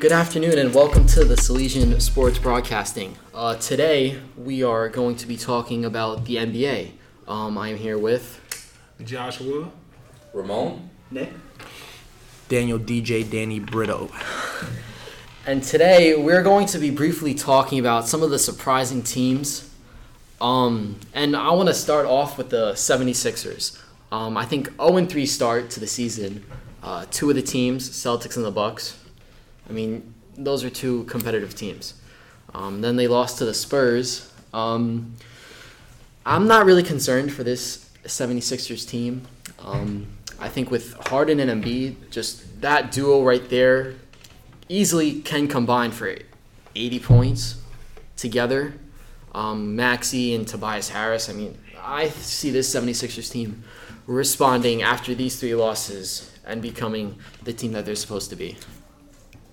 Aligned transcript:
Good 0.00 0.12
afternoon 0.12 0.58
and 0.58 0.74
welcome 0.74 1.06
to 1.08 1.26
the 1.26 1.34
Salesian 1.34 2.00
Sports 2.00 2.38
Broadcasting. 2.38 3.18
Uh, 3.34 3.56
today 3.56 4.18
we 4.34 4.62
are 4.62 4.88
going 4.88 5.14
to 5.16 5.26
be 5.26 5.36
talking 5.36 5.84
about 5.84 6.24
the 6.24 6.36
NBA. 6.36 6.92
Um, 7.28 7.58
I 7.58 7.68
am 7.68 7.76
here 7.76 7.98
with 7.98 8.40
Joshua. 9.04 9.70
Ramon? 10.32 10.88
Nick. 11.10 11.28
Daniel 12.48 12.78
DJ 12.78 13.30
Danny 13.30 13.60
Brito. 13.60 14.10
And 15.44 15.62
today 15.62 16.16
we're 16.16 16.42
going 16.42 16.66
to 16.68 16.78
be 16.78 16.88
briefly 16.88 17.34
talking 17.34 17.78
about 17.78 18.08
some 18.08 18.22
of 18.22 18.30
the 18.30 18.38
surprising 18.38 19.02
teams. 19.02 19.70
Um, 20.40 20.98
and 21.12 21.36
I 21.36 21.50
want 21.50 21.68
to 21.68 21.74
start 21.74 22.06
off 22.06 22.38
with 22.38 22.48
the 22.48 22.72
76ers. 22.72 23.78
Um, 24.10 24.38
I 24.38 24.46
think 24.46 24.74
0 24.80 25.04
3 25.04 25.26
start 25.26 25.68
to 25.72 25.80
the 25.80 25.86
season. 25.86 26.46
Uh, 26.82 27.04
two 27.10 27.28
of 27.28 27.36
the 27.36 27.42
teams, 27.42 27.90
Celtics 27.90 28.36
and 28.36 28.46
the 28.46 28.50
Bucks. 28.50 28.96
I 29.70 29.72
mean, 29.72 30.12
those 30.36 30.64
are 30.64 30.70
two 30.70 31.04
competitive 31.04 31.54
teams. 31.54 31.94
Um, 32.52 32.80
then 32.80 32.96
they 32.96 33.06
lost 33.06 33.38
to 33.38 33.44
the 33.44 33.54
Spurs. 33.54 34.32
Um, 34.52 35.14
I'm 36.26 36.48
not 36.48 36.66
really 36.66 36.82
concerned 36.82 37.32
for 37.32 37.44
this 37.44 37.88
76ers 38.04 38.88
team. 38.88 39.28
Um, 39.60 40.08
I 40.40 40.48
think 40.48 40.72
with 40.72 40.94
Harden 41.06 41.38
and 41.38 41.62
Embiid, 41.62 42.10
just 42.10 42.60
that 42.62 42.90
duo 42.90 43.22
right 43.22 43.48
there 43.48 43.94
easily 44.68 45.20
can 45.20 45.46
combine 45.46 45.92
for 45.92 46.16
80 46.74 46.98
points 46.98 47.62
together. 48.16 48.74
Um, 49.32 49.76
Maxey 49.76 50.34
and 50.34 50.48
Tobias 50.48 50.88
Harris. 50.88 51.30
I 51.30 51.32
mean, 51.32 51.56
I 51.80 52.08
see 52.08 52.50
this 52.50 52.74
76ers 52.74 53.30
team 53.30 53.62
responding 54.08 54.82
after 54.82 55.14
these 55.14 55.38
three 55.38 55.54
losses 55.54 56.36
and 56.44 56.60
becoming 56.60 57.16
the 57.44 57.52
team 57.52 57.70
that 57.72 57.86
they're 57.86 57.94
supposed 57.94 58.30
to 58.30 58.36
be. 58.36 58.56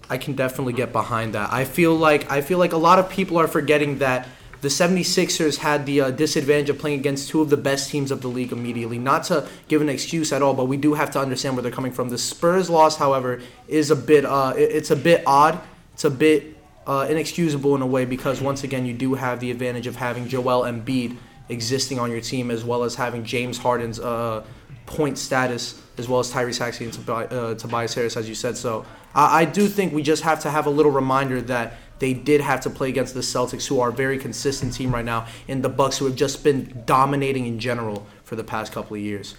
I 0.09 0.17
can 0.17 0.33
definitely 0.33 0.73
get 0.73 0.91
behind 0.91 1.33
that. 1.33 1.51
I 1.51 1.65
feel 1.65 1.95
like 1.95 2.29
I 2.31 2.41
feel 2.41 2.57
like 2.57 2.73
a 2.73 2.77
lot 2.77 2.99
of 2.99 3.09
people 3.09 3.37
are 3.37 3.47
forgetting 3.47 3.99
that 3.99 4.27
the 4.61 4.69
76ers 4.69 5.57
had 5.57 5.85
the 5.85 6.01
uh, 6.01 6.11
disadvantage 6.11 6.69
of 6.69 6.79
playing 6.79 6.99
against 6.99 7.29
two 7.29 7.41
of 7.41 7.49
the 7.49 7.57
best 7.57 7.91
teams 7.91 8.09
of 8.09 8.21
the 8.21 8.27
league 8.27 8.51
immediately. 8.51 8.97
Not 8.97 9.23
to 9.25 9.47
give 9.67 9.81
an 9.81 9.89
excuse 9.89 10.33
at 10.33 10.41
all, 10.41 10.53
but 10.53 10.65
we 10.65 10.77
do 10.77 10.95
have 10.95 11.11
to 11.11 11.19
understand 11.19 11.55
where 11.55 11.61
they're 11.61 11.71
coming 11.71 11.91
from. 11.91 12.09
The 12.09 12.17
Spurs 12.17 12.69
loss, 12.69 12.97
however, 12.97 13.41
is 13.67 13.91
a 13.91 13.95
bit 13.95 14.25
uh, 14.25 14.53
it's 14.55 14.91
a 14.91 14.95
bit 14.95 15.23
odd. 15.27 15.59
It's 15.93 16.05
a 16.05 16.11
bit 16.11 16.57
uh, 16.85 17.07
inexcusable 17.09 17.75
in 17.75 17.81
a 17.81 17.87
way 17.87 18.05
because 18.05 18.41
once 18.41 18.63
again 18.63 18.85
you 18.85 18.93
do 18.93 19.13
have 19.15 19.39
the 19.39 19.51
advantage 19.51 19.87
of 19.87 19.95
having 19.95 20.27
Joel 20.27 20.63
Embiid 20.63 21.17
existing 21.49 21.99
on 21.99 22.11
your 22.11 22.21
team 22.21 22.51
as 22.51 22.63
well 22.63 22.83
as 22.83 22.95
having 22.95 23.23
James 23.23 23.57
Harden's 23.57 23.99
uh, 23.99 24.43
point 24.87 25.17
status 25.19 25.79
as 25.99 26.07
well 26.07 26.19
as 26.19 26.31
Tyrese 26.31 26.59
Maxey 26.59 26.85
and 26.85 27.09
uh, 27.09 27.55
Tobias 27.55 27.93
Harris, 27.93 28.17
as 28.17 28.27
you 28.27 28.35
said. 28.35 28.57
So 28.57 28.85
I, 29.13 29.41
I 29.41 29.45
do 29.45 29.67
think 29.67 29.93
we 29.93 30.01
just 30.01 30.23
have 30.23 30.39
to 30.41 30.49
have 30.49 30.65
a 30.65 30.69
little 30.69 30.91
reminder 30.91 31.41
that 31.41 31.77
they 31.99 32.13
did 32.13 32.41
have 32.41 32.61
to 32.61 32.69
play 32.69 32.89
against 32.89 33.13
the 33.13 33.21
Celtics, 33.21 33.67
who 33.67 33.79
are 33.79 33.89
a 33.89 33.93
very 33.93 34.17
consistent 34.17 34.73
team 34.73 34.93
right 34.93 35.05
now, 35.05 35.27
and 35.47 35.63
the 35.63 35.69
Bucks, 35.69 35.97
who 35.97 36.05
have 36.05 36.15
just 36.15 36.43
been 36.43 36.83
dominating 36.85 37.47
in 37.47 37.59
general 37.59 38.05
for 38.23 38.35
the 38.35 38.43
past 38.43 38.71
couple 38.71 38.95
of 38.95 39.01
years. 39.01 39.35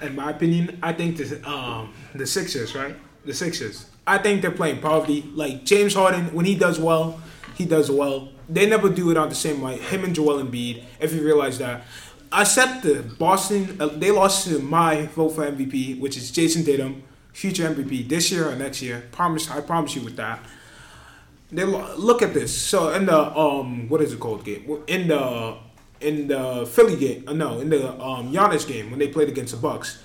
In 0.00 0.16
my 0.16 0.30
opinion, 0.30 0.78
I 0.82 0.92
think 0.92 1.16
the 1.16 1.48
um 1.48 1.94
the 2.14 2.26
Sixers, 2.26 2.74
right? 2.74 2.96
The 3.24 3.34
Sixers. 3.34 3.86
I 4.04 4.18
think 4.18 4.42
they're 4.42 4.50
playing 4.50 4.80
poverty. 4.80 5.22
Like 5.34 5.64
James 5.64 5.94
Harden, 5.94 6.34
when 6.34 6.44
he 6.44 6.56
does 6.56 6.80
well, 6.80 7.20
he 7.54 7.64
does 7.64 7.88
well. 7.88 8.30
They 8.48 8.66
never 8.66 8.88
do 8.88 9.12
it 9.12 9.16
on 9.16 9.28
the 9.28 9.36
same 9.36 9.60
way. 9.60 9.78
Him 9.78 10.02
and 10.02 10.12
Joel 10.12 10.42
Embiid. 10.42 10.82
If 10.98 11.12
you 11.14 11.24
realize 11.24 11.58
that, 11.58 11.84
I 12.32 12.44
set 12.44 12.82
the 12.82 13.02
Boston. 13.02 13.76
Uh, 13.78 13.88
they 13.88 14.10
lost 14.10 14.48
to 14.48 14.58
my 14.58 15.06
vote 15.06 15.30
for 15.30 15.44
MVP, 15.44 16.00
which 16.00 16.16
is 16.16 16.30
Jayson 16.30 16.64
Tatum, 16.64 17.02
future 17.32 17.68
MVP 17.68 18.08
this 18.08 18.32
year 18.32 18.48
or 18.48 18.56
next 18.56 18.80
year. 18.80 19.04
Promise, 19.12 19.50
I 19.50 19.60
promise 19.60 19.94
you 19.94 20.02
with 20.02 20.16
that. 20.16 20.40
They 21.50 21.64
lo- 21.64 21.94
look 21.98 22.22
at 22.22 22.32
this. 22.32 22.56
So 22.56 22.90
in 22.94 23.04
the 23.06 23.36
um, 23.38 23.88
what 23.90 24.00
is 24.00 24.14
it 24.14 24.20
called 24.20 24.44
game? 24.44 24.82
In 24.86 25.08
the 25.08 25.56
in 26.00 26.28
the 26.28 26.66
Philly 26.66 26.96
game, 26.96 27.24
uh, 27.28 27.34
no, 27.34 27.60
in 27.60 27.68
the 27.68 27.92
um 28.00 28.32
Giannis 28.32 28.66
game 28.66 28.90
when 28.90 28.98
they 28.98 29.08
played 29.08 29.28
against 29.28 29.54
the 29.54 29.60
Bucks, 29.60 30.02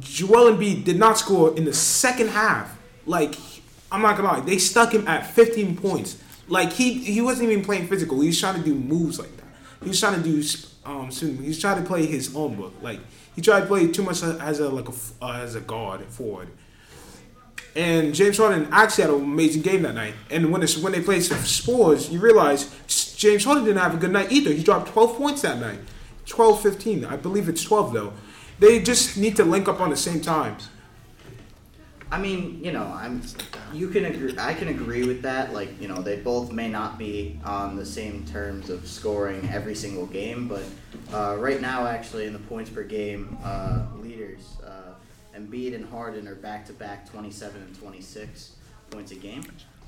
Joel 0.00 0.54
Embiid 0.56 0.84
did 0.84 0.98
not 0.98 1.18
score 1.18 1.54
in 1.54 1.66
the 1.66 1.74
second 1.74 2.28
half. 2.28 2.78
Like 3.04 3.34
I'm 3.92 4.00
not 4.00 4.16
gonna 4.16 4.28
lie, 4.28 4.40
they 4.40 4.56
stuck 4.56 4.92
him 4.92 5.06
at 5.06 5.26
15 5.26 5.76
points. 5.76 6.16
Like 6.48 6.72
he 6.72 6.94
he 6.94 7.20
wasn't 7.20 7.50
even 7.50 7.62
playing 7.62 7.86
physical. 7.86 8.18
He 8.20 8.28
was 8.28 8.40
trying 8.40 8.56
to 8.56 8.64
do 8.64 8.74
moves 8.74 9.18
like 9.18 9.36
that. 9.36 9.46
He 9.82 9.90
was 9.90 10.00
trying 10.00 10.16
to 10.16 10.22
do 10.22 10.42
um 10.88 11.10
he 11.10 11.48
was 11.48 11.60
trying 11.60 11.82
to 11.82 11.86
play 11.86 12.06
his 12.06 12.34
own 12.34 12.56
book. 12.56 12.72
Like 12.80 13.00
he 13.36 13.42
tried 13.42 13.60
to 13.60 13.66
play 13.66 13.86
too 13.88 14.02
much 14.02 14.22
as 14.22 14.60
a 14.60 14.68
like 14.68 14.88
a 14.88 14.92
uh, 15.22 15.32
as 15.32 15.54
a 15.54 15.60
guard 15.60 16.04
forward. 16.06 16.48
And 17.76 18.14
James 18.14 18.38
Harden 18.38 18.66
actually 18.72 19.04
had 19.04 19.12
an 19.12 19.22
amazing 19.22 19.62
game 19.62 19.82
that 19.82 19.94
night. 19.94 20.14
And 20.30 20.50
when 20.50 20.62
it's 20.62 20.78
when 20.78 20.92
they 20.92 21.02
played 21.02 21.22
Spurs, 21.22 22.10
you 22.10 22.18
realize 22.18 22.70
James 23.16 23.44
Harden 23.44 23.64
didn't 23.64 23.80
have 23.80 23.94
a 23.94 23.98
good 23.98 24.10
night 24.10 24.32
either. 24.32 24.52
He 24.52 24.64
dropped 24.64 24.88
12 24.88 25.16
points 25.16 25.42
that 25.42 25.60
night. 25.60 25.78
12, 26.26 26.62
15. 26.62 27.04
I 27.04 27.16
believe 27.16 27.48
it's 27.48 27.62
12 27.62 27.92
though. 27.92 28.12
They 28.58 28.80
just 28.80 29.16
need 29.16 29.36
to 29.36 29.44
link 29.44 29.68
up 29.68 29.80
on 29.80 29.90
the 29.90 29.96
same 29.96 30.20
times. 30.20 30.68
I 32.10 32.18
mean, 32.18 32.64
you 32.64 32.72
know, 32.72 32.84
I'm. 32.84 33.22
You 33.72 33.88
can 33.88 34.06
agree. 34.06 34.34
I 34.38 34.54
can 34.54 34.68
agree 34.68 35.04
with 35.04 35.22
that. 35.22 35.52
Like, 35.52 35.80
you 35.80 35.88
know, 35.88 36.00
they 36.00 36.16
both 36.16 36.50
may 36.50 36.68
not 36.68 36.98
be 36.98 37.38
on 37.44 37.76
the 37.76 37.84
same 37.84 38.24
terms 38.24 38.70
of 38.70 38.86
scoring 38.86 39.46
every 39.52 39.74
single 39.74 40.06
game, 40.06 40.48
but 40.48 40.62
uh, 41.12 41.36
right 41.38 41.60
now, 41.60 41.86
actually, 41.86 42.26
in 42.26 42.32
the 42.32 42.38
points 42.38 42.70
per 42.70 42.82
game 42.82 43.36
uh, 43.44 43.84
leaders, 44.00 44.56
uh, 44.64 44.94
Embiid 45.36 45.74
and 45.74 45.84
Harden 45.84 46.26
are 46.26 46.34
back 46.34 46.64
to 46.66 46.72
back, 46.72 47.10
27 47.10 47.60
and 47.60 47.78
26 47.78 48.56
points 48.90 49.12
a 49.12 49.16
game. 49.16 49.42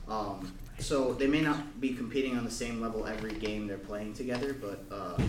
Um, 0.07 0.53
so 0.79 1.15
they 1.15 1.27
may 1.27 1.41
not 1.41 1.81
be 1.81 1.95
competing 1.95 2.37
on 2.37 2.45
the 2.45 2.51
same 2.51 2.83
level 2.83 3.07
every 3.07 3.33
game 3.33 3.67
they're 3.67 3.79
playing 3.79 4.13
together, 4.13 4.55
but 4.55 4.85
uh, 4.91 5.23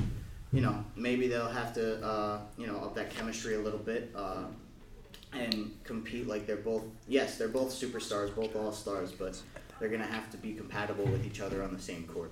you 0.51 0.59
know, 0.59 0.83
maybe 0.97 1.29
they'll 1.29 1.47
have 1.47 1.73
to, 1.75 2.05
uh, 2.05 2.39
you 2.57 2.67
know, 2.67 2.77
up 2.77 2.95
that 2.95 3.11
chemistry 3.11 3.55
a 3.55 3.59
little 3.59 3.79
bit. 3.79 4.13
And 5.33 5.71
compete 5.83 6.27
like 6.27 6.45
they're 6.45 6.57
both 6.57 6.83
yes 7.07 7.37
they're 7.37 7.47
both 7.47 7.69
superstars 7.69 8.35
both 8.35 8.55
all 8.55 8.71
stars 8.71 9.11
but 9.11 9.39
they're 9.79 9.89
gonna 9.89 10.03
have 10.05 10.29
to 10.31 10.37
be 10.37 10.53
compatible 10.53 11.05
with 11.05 11.25
each 11.25 11.39
other 11.39 11.63
on 11.63 11.73
the 11.73 11.81
same 11.81 12.03
court 12.03 12.31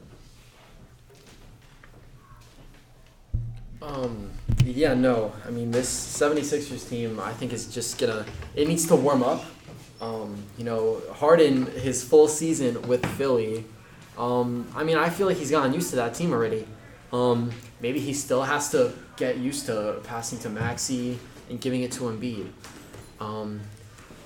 Um, 3.82 4.32
yeah, 4.66 4.94
no. 4.94 5.34
I 5.46 5.52
mean, 5.52 5.72
this 5.72 5.90
76ers 5.90 6.90
team, 6.90 7.20
I 7.20 7.32
think, 7.32 7.54
is 7.54 7.74
just 7.74 7.98
gonna. 7.98 8.26
It 8.56 8.68
needs 8.68 8.86
to 8.88 8.96
warm 8.96 9.24
up. 9.24 9.46
Um, 10.02 10.44
you 10.58 10.64
know, 10.64 11.02
Harden, 11.14 11.66
his 11.66 12.04
full 12.04 12.28
season 12.28 12.81
with 12.88 13.06
Philly. 13.18 13.66
Um, 14.18 14.68
I 14.76 14.84
mean, 14.84 14.98
I 14.98 15.10
feel 15.10 15.28
like 15.28 15.38
he's 15.38 15.52
gotten 15.52 15.74
used 15.74 15.90
to 15.92 15.96
that 15.98 16.14
team 16.14 16.34
already. 16.34 16.68
Um, 17.12 17.52
maybe 17.81 18.00
he 18.00 18.14
still 18.14 18.44
has 18.44 18.70
to 18.72 18.94
get 19.18 19.38
used 19.38 19.66
to 19.68 20.00
passing 20.04 20.40
to 20.40 20.50
Maxey 20.50 21.18
and 21.50 21.60
giving 21.60 21.81
it 21.81 21.92
to 21.94 22.02
Embiid. 22.02 22.48
Um, 23.19 23.62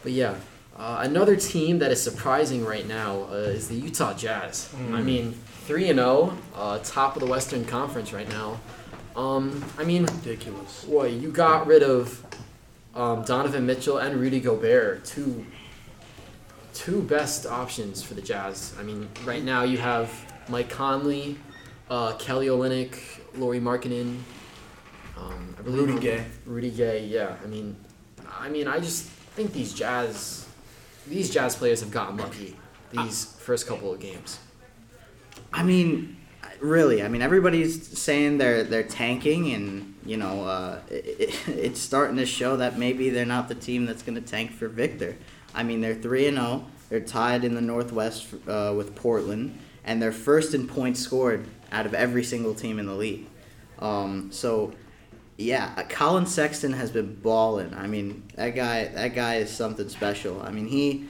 but 0.03 0.11
yeah, 0.11 0.35
uh, 0.77 0.99
another 1.01 1.35
team 1.35 1.79
that 1.79 1.91
is 1.91 2.01
surprising 2.01 2.65
right 2.65 2.87
now 2.87 3.23
uh, 3.29 3.35
is 3.35 3.67
the 3.67 3.75
Utah 3.75 4.13
Jazz. 4.13 4.73
I 4.91 5.01
mean, 5.01 5.33
three 5.65 5.89
and 5.89 5.99
zero, 5.99 6.37
top 6.83 7.15
of 7.15 7.21
the 7.21 7.27
Western 7.27 7.65
Conference 7.65 8.11
right 8.13 8.29
now. 8.29 8.59
Um, 9.15 9.63
I 9.77 9.83
mean, 9.83 10.05
Ridiculous. 10.05 10.85
boy, 10.85 11.09
you 11.09 11.31
got 11.31 11.67
rid 11.67 11.83
of 11.83 12.23
um, 12.95 13.23
Donovan 13.23 13.65
Mitchell 13.65 13.97
and 13.97 14.19
Rudy 14.19 14.39
Gobert, 14.39 15.05
two 15.05 15.45
two 16.73 17.03
best 17.03 17.45
options 17.45 18.01
for 18.01 18.15
the 18.15 18.21
Jazz. 18.21 18.73
I 18.79 18.83
mean, 18.83 19.07
right 19.25 19.43
now 19.43 19.63
you 19.63 19.77
have 19.77 20.09
Mike 20.49 20.69
Conley, 20.69 21.37
uh, 21.89 22.13
Kelly 22.17 22.47
Olynyk, 22.47 22.97
Lauri 23.35 23.59
Markkanen, 23.59 24.17
um, 25.15 25.55
I 25.57 25.61
believe 25.61 25.87
Rudy 25.87 25.99
Gay. 25.99 26.25
Rudy 26.45 26.71
Gay, 26.71 27.05
yeah. 27.05 27.35
I 27.43 27.47
mean, 27.47 27.75
I 28.39 28.49
mean, 28.49 28.67
I 28.67 28.79
just 28.79 29.05
think 29.05 29.53
these 29.53 29.73
Jazz, 29.73 30.47
these 31.07 31.29
Jazz 31.29 31.55
players 31.55 31.79
have 31.81 31.91
gotten 31.91 32.17
lucky 32.17 32.55
these 32.91 33.25
first 33.39 33.67
couple 33.67 33.91
of 33.91 33.99
games. 33.99 34.39
i 35.51 35.63
mean 35.63 36.15
really 36.59 37.01
i 37.03 37.07
mean 37.07 37.21
everybody's 37.21 37.97
saying 37.97 38.37
they're 38.37 38.63
they're 38.63 38.83
tanking 38.83 39.53
and 39.53 39.95
you 40.05 40.17
know 40.17 40.45
uh, 40.45 40.79
it, 40.89 41.35
it's 41.47 41.79
starting 41.79 42.17
to 42.17 42.25
show 42.25 42.57
that 42.57 42.77
maybe 42.77 43.09
they're 43.09 43.25
not 43.25 43.47
the 43.49 43.55
team 43.55 43.85
that's 43.85 44.03
going 44.03 44.15
to 44.15 44.21
tank 44.21 44.51
for 44.51 44.67
victor 44.67 45.15
i 45.53 45.63
mean 45.63 45.81
they're 45.81 45.95
3 45.95 46.27
and 46.27 46.37
0 46.37 46.65
they're 46.89 46.99
tied 46.99 47.43
in 47.43 47.55
the 47.55 47.61
northwest 47.61 48.27
uh, 48.47 48.73
with 48.75 48.95
portland 48.95 49.57
and 49.83 50.01
they're 50.01 50.11
first 50.11 50.53
in 50.53 50.67
points 50.67 50.99
scored 50.99 51.45
out 51.71 51.85
of 51.85 51.93
every 51.93 52.23
single 52.23 52.53
team 52.53 52.79
in 52.79 52.85
the 52.85 52.93
league 52.95 53.25
um, 53.79 54.31
so 54.31 54.71
yeah, 55.37 55.83
Collin 55.89 56.25
Sexton 56.25 56.73
has 56.73 56.91
been 56.91 57.15
balling. 57.15 57.73
I 57.73 57.87
mean, 57.87 58.23
that 58.35 58.51
guy 58.51 58.85
that 58.85 59.15
guy 59.15 59.35
is 59.35 59.49
something 59.49 59.89
special. 59.89 60.41
I 60.41 60.51
mean, 60.51 60.67
he 60.67 61.05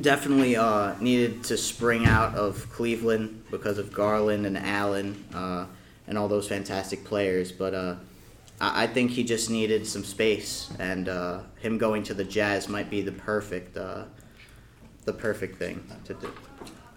definitely 0.00 0.56
uh, 0.56 0.94
needed 1.00 1.44
to 1.44 1.56
spring 1.56 2.06
out 2.06 2.34
of 2.34 2.70
Cleveland 2.70 3.44
because 3.50 3.78
of 3.78 3.92
Garland 3.92 4.46
and 4.46 4.58
Allen 4.58 5.24
uh, 5.34 5.66
and 6.06 6.18
all 6.18 6.28
those 6.28 6.48
fantastic 6.48 7.04
players. 7.04 7.52
But 7.52 7.74
uh, 7.74 7.96
I, 8.60 8.84
I 8.84 8.86
think 8.88 9.12
he 9.12 9.22
just 9.22 9.48
needed 9.48 9.86
some 9.86 10.04
space, 10.04 10.70
and 10.78 11.08
uh, 11.08 11.40
him 11.60 11.78
going 11.78 12.02
to 12.04 12.14
the 12.14 12.24
Jazz 12.24 12.68
might 12.68 12.90
be 12.90 13.00
the 13.00 13.12
perfect 13.12 13.76
uh, 13.76 14.04
the 15.04 15.12
perfect 15.12 15.56
thing 15.56 15.84
to 16.04 16.14
do. 16.14 16.32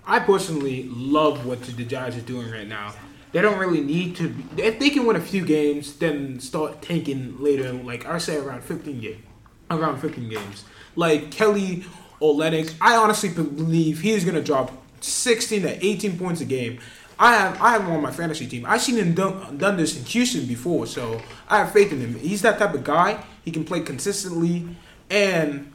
I 0.08 0.20
personally 0.20 0.84
love 0.90 1.46
what 1.46 1.62
the 1.62 1.84
Jazz 1.84 2.16
is 2.16 2.24
doing 2.24 2.50
right 2.50 2.68
now. 2.68 2.94
They 3.36 3.42
don't 3.42 3.60
really 3.60 3.82
need 3.82 4.16
to. 4.16 4.34
If 4.56 4.80
they 4.80 4.90
can 4.90 5.06
win 5.06 5.18
a 5.18 5.20
few 5.20 5.46
games, 5.46 5.98
then 5.98 6.40
start 6.40 6.82
tanking 6.82 7.36
later. 7.44 7.74
Like 7.74 8.06
I 8.06 8.18
say, 8.18 8.38
around 8.38 8.64
15 8.64 9.02
games, 9.02 9.26
around 9.70 10.00
15 10.00 10.30
games. 10.30 10.64
Like 10.96 11.32
Kelly 11.32 11.84
Olynyk, 12.22 12.76
I 12.80 12.96
honestly 12.96 13.28
believe 13.28 14.00
he 14.00 14.12
is 14.12 14.24
gonna 14.24 14.42
drop 14.42 14.72
16 15.02 15.64
to 15.64 15.86
18 15.86 16.18
points 16.18 16.40
a 16.40 16.46
game. 16.46 16.80
I 17.20 17.36
have 17.36 17.62
I 17.62 17.72
have 17.72 17.82
him 17.82 17.92
on 17.92 18.02
my 18.02 18.12
fantasy 18.12 18.48
team. 18.48 18.66
I've 18.66 18.82
seen 18.82 18.96
him 18.96 19.14
done, 19.14 19.58
done 19.58 19.76
this 19.76 19.98
in 19.98 20.06
Houston 20.06 20.46
before, 20.46 20.88
so 20.88 21.22
I 21.50 21.58
have 21.58 21.74
faith 21.74 21.92
in 21.92 22.00
him. 22.00 22.16
He's 22.16 22.42
that 22.44 22.58
type 22.58 22.74
of 22.74 22.86
guy. 22.86 23.22
He 23.44 23.52
can 23.52 23.66
play 23.66 23.82
consistently 23.82 24.66
and 25.10 25.74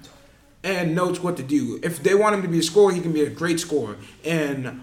and 0.64 0.94
knows 0.94 1.20
what 1.20 1.36
to 1.36 1.42
do. 1.42 1.78
If 1.82 2.02
they 2.02 2.14
want 2.14 2.36
him 2.36 2.40
to 2.40 2.48
be 2.48 2.60
a 2.60 2.62
scorer, 2.62 2.94
he 2.94 3.02
can 3.02 3.12
be 3.12 3.20
a 3.20 3.28
great 3.28 3.60
scorer. 3.60 3.96
And 4.24 4.82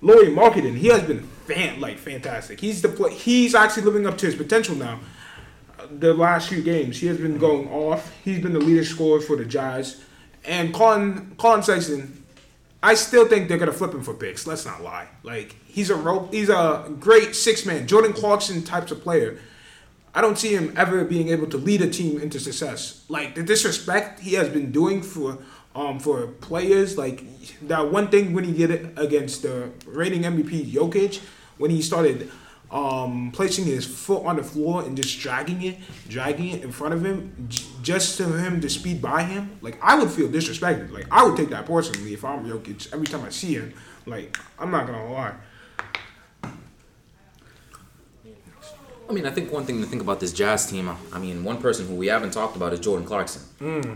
Lauri 0.00 0.28
Markkanen, 0.28 0.78
he 0.78 0.88
has 0.88 1.02
been 1.02 1.28
fan 1.46 1.80
like 1.80 1.98
fantastic. 1.98 2.60
He's 2.60 2.82
the 2.82 2.88
play, 2.88 3.14
he's 3.14 3.54
actually 3.54 3.84
living 3.84 4.06
up 4.06 4.18
to 4.18 4.26
his 4.26 4.34
potential 4.34 4.74
now. 4.74 5.00
The 5.90 6.14
last 6.14 6.48
few 6.48 6.62
games, 6.62 7.00
he 7.00 7.08
has 7.08 7.18
been 7.18 7.38
going 7.38 7.68
off. 7.68 8.12
He's 8.24 8.40
been 8.40 8.52
the 8.52 8.60
leader 8.60 8.84
scorer 8.84 9.20
for 9.20 9.36
the 9.36 9.44
Jazz. 9.44 10.02
And 10.44 10.72
Collin 10.72 11.34
Collin 11.38 11.62
Sexton, 11.62 12.24
I 12.82 12.94
still 12.94 13.28
think 13.28 13.48
they're 13.48 13.58
gonna 13.58 13.72
flip 13.72 13.92
him 13.92 14.02
for 14.02 14.14
picks. 14.14 14.46
Let's 14.46 14.64
not 14.64 14.82
lie. 14.82 15.08
Like 15.22 15.56
he's 15.66 15.90
a 15.90 15.96
rope, 15.96 16.32
he's 16.32 16.48
a 16.48 16.90
great 17.00 17.34
six 17.34 17.66
man, 17.66 17.86
Jordan 17.86 18.12
Clarkson 18.12 18.62
types 18.62 18.90
of 18.92 19.02
player. 19.02 19.38
I 20.14 20.20
don't 20.20 20.38
see 20.38 20.54
him 20.54 20.74
ever 20.76 21.04
being 21.04 21.28
able 21.28 21.46
to 21.48 21.56
lead 21.56 21.80
a 21.80 21.88
team 21.88 22.20
into 22.20 22.38
success. 22.38 23.04
Like 23.08 23.34
the 23.34 23.42
disrespect 23.42 24.20
he 24.20 24.34
has 24.34 24.48
been 24.48 24.70
doing 24.70 25.02
for 25.02 25.38
um 25.74 25.98
for 25.98 26.26
players, 26.26 26.98
like 26.98 27.24
that 27.68 27.90
one 27.90 28.08
thing 28.08 28.32
when 28.32 28.44
he 28.44 28.52
did 28.52 28.70
it 28.70 28.92
against 28.96 29.42
the 29.42 29.70
reigning 29.86 30.22
MVP 30.22 30.70
Jokic, 30.72 31.20
when 31.58 31.70
he 31.70 31.82
started 31.82 32.30
um 32.70 33.30
placing 33.34 33.66
his 33.66 33.84
foot 33.84 34.24
on 34.24 34.36
the 34.36 34.42
floor 34.42 34.82
and 34.82 34.96
just 34.96 35.18
dragging 35.20 35.62
it, 35.62 35.76
dragging 36.08 36.48
it 36.48 36.62
in 36.62 36.72
front 36.72 36.94
of 36.94 37.04
him, 37.04 37.46
j- 37.48 37.64
just 37.82 38.16
to 38.18 38.24
him 38.24 38.60
to 38.60 38.68
speed 38.70 39.00
by 39.02 39.22
him. 39.22 39.58
Like 39.60 39.78
I 39.82 39.98
would 39.98 40.10
feel 40.10 40.28
disrespected. 40.28 40.90
Like 40.92 41.06
I 41.10 41.24
would 41.24 41.36
take 41.36 41.50
that 41.50 41.66
personally 41.66 42.14
if 42.14 42.24
I'm 42.24 42.44
Jokic. 42.46 42.92
Every 42.92 43.06
time 43.06 43.22
I 43.24 43.30
see 43.30 43.54
him, 43.54 43.74
like 44.06 44.38
I'm 44.58 44.70
not 44.70 44.86
gonna 44.86 45.12
lie. 45.12 45.34
I 49.12 49.14
mean, 49.14 49.26
I 49.26 49.30
think 49.30 49.52
one 49.52 49.66
thing 49.66 49.78
to 49.82 49.86
think 49.86 50.00
about 50.00 50.20
this 50.20 50.32
Jazz 50.32 50.64
team, 50.70 50.90
I 51.12 51.18
mean, 51.18 51.44
one 51.44 51.58
person 51.58 51.86
who 51.86 51.94
we 51.94 52.06
haven't 52.06 52.30
talked 52.30 52.56
about 52.56 52.72
is 52.72 52.80
Jordan 52.80 53.06
Clarkson. 53.06 53.42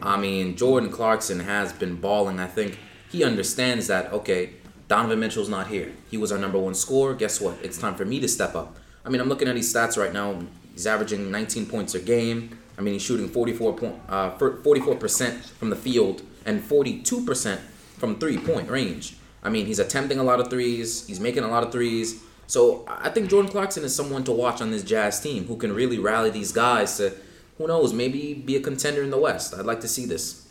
I 0.02 0.18
mean, 0.18 0.56
Jordan 0.56 0.90
Clarkson 0.90 1.40
has 1.40 1.72
been 1.72 1.96
balling. 1.96 2.38
I 2.38 2.46
think 2.46 2.78
he 3.10 3.24
understands 3.24 3.86
that, 3.86 4.12
okay, 4.12 4.50
Donovan 4.88 5.18
Mitchell's 5.18 5.48
not 5.48 5.68
here. 5.68 5.90
He 6.10 6.18
was 6.18 6.32
our 6.32 6.38
number 6.38 6.58
one 6.58 6.74
scorer. 6.74 7.14
Guess 7.14 7.40
what? 7.40 7.56
It's 7.62 7.78
time 7.78 7.94
for 7.94 8.04
me 8.04 8.20
to 8.20 8.28
step 8.28 8.54
up. 8.54 8.76
I 9.06 9.08
mean, 9.08 9.22
I'm 9.22 9.30
looking 9.30 9.48
at 9.48 9.56
his 9.56 9.72
stats 9.72 9.96
right 9.96 10.12
now. 10.12 10.38
He's 10.74 10.86
averaging 10.86 11.30
19 11.30 11.64
points 11.64 11.94
a 11.94 11.98
game. 11.98 12.58
I 12.76 12.82
mean, 12.82 12.92
he's 12.92 13.02
shooting 13.02 13.26
44 13.26 13.72
point, 13.72 13.94
uh, 14.10 14.36
44% 14.36 15.40
from 15.58 15.70
the 15.70 15.76
field 15.76 16.20
and 16.44 16.62
42% 16.62 17.58
from 17.96 18.18
three 18.18 18.36
point 18.36 18.68
range. 18.68 19.16
I 19.42 19.48
mean, 19.48 19.64
he's 19.64 19.78
attempting 19.78 20.18
a 20.18 20.22
lot 20.24 20.40
of 20.40 20.50
threes. 20.50 21.06
He's 21.06 21.20
making 21.20 21.42
a 21.42 21.48
lot 21.48 21.62
of 21.62 21.72
threes. 21.72 22.22
So 22.46 22.84
I 22.86 23.10
think 23.10 23.28
Jordan 23.28 23.50
Clarkson 23.50 23.84
is 23.84 23.94
someone 23.94 24.24
to 24.24 24.32
watch 24.32 24.60
on 24.60 24.70
this 24.70 24.82
Jazz 24.82 25.20
team 25.20 25.46
who 25.46 25.56
can 25.56 25.72
really 25.74 25.98
rally 25.98 26.30
these 26.30 26.52
guys 26.52 26.96
to, 26.98 27.12
who 27.58 27.66
knows, 27.66 27.92
maybe 27.92 28.34
be 28.34 28.56
a 28.56 28.60
contender 28.60 29.02
in 29.02 29.10
the 29.10 29.18
West. 29.18 29.54
I'd 29.54 29.66
like 29.66 29.80
to 29.80 29.88
see 29.88 30.06
this. 30.06 30.46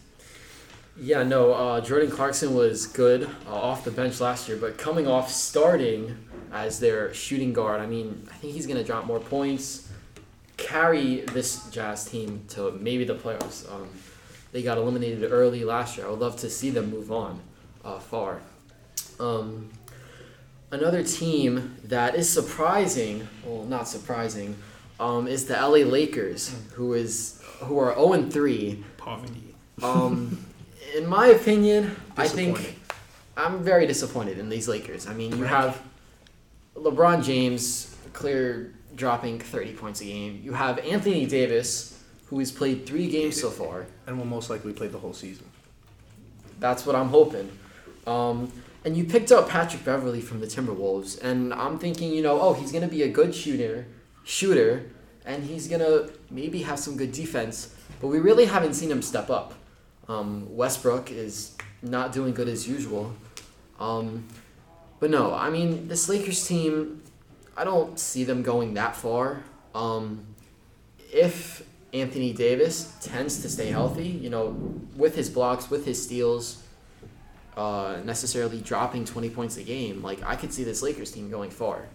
Yeah, 0.97 1.23
no, 1.23 1.53
uh, 1.53 1.81
Jordan 1.81 2.09
Clarkson 2.09 2.55
was 2.55 2.87
good 2.87 3.29
uh, 3.47 3.53
off 3.53 3.83
the 3.83 3.91
bench 3.91 4.21
last 4.21 4.47
year, 4.47 4.57
but 4.57 4.77
coming 4.77 5.07
off 5.07 5.29
starting 5.29 6.17
as 6.53 6.79
their 6.79 7.13
shooting 7.13 7.51
guard, 7.51 7.81
I 7.81 7.85
mean, 7.85 8.25
I 8.31 8.35
think 8.35 8.53
he's 8.53 8.65
going 8.65 8.77
to 8.77 8.83
drop 8.83 9.05
more 9.05 9.19
points, 9.19 9.91
carry 10.55 11.21
this 11.33 11.69
Jazz 11.69 12.05
team 12.05 12.45
to 12.49 12.71
maybe 12.71 13.03
the 13.03 13.15
playoffs. 13.15 13.69
Um, 13.69 13.89
they 14.53 14.63
got 14.63 14.77
eliminated 14.77 15.29
early 15.29 15.65
last 15.65 15.97
year. 15.97 16.07
I 16.07 16.09
would 16.11 16.19
love 16.19 16.37
to 16.37 16.49
see 16.49 16.69
them 16.69 16.89
move 16.89 17.11
on 17.11 17.41
uh, 17.83 17.99
far. 17.99 18.41
Um, 19.19 19.69
another 20.71 21.03
team 21.03 21.77
that 21.83 22.15
is 22.15 22.29
surprising, 22.29 23.27
well, 23.45 23.63
not 23.63 23.87
surprising, 23.87 24.55
um, 24.99 25.27
is 25.27 25.45
the 25.45 25.53
LA 25.53 25.85
Lakers, 25.85 26.55
who 26.73 26.93
is 26.93 27.41
who 27.59 27.77
are 27.79 27.93
0 27.95 28.13
and 28.13 28.33
3. 28.33 28.83
Poverty. 28.97 29.55
Um, 29.81 30.45
in 30.95 31.07
my 31.07 31.27
opinion, 31.27 31.95
I 32.17 32.27
think 32.27 32.79
I'm 33.37 33.63
very 33.63 33.87
disappointed 33.87 34.37
in 34.39 34.49
these 34.49 34.67
Lakers. 34.67 35.07
I 35.07 35.13
mean, 35.13 35.37
you 35.37 35.43
have 35.43 35.81
LeBron 36.75 37.23
James 37.23 37.95
clear 38.13 38.73
dropping 38.95 39.39
30 39.39 39.73
points 39.73 40.01
a 40.01 40.05
game. 40.05 40.41
You 40.43 40.53
have 40.53 40.79
Anthony 40.79 41.25
Davis, 41.25 42.01
who 42.27 42.39
has 42.39 42.51
played 42.51 42.85
three 42.85 43.07
games 43.07 43.39
so 43.39 43.49
far. 43.49 43.85
and 44.07 44.17
will 44.17 44.25
most 44.25 44.49
likely 44.49 44.73
play 44.73 44.87
the 44.87 44.97
whole 44.97 45.13
season. 45.13 45.45
That's 46.59 46.85
what 46.85 46.95
I'm 46.95 47.09
hoping. 47.09 47.51
Um, 48.07 48.51
and 48.85 48.95
you 48.95 49.03
picked 49.03 49.31
up 49.31 49.49
Patrick 49.49 49.83
Beverley 49.83 50.21
from 50.21 50.39
the 50.39 50.45
Timberwolves, 50.45 51.21
and 51.21 51.51
I'm 51.53 51.79
thinking, 51.79 52.13
you 52.13 52.21
know, 52.21 52.39
oh, 52.39 52.53
he's 52.53 52.71
gonna 52.71 52.87
be 52.87 53.01
a 53.01 53.09
good 53.09 53.33
shooter, 53.33 53.87
shooter, 54.23 54.85
and 55.25 55.43
he's 55.43 55.67
gonna 55.67 56.09
maybe 56.29 56.61
have 56.61 56.77
some 56.77 56.95
good 56.95 57.11
defense. 57.11 57.75
But 57.99 58.07
we 58.07 58.19
really 58.19 58.45
haven't 58.45 58.75
seen 58.75 58.91
him 58.91 59.01
step 59.01 59.31
up. 59.31 59.55
Um, 60.07 60.55
Westbrook 60.55 61.11
is 61.11 61.55
not 61.81 62.11
doing 62.11 62.35
good 62.35 62.47
as 62.47 62.67
usual. 62.67 63.15
Um, 63.79 64.25
but 64.99 65.09
no, 65.09 65.33
I 65.33 65.49
mean, 65.49 65.87
this 65.87 66.07
Lakers 66.07 66.47
team, 66.47 67.01
I 67.57 67.63
don't 67.63 67.99
see 67.99 68.23
them 68.23 68.43
going 68.43 68.75
that 68.75 68.95
far. 68.95 69.43
Um, 69.73 70.25
if 71.11 71.63
Anthony 71.91 72.33
Davis 72.33 72.93
tends 73.01 73.41
to 73.41 73.49
stay 73.49 73.67
healthy, 73.67 74.07
you 74.07 74.29
know, 74.29 74.55
with 74.95 75.15
his 75.15 75.29
blocks, 75.29 75.71
with 75.71 75.85
his 75.85 76.01
steals, 76.01 76.61
uh, 77.57 77.97
necessarily 78.03 78.59
dropping 78.61 79.05
20 79.05 79.29
points 79.29 79.57
a 79.57 79.63
game, 79.63 80.01
like, 80.01 80.21
I 80.23 80.35
could 80.35 80.53
see 80.53 80.63
this 80.63 80.81
Lakers 80.81 81.11
team 81.11 81.29
going 81.29 81.49
far. 81.51 81.87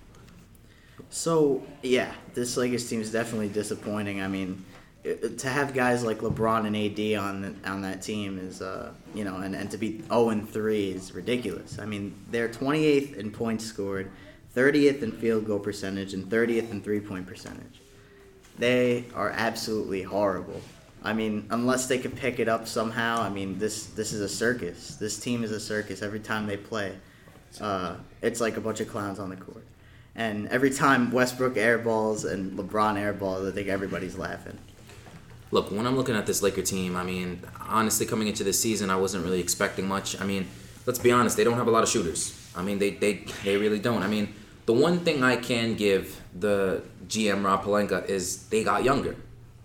So 1.08 1.62
yeah, 1.82 2.12
this 2.34 2.56
Lakers 2.56 2.88
team 2.88 3.00
is 3.00 3.10
definitely 3.10 3.48
disappointing. 3.48 4.22
I 4.22 4.28
mean, 4.28 4.64
it- 5.02 5.38
to 5.38 5.48
have 5.48 5.74
guys 5.74 6.04
like 6.04 6.18
LeBron 6.18 6.66
and 6.66 6.76
AD 6.76 7.16
on 7.16 7.60
on 7.64 7.82
that 7.82 8.02
team 8.02 8.38
is, 8.38 8.60
uh, 8.62 8.92
you 9.14 9.24
know, 9.24 9.36
and, 9.36 9.54
and 9.54 9.70
to 9.70 9.78
be 9.78 10.02
0 10.08 10.28
and 10.30 10.48
3 10.48 10.90
is 10.90 11.12
ridiculous. 11.12 11.78
I 11.78 11.86
mean, 11.86 12.14
they're 12.30 12.48
28th 12.48 13.16
in 13.16 13.30
points 13.30 13.64
scored, 13.64 14.10
30th 14.54 15.02
in 15.02 15.12
field 15.12 15.46
goal 15.46 15.58
percentage, 15.58 16.14
and 16.14 16.28
30th 16.28 16.70
in 16.70 16.82
three 16.82 17.00
point 17.00 17.26
percentage. 17.26 17.80
They 18.58 19.06
are 19.14 19.30
absolutely 19.30 20.02
horrible. 20.02 20.60
I 21.02 21.12
mean, 21.12 21.46
unless 21.50 21.86
they 21.86 21.98
could 21.98 22.14
pick 22.14 22.38
it 22.38 22.48
up 22.48 22.68
somehow. 22.68 23.20
I 23.22 23.30
mean, 23.30 23.58
this 23.58 23.86
this 23.86 24.12
is 24.12 24.20
a 24.20 24.28
circus. 24.28 24.96
This 24.96 25.18
team 25.18 25.44
is 25.44 25.50
a 25.50 25.60
circus 25.60 26.02
every 26.02 26.20
time 26.20 26.46
they 26.46 26.56
play. 26.56 26.96
Uh, 27.60 27.96
it's 28.22 28.40
like 28.40 28.56
a 28.56 28.60
bunch 28.60 28.80
of 28.80 28.88
clowns 28.88 29.18
on 29.18 29.30
the 29.30 29.36
court. 29.36 29.64
And 30.14 30.48
every 30.48 30.70
time 30.70 31.10
Westbrook 31.10 31.54
airballs 31.54 32.30
and 32.30 32.58
LeBron 32.58 32.96
airballs, 32.96 33.48
I 33.48 33.52
think 33.52 33.68
everybody's 33.68 34.18
laughing. 34.18 34.58
Look, 35.52 35.70
when 35.70 35.86
I'm 35.86 35.96
looking 35.96 36.14
at 36.14 36.26
this 36.26 36.42
Laker 36.42 36.62
team, 36.62 36.94
I 36.94 37.02
mean, 37.02 37.40
honestly, 37.68 38.06
coming 38.06 38.28
into 38.28 38.44
this 38.44 38.60
season, 38.60 38.90
I 38.90 38.96
wasn't 38.96 39.24
really 39.24 39.40
expecting 39.40 39.88
much. 39.88 40.20
I 40.20 40.24
mean, 40.24 40.46
let's 40.86 40.98
be 40.98 41.10
honest, 41.10 41.36
they 41.36 41.44
don't 41.44 41.56
have 41.56 41.66
a 41.66 41.70
lot 41.70 41.82
of 41.82 41.88
shooters. 41.88 42.36
I 42.54 42.62
mean, 42.62 42.78
they 42.78 42.90
they, 42.90 43.24
they 43.44 43.56
really 43.56 43.78
don't. 43.78 44.02
I 44.02 44.06
mean, 44.08 44.34
the 44.66 44.74
one 44.74 45.00
thing 45.00 45.22
I 45.24 45.36
can 45.36 45.74
give 45.74 46.20
the 46.38 46.82
GM 47.08 47.44
Rob 47.44 47.64
Pelinka 47.64 48.08
is 48.08 48.46
they 48.48 48.62
got 48.62 48.84
younger, 48.84 49.16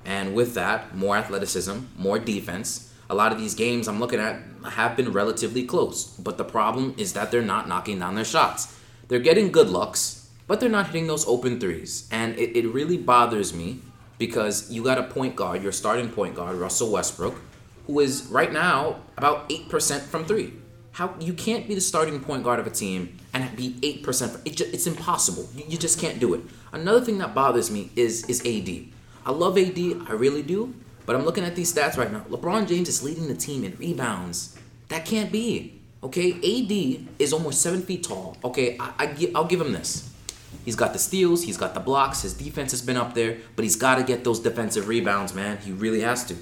and 0.06 0.36
with 0.36 0.54
that, 0.54 0.96
more 0.96 1.18
athleticism, 1.18 1.80
more 1.98 2.20
defense. 2.20 2.94
A 3.10 3.16
lot 3.16 3.32
of 3.32 3.38
these 3.38 3.56
games 3.56 3.88
I'm 3.88 4.00
looking 4.00 4.20
at 4.20 4.42
have 4.72 4.96
been 4.96 5.12
relatively 5.12 5.64
close, 5.64 6.08
but 6.18 6.38
the 6.38 6.44
problem 6.44 6.96
is 6.98 7.14
that 7.14 7.32
they're 7.32 7.42
not 7.42 7.68
knocking 7.68 8.00
down 8.00 8.16
their 8.16 8.26
shots. 8.26 8.80
They're 9.08 9.20
getting 9.20 9.52
good 9.52 9.70
looks, 9.70 10.30
but 10.48 10.60
they're 10.60 10.70
not 10.70 10.88
hitting 10.88 11.08
those 11.08 11.28
open 11.28 11.60
threes, 11.60 12.08
and 12.12 12.38
it, 12.38 12.58
it 12.58 12.68
really 12.68 12.98
bothers 12.98 13.54
me 13.54 13.80
because 14.18 14.72
you 14.72 14.84
got 14.84 14.98
a 14.98 15.04
point 15.04 15.36
guard, 15.36 15.62
your 15.62 15.72
starting 15.72 16.10
point 16.10 16.36
guard, 16.36 16.56
Russell 16.56 16.92
Westbrook, 16.92 17.36
who 17.88 18.00
is 18.00 18.28
right 18.32 18.52
now 18.52 19.02
about 19.18 19.50
8% 19.50 20.02
from 20.02 20.26
three. 20.26 20.54
How 20.94 21.14
you 21.20 21.34
can't 21.34 21.68
be 21.68 21.76
the 21.76 21.82
starting 21.82 22.22
point 22.22 22.44
guard 22.44 22.60
of 22.60 22.68
a 22.68 22.70
team 22.70 23.18
and 23.34 23.54
be 23.58 23.74
8% 23.82 24.30
from, 24.30 24.42
it 24.46 24.56
ju- 24.56 24.70
it's 24.72 24.88
impossible. 24.88 25.48
You, 25.54 25.66
you 25.70 25.78
just 25.78 26.00
can't 26.00 26.20
do 26.20 26.34
it. 26.34 26.42
Another 26.72 27.02
thing 27.02 27.18
that 27.18 27.36
bothers 27.36 27.70
me 27.70 27.92
is 27.96 28.24
is 28.30 28.40
AD. 28.46 28.95
I 29.26 29.32
love 29.32 29.58
AD, 29.58 29.78
I 30.08 30.14
really 30.14 30.44
do, 30.44 30.74
but 31.06 31.16
I'm 31.16 31.26
looking 31.26 31.44
at 31.44 31.56
these 31.56 31.74
stats 31.74 31.98
right 31.98 32.12
now. 32.12 32.26
LeBron 32.30 32.68
James 32.68 32.88
is 32.88 33.04
leading 33.04 33.28
the 33.28 33.36
team 33.36 33.64
in 33.64 33.76
rebounds. 33.78 34.58
That 34.90 35.06
can't 35.06 35.32
be. 35.32 35.82
Okay, 36.04 36.34
AD 36.34 37.08
is 37.18 37.34
almost 37.34 37.62
seven 37.62 37.82
feet 37.82 38.04
tall. 38.04 38.38
Okay, 38.44 38.78
I, 38.80 38.94
I 39.00 39.32
I'll 39.34 39.46
give 39.46 39.60
him 39.60 39.74
this. 39.74 40.12
He's 40.64 40.76
got 40.76 40.94
the 40.94 41.00
steals, 41.00 41.44
he's 41.44 41.58
got 41.58 41.74
the 41.74 41.80
blocks, 41.80 42.22
his 42.22 42.34
defense 42.34 42.72
has 42.72 42.82
been 42.82 42.98
up 42.98 43.14
there, 43.14 43.38
but 43.56 43.64
he's 43.64 43.76
got 43.76 43.96
to 43.96 44.04
get 44.04 44.24
those 44.24 44.40
defensive 44.40 44.88
rebounds, 44.88 45.34
man. 45.34 45.58
He 45.58 45.72
really 45.72 46.02
has 46.02 46.24
to. 46.26 46.36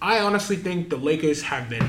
I 0.00 0.20
honestly 0.20 0.56
think 0.56 0.90
the 0.90 0.96
Lakers 0.96 1.42
have 1.42 1.68
been 1.68 1.88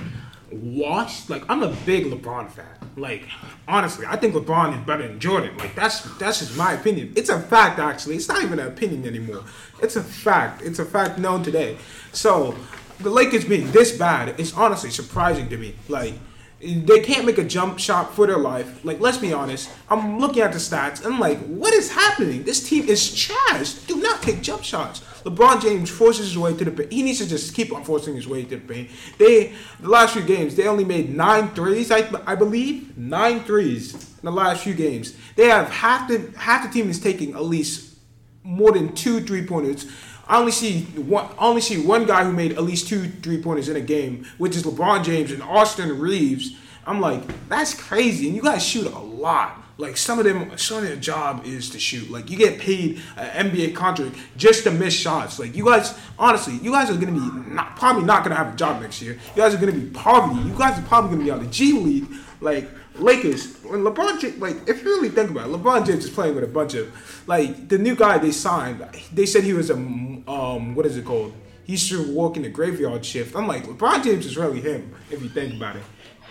washed. 0.51 1.29
Like 1.29 1.43
I'm 1.50 1.63
a 1.63 1.75
big 1.86 2.05
LeBron 2.05 2.50
fan. 2.50 2.78
Like 3.00 3.24
honestly, 3.68 4.06
I 4.08 4.15
think 4.18 4.34
LeBron 4.34 4.77
is 4.77 4.86
better 4.86 5.08
than 5.08 5.20
Jordan. 5.20 5.58
Like 5.58 5.75
that's 5.75 6.01
that's 6.18 6.39
just 6.39 6.58
my 6.58 6.74
opinion. 6.74 7.13
It's 7.15 7.29
a 7.29 7.39
fact 7.39 7.79
actually. 7.79 8.15
It's 8.15 8.27
not 8.27 8.44
even 8.44 8.60
an 8.60 8.68
opinion 8.68 9.06
anymore. 9.06 9.44
It's 9.82 9.96
a 9.96 10.03
fact. 10.03 10.62
It's 10.62 10.79
a 10.79 10.86
fact 10.86 11.18
known 11.18 11.44
today. 11.44 11.77
So 12.12 12.56
the 13.00 13.10
Lakers 13.10 13.46
being 13.46 13.72
this 13.72 13.98
bad 13.98 14.39
is 14.39 14.53
honestly 14.53 14.89
surprising 14.89 15.50
to 15.50 15.58
me. 15.58 15.75
Like 15.88 16.15
they 16.62 17.00
can't 17.00 17.25
make 17.25 17.38
a 17.38 17.44
jump 17.44 17.80
shot 17.80 18.13
for 18.13 18.28
their 18.28 18.38
life. 18.38 18.84
Like, 18.84 19.00
let's 19.00 19.18
be 19.18 19.32
honest. 19.32 19.70
I'm 19.89 20.20
looking 20.20 20.42
at 20.42 20.51
the 20.51 20.58
stats 20.58 21.04
and 21.04 21.13
I'm 21.13 21.20
like, 21.20 21.39
what 21.46 21.74
is 21.74 21.92
happening? 21.92 22.44
This 22.44 22.68
team 22.68 22.88
is 22.89 23.16
trash. 23.16 23.74
Do 23.74 23.96
not 24.01 24.22
take 24.22 24.42
jump 24.42 24.63
shots. 24.63 25.00
LeBron 25.24 25.62
James 25.62 25.89
forces 25.89 26.28
his 26.28 26.38
way 26.38 26.56
to 26.56 26.66
the 26.66 26.72
paint. 26.72 26.92
He 26.92 27.01
needs 27.01 27.20
to 27.20 27.28
just 27.28 27.54
keep 27.54 27.74
on 27.74 27.84
forcing 27.84 28.16
his 28.16 28.28
way 28.28 28.44
to 28.44 28.58
the 28.58 28.74
paint. 28.74 28.89
They, 29.18 29.54
the 29.80 29.89
last 29.89 30.13
few 30.13 30.24
games, 30.24 30.56
they 30.56 30.68
only 30.68 30.86
made 30.86 31.16
nine 31.16 31.50
threes, 31.50 31.92
I, 31.92 32.10
I 32.25 32.36
believe. 32.36 32.98
Nine 32.98 33.44
threes 33.44 33.94
in 33.94 34.24
the 34.24 34.32
last 34.32 34.63
few 34.63 34.74
games. 34.74 35.16
They 35.36 35.48
have 35.48 35.70
half 35.70 36.10
the 36.10 36.34
half 36.38 36.68
the 36.68 36.74
team 36.74 36.89
is 36.89 37.00
taking 37.00 37.34
at 37.36 37.44
least 37.44 37.96
more 38.44 38.72
than 38.72 38.94
two 38.94 39.22
three 39.22 39.46
pointers. 39.46 39.86
I 40.29 40.38
only 40.38 40.51
see 40.51 40.83
one. 40.83 41.27
Only 41.39 41.59
see 41.59 41.83
one 41.83 42.05
guy 42.05 42.24
who 42.24 42.31
made 42.31 42.51
at 42.51 42.63
least 42.63 42.88
two 42.88 43.09
three 43.09 43.41
pointers 43.41 43.67
in 43.67 43.75
a 43.75 43.81
game, 43.81 44.27
which 44.38 44.55
is 44.55 44.63
LeBron 44.63 45.03
James 45.03 45.31
and 45.31 45.41
Austin 45.41 46.00
Reaves. 46.00 46.55
I'm 46.86 47.01
like, 47.01 47.24
that's 47.50 47.74
crazy, 47.74 48.27
and 48.27 48.36
you 48.36 48.43
guys 48.43 48.63
shoot 48.63 48.86
a 48.86 49.00
lot. 49.00 49.63
Like 49.79 49.98
some 49.98 50.19
of 50.19 50.25
them, 50.25 50.55
some 50.57 50.79
of 50.79 50.83
their 50.83 50.98
job 50.98 51.45
is 51.45 51.69
to 51.71 51.79
shoot. 51.79 52.12
Like 52.12 52.29
you 52.29 52.38
get 52.38 52.59
paid 52.59 53.01
an 53.17 53.50
NBA 53.50 53.75
contract 53.75 54.17
just 54.38 54.65
to 54.65 54.71
miss 54.71 54.93
shots. 54.93 55.39
Like 55.39 55.55
you 55.55 55.65
guys, 55.65 55.98
honestly, 56.19 56.55
you 56.57 56.71
guys 56.71 56.91
are 56.91 56.95
gonna 56.95 57.13
be 57.13 57.50
not, 57.50 57.75
probably 57.75 58.03
not 58.03 58.24
gonna 58.24 58.36
have 58.36 58.53
a 58.53 58.57
job 58.57 58.81
next 58.81 59.01
year. 59.01 59.13
You 59.13 59.41
guys 59.41 59.55
are 59.55 59.57
gonna 59.57 59.71
be 59.71 59.89
poverty. 59.89 60.48
You 60.48 60.55
guys 60.55 60.77
are 60.77 60.83
probably 60.83 61.12
gonna 61.12 61.24
be 61.24 61.31
of 61.31 61.39
the 61.39 61.48
G 61.48 61.74
League. 61.74 62.07
Like 62.41 62.69
Lakers, 63.00 63.56
when 63.63 63.82
LeBron 63.82 64.20
James, 64.20 64.38
like 64.38 64.68
if 64.68 64.84
you 64.84 64.89
really 64.89 65.10
think 65.10 65.32
about 65.32 65.50
it, 65.50 65.53
LeBron 65.53 65.86
James 65.86 66.06
is 66.06 66.12
playing 66.12 66.36
with 66.36 66.44
a 66.44 66.48
bunch 66.48 66.74
of 66.74 66.94
like 67.27 67.68
the 67.68 67.77
new 67.77 67.96
guy 67.96 68.18
they 68.18 68.32
signed. 68.32 68.86
They 69.13 69.25
said 69.25 69.44
he 69.44 69.53
was 69.53 69.70
a 69.70 69.75
um 69.75 70.75
what 70.75 70.86
is 70.86 70.98
it 70.98 71.06
called? 71.06 71.34
He 71.63 71.77
should 71.77 72.10
work 72.10 72.36
in 72.36 72.44
the 72.44 72.50
graveyard 72.50 73.06
shift. 73.06 73.36
I'm 73.36 73.48
like 73.48 73.65
LeBron 73.65 74.03
James 74.03 74.25
is 74.25 74.38
really 74.38 74.62
him 74.62 74.96
if 75.12 75.22
you 75.22 75.29
think 75.29 75.56
about 75.56 75.75
it. 75.75 75.84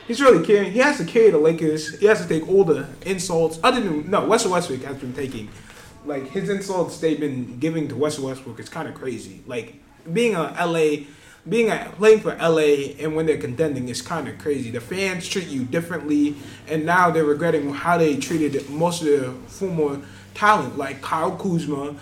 He's 0.07 0.23
really 0.23 0.45
carrying. 0.45 0.73
He 0.73 0.79
has 0.79 0.97
to 0.97 1.05
carry 1.05 1.31
the 1.31 1.39
Lakers. 1.39 1.99
He 1.99 2.07
has 2.07 2.23
to 2.23 2.27
take 2.27 2.49
all 2.49 2.65
the 2.65 2.89
insults. 3.03 3.61
Other 3.63 3.81
than 3.81 4.11
no, 4.11 4.27
Western 4.27 4.53
Westbrook 4.53 4.83
has 4.83 4.97
been 4.97 5.13
taking 5.13 5.51
like 6.05 6.29
his 6.29 6.49
insults 6.49 6.99
they've 6.99 7.21
been 7.21 7.59
giving 7.59 7.89
to 7.89 7.95
Western 7.95 8.25
Westbrook 8.25 8.59
is 8.59 8.69
kind 8.69 8.89
of 8.89 8.95
crazy. 8.95 9.43
Like 9.47 9.75
being 10.13 10.35
a 10.35 10.55
LA 10.65 11.05
being 11.49 11.71
a, 11.71 11.93
playing 11.97 12.21
for 12.21 12.35
LA 12.37 12.95
and 12.99 13.15
when 13.17 13.27
they're 13.27 13.39
contending 13.39 13.89
is 13.89 14.03
kind 14.03 14.29
of 14.29 14.39
crazy. 14.39 14.71
The 14.71 14.81
fans 14.81 15.29
treat 15.29 15.49
you 15.49 15.65
differently, 15.65 16.37
and 16.67 16.85
now 16.85 17.11
they're 17.11 17.25
regretting 17.25 17.73
how 17.73 17.99
they 17.99 18.17
treated 18.17 18.69
most 18.71 19.03
of 19.03 19.09
their 19.09 19.31
former 19.47 20.01
talent, 20.35 20.77
like 20.77 21.01
Kyle 21.03 21.37
Kuzma, 21.37 21.97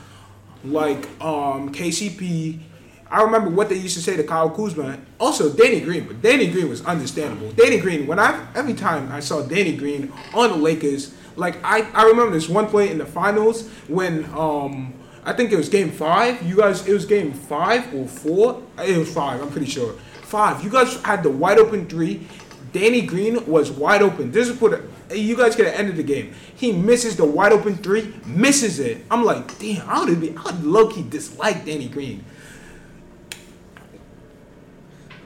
like 0.64 1.06
um, 1.20 1.72
KCP. 1.72 2.60
I 3.08 3.22
remember 3.22 3.50
what 3.50 3.68
they 3.68 3.76
used 3.76 3.96
to 3.96 4.02
say 4.02 4.16
to 4.16 4.24
Kyle 4.24 4.50
Kuzma. 4.50 4.98
Also, 5.20 5.52
Danny 5.52 5.80
Green, 5.80 6.06
but 6.06 6.20
Danny 6.20 6.48
Green 6.48 6.68
was 6.68 6.84
understandable. 6.84 7.52
Danny 7.52 7.78
Green, 7.78 8.06
when 8.06 8.18
I 8.18 8.46
every 8.54 8.74
time 8.74 9.12
I 9.12 9.20
saw 9.20 9.42
Danny 9.42 9.76
Green 9.76 10.12
on 10.34 10.50
the 10.50 10.56
Lakers, 10.56 11.14
like 11.36 11.56
I, 11.62 11.82
I 11.92 12.04
remember 12.04 12.32
this 12.32 12.48
one 12.48 12.66
play 12.66 12.90
in 12.90 12.98
the 12.98 13.06
finals 13.06 13.68
when 13.86 14.24
um 14.34 14.92
I 15.26 15.32
think 15.32 15.50
it 15.50 15.56
was 15.56 15.68
game 15.68 15.90
five. 15.90 16.40
You 16.42 16.56
guys, 16.56 16.86
it 16.86 16.92
was 16.92 17.04
game 17.04 17.32
five 17.32 17.92
or 17.92 18.06
four. 18.06 18.62
It 18.78 18.96
was 18.96 19.12
five. 19.12 19.42
I'm 19.42 19.50
pretty 19.50 19.66
sure. 19.66 19.92
Five. 20.22 20.62
You 20.62 20.70
guys 20.70 21.02
had 21.02 21.24
the 21.24 21.30
wide 21.30 21.58
open 21.58 21.88
three. 21.88 22.26
Danny 22.72 23.02
Green 23.02 23.44
was 23.46 23.70
wide 23.70 24.02
open. 24.02 24.30
This 24.30 24.48
is 24.48 24.60
what 24.60 24.82
you 25.12 25.36
guys 25.36 25.56
get 25.56 25.66
at 25.66 25.72
the 25.72 25.78
end 25.78 25.88
of 25.88 25.96
the 25.96 26.02
game. 26.04 26.32
He 26.54 26.72
misses 26.72 27.16
the 27.16 27.24
wide 27.24 27.52
open 27.52 27.76
three, 27.76 28.14
misses 28.24 28.78
it. 28.78 29.04
I'm 29.10 29.24
like, 29.24 29.58
damn, 29.58 29.88
I 29.88 30.04
would 30.04 30.20
be, 30.20 30.36
I 30.36 30.42
would 30.42 30.62
low 30.62 30.88
key 30.88 31.02
dislike 31.02 31.64
Danny 31.64 31.88
Green. 31.88 32.24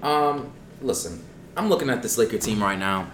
Um, 0.02 0.52
listen, 0.80 1.23
I'm 1.57 1.69
looking 1.69 1.90
at 1.90 2.02
this 2.02 2.16
Laker 2.16 2.38
team 2.38 2.62
right 2.62 2.78
now. 2.78 3.11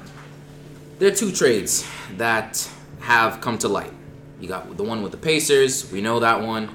There 0.99 1.11
are 1.11 1.15
two 1.15 1.33
trades 1.33 1.89
that 2.17 2.69
have 3.01 3.41
come 3.41 3.59
to 3.59 3.69
light. 3.69 3.93
You 4.41 4.49
got 4.49 4.77
the 4.77 4.83
one 4.85 5.03
with 5.03 5.13
the 5.13 5.19
Pacers. 5.19 5.91
We 5.91 6.01
know 6.01 6.21
that 6.21 6.41
one. 6.43 6.71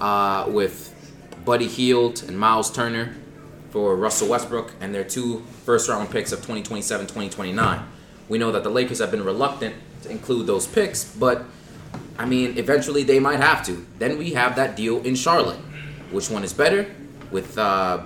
Uh, 0.00 0.46
with 0.48 0.94
Buddy 1.44 1.66
Hield 1.66 2.22
and 2.28 2.38
Miles 2.38 2.70
Turner 2.70 3.14
for 3.70 3.96
Russell 3.96 4.28
Westbrook 4.28 4.72
and 4.80 4.94
their 4.94 5.04
two 5.04 5.40
first 5.64 5.88
round 5.88 6.10
picks 6.10 6.32
of 6.32 6.38
2027 6.38 7.06
2029. 7.06 7.80
We 8.28 8.38
know 8.38 8.52
that 8.52 8.62
the 8.62 8.70
Lakers 8.70 8.98
have 8.98 9.10
been 9.10 9.24
reluctant 9.24 9.74
to 10.02 10.10
include 10.10 10.46
those 10.46 10.66
picks, 10.66 11.04
but 11.04 11.44
I 12.18 12.26
mean, 12.26 12.58
eventually 12.58 13.02
they 13.02 13.20
might 13.20 13.40
have 13.40 13.64
to. 13.66 13.86
Then 13.98 14.18
we 14.18 14.32
have 14.34 14.56
that 14.56 14.76
deal 14.76 15.02
in 15.02 15.14
Charlotte. 15.14 15.58
Which 16.10 16.30
one 16.30 16.44
is 16.44 16.52
better? 16.52 16.94
With, 17.30 17.56
uh, 17.58 17.98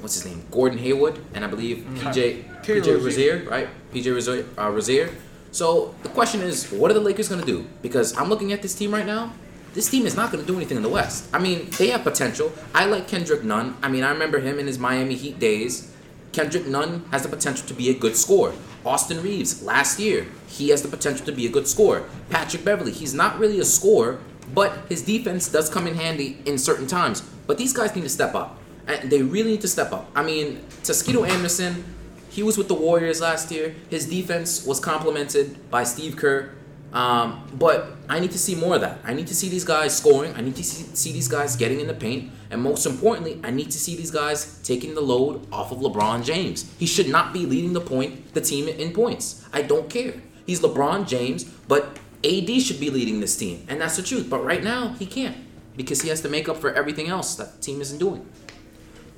what's 0.00 0.14
his 0.14 0.26
name? 0.26 0.44
Gordon 0.50 0.78
Hayward 0.78 1.18
and 1.34 1.44
I 1.44 1.48
believe 1.48 1.78
PJ, 1.94 2.62
PJ 2.62 3.04
Rozier, 3.04 3.48
right? 3.48 3.68
PJ 3.92 4.12
Rozier. 4.12 4.46
Uh, 4.58 4.70
Rozier. 4.70 5.10
So 5.52 5.94
the 6.02 6.08
question 6.08 6.40
is, 6.40 6.72
what 6.72 6.90
are 6.90 6.94
the 6.94 7.00
Lakers 7.00 7.28
going 7.28 7.40
to 7.40 7.46
do? 7.46 7.66
Because 7.82 8.16
I'm 8.16 8.28
looking 8.28 8.52
at 8.52 8.62
this 8.62 8.74
team 8.74 8.92
right 8.92 9.06
now. 9.06 9.32
This 9.74 9.88
team 9.88 10.06
is 10.06 10.16
not 10.16 10.32
going 10.32 10.42
to 10.44 10.46
do 10.46 10.56
anything 10.56 10.76
in 10.76 10.82
the 10.82 10.88
West. 10.88 11.28
I 11.32 11.38
mean, 11.38 11.68
they 11.78 11.88
have 11.88 12.02
potential. 12.02 12.52
I 12.74 12.86
like 12.86 13.06
Kendrick 13.06 13.44
Nunn. 13.44 13.76
I 13.82 13.88
mean, 13.88 14.02
I 14.02 14.10
remember 14.10 14.38
him 14.40 14.58
in 14.58 14.66
his 14.66 14.78
Miami 14.78 15.14
Heat 15.14 15.38
days. 15.38 15.94
Kendrick 16.32 16.66
Nunn 16.66 17.04
has 17.10 17.22
the 17.22 17.28
potential 17.28 17.66
to 17.68 17.74
be 17.74 17.90
a 17.90 17.94
good 17.94 18.16
scorer. 18.16 18.54
Austin 18.84 19.22
Reaves, 19.22 19.62
last 19.62 19.98
year, 20.00 20.26
he 20.46 20.70
has 20.70 20.82
the 20.82 20.88
potential 20.88 21.24
to 21.26 21.32
be 21.32 21.46
a 21.46 21.50
good 21.50 21.68
scorer. 21.68 22.08
Patrick 22.30 22.64
Beverley, 22.64 22.92
he's 22.92 23.14
not 23.14 23.38
really 23.38 23.60
a 23.60 23.64
scorer, 23.64 24.18
but 24.54 24.76
his 24.88 25.02
defense 25.02 25.48
does 25.48 25.68
come 25.68 25.86
in 25.86 25.94
handy 25.94 26.38
in 26.46 26.58
certain 26.58 26.86
times. 26.86 27.22
But 27.46 27.58
these 27.58 27.72
guys 27.72 27.94
need 27.94 28.02
to 28.02 28.08
step 28.08 28.34
up. 28.34 28.58
And 28.86 29.10
they 29.10 29.22
really 29.22 29.52
need 29.52 29.60
to 29.60 29.68
step 29.68 29.92
up. 29.92 30.10
I 30.14 30.22
mean, 30.22 30.60
Toscano-Anderson, 30.82 31.84
he 32.32 32.42
was 32.42 32.56
with 32.56 32.68
the 32.68 32.74
Warriors 32.74 33.20
last 33.20 33.50
year. 33.50 33.74
His 33.90 34.06
defense 34.06 34.64
was 34.64 34.80
complimented 34.80 35.70
by 35.70 35.84
Steve 35.84 36.16
Kerr. 36.16 36.54
Um, 36.94 37.46
but 37.54 37.92
I 38.08 38.20
need 38.20 38.32
to 38.32 38.38
see 38.38 38.54
more 38.54 38.74
of 38.74 38.80
that. 38.80 38.98
I 39.04 39.12
need 39.12 39.26
to 39.26 39.34
see 39.34 39.48
these 39.48 39.64
guys 39.64 39.96
scoring. 39.96 40.34
I 40.34 40.40
need 40.40 40.56
to 40.56 40.64
see, 40.64 40.84
see 40.94 41.12
these 41.12 41.28
guys 41.28 41.56
getting 41.56 41.80
in 41.80 41.86
the 41.86 41.94
paint. 41.94 42.30
And 42.50 42.62
most 42.62 42.86
importantly, 42.86 43.38
I 43.44 43.50
need 43.50 43.70
to 43.70 43.78
see 43.78 43.96
these 43.96 44.10
guys 44.10 44.60
taking 44.62 44.94
the 44.94 45.00
load 45.02 45.46
off 45.52 45.72
of 45.72 45.78
LeBron 45.78 46.24
James. 46.24 46.70
He 46.78 46.86
should 46.86 47.08
not 47.08 47.32
be 47.34 47.44
leading 47.46 47.74
the 47.74 47.80
point 47.80 48.32
the 48.34 48.40
team 48.40 48.68
in 48.68 48.92
points. 48.92 49.46
I 49.52 49.62
don't 49.62 49.88
care. 49.90 50.14
He's 50.46 50.60
LeBron 50.60 51.06
James, 51.06 51.44
but 51.44 51.98
AD 52.24 52.50
should 52.62 52.80
be 52.80 52.90
leading 52.90 53.20
this 53.20 53.36
team. 53.36 53.66
And 53.68 53.80
that's 53.80 53.96
the 53.96 54.02
truth. 54.02 54.28
But 54.30 54.44
right 54.44 54.62
now, 54.62 54.94
he 54.94 55.06
can't 55.06 55.36
because 55.76 56.02
he 56.02 56.08
has 56.08 56.20
to 56.22 56.28
make 56.28 56.48
up 56.48 56.58
for 56.58 56.72
everything 56.72 57.08
else 57.08 57.34
that 57.36 57.56
the 57.56 57.62
team 57.62 57.80
isn't 57.80 57.98
doing. 57.98 58.26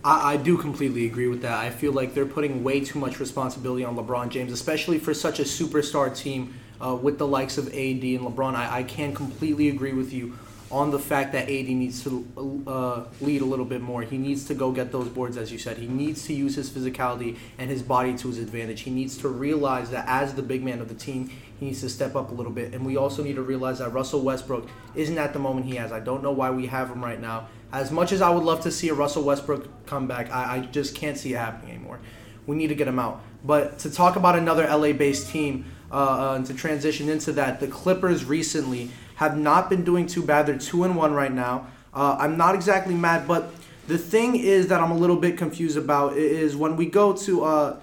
I, 0.05 0.35
I 0.35 0.37
do 0.37 0.57
completely 0.59 1.07
agree 1.07 1.29
with 1.29 1.43
that. 1.43 1.59
I 1.59 1.71
feel 1.71 1.93
like 1.93 2.15
they're 2.15 2.27
putting 2.27 2.63
way 2.63 2.81
too 2.81 2.99
much 2.99 3.19
responsibility 3.19 3.85
on 3.85 3.97
LeBron 3.97 4.29
James, 4.29 4.53
especially 4.53 4.99
for 4.99 5.15
such 5.15 5.41
a 5.41 5.45
superstar 5.45 6.15
team 6.15 6.55
uh, 6.85 6.95
with 6.95 7.19
the 7.19 7.27
likes 7.27 7.57
of 7.57 7.69
AD 7.69 7.75
and 7.75 8.21
LeBron. 8.21 8.55
I, 8.55 8.79
I 8.79 8.83
can 8.83 9.15
completely 9.15 9.69
agree 9.71 9.93
with 9.93 10.13
you 10.13 10.39
on 10.71 10.91
the 10.91 10.99
fact 10.99 11.33
that 11.33 11.43
AD 11.45 11.69
needs 11.69 12.03
to 12.03 12.27
uh, 12.67 13.05
lead 13.21 13.43
a 13.43 13.45
little 13.45 13.65
bit 13.65 13.81
more. 13.81 14.03
He 14.03 14.19
needs 14.19 14.45
to 14.47 14.55
go 14.55 14.73
get 14.73 14.91
those 14.91 15.09
boards, 15.09 15.37
as 15.37 15.53
you 15.53 15.59
said. 15.59 15.79
He 15.79 15.87
needs 15.87 16.27
to 16.27 16.35
use 16.35 16.57
his 16.57 16.69
physicality 16.69 17.37
and 17.59 17.71
his 17.71 17.83
body 17.83 18.17
to 18.19 18.29
his 18.29 18.39
advantage. 18.39 18.81
He 18.81 18.91
needs 18.91 19.17
to 19.19 19.29
realize 19.29 19.91
that 19.91 20.05
as 20.09 20.35
the 20.35 20.43
big 20.43 20.65
man 20.65 20.81
of 20.81 20.89
the 20.89 20.95
team, 20.95 21.31
he 21.61 21.67
needs 21.67 21.81
to 21.83 21.89
step 21.89 22.17
up 22.17 22.31
a 22.33 22.35
little 22.35 22.51
bit. 22.51 22.75
And 22.75 22.85
we 22.85 22.97
also 22.97 23.23
need 23.23 23.37
to 23.37 23.43
realize 23.43 23.79
that 23.79 23.91
Russell 23.91 24.23
Westbrook 24.23 24.69
isn't 24.97 25.17
at 25.17 25.33
the 25.33 25.39
moment 25.39 25.67
he 25.67 25.77
has. 25.77 25.93
I 25.93 26.01
don't 26.01 26.23
know 26.23 26.33
why 26.33 26.51
we 26.51 26.67
have 26.67 26.91
him 26.91 27.05
right 27.05 27.21
now. 27.21 27.49
As 27.75 27.91
much 27.91 28.13
as 28.13 28.23
I 28.23 28.31
would 28.31 28.45
love 28.45 28.61
to 28.61 28.71
see 28.71 28.89
a 28.89 28.95
Russell 28.95 29.25
Westbrook 29.25 29.85
come 29.85 30.07
back, 30.07 30.31
I, 30.31 30.57
I 30.57 30.61
just 30.61 30.95
can't 30.95 31.19
see 31.19 31.35
it 31.35 31.39
happening 31.39 31.75
anymore. 31.75 31.99
We 32.47 32.55
need 32.55 32.69
to 32.69 32.77
get 32.77 32.87
him 32.87 33.01
out. 33.01 33.21
But 33.45 33.81
to 33.81 33.91
talk 33.91 34.15
about 34.15 34.39
another 34.39 34.65
LA 34.65 34.93
based 34.93 35.29
team, 35.31 35.65
uh, 35.91 35.95
uh, 35.95 36.35
and 36.37 36.47
to 36.47 36.55
transition 36.55 37.09
into 37.09 37.33
that, 37.33 37.59
the 37.59 37.67
Clippers 37.67 38.25
recently 38.25 38.91
have 39.17 39.37
not 39.37 39.69
been 39.69 39.83
doing 39.83 40.07
too 40.07 40.23
bad. 40.23 40.47
They're 40.47 40.57
two 40.57 40.85
and 40.85 40.95
one 40.95 41.15
right 41.15 41.33
now. 41.33 41.67
Uh, 41.93 42.17
I'm 42.19 42.37
not 42.37 42.55
exactly 42.55 42.95
mad, 42.95 43.27
but 43.27 43.53
the 43.89 43.99
thing 43.99 44.37
is 44.37 44.69
that 44.69 44.81
I'm 44.81 44.93
a 44.93 44.97
little 44.97 45.17
bit 45.17 45.37
confused 45.37 45.77
about 45.77 46.17
is 46.17 46.57
when 46.57 46.77
we 46.77 46.87
go 46.87 47.13
to 47.13 47.45
uh, 47.45 47.77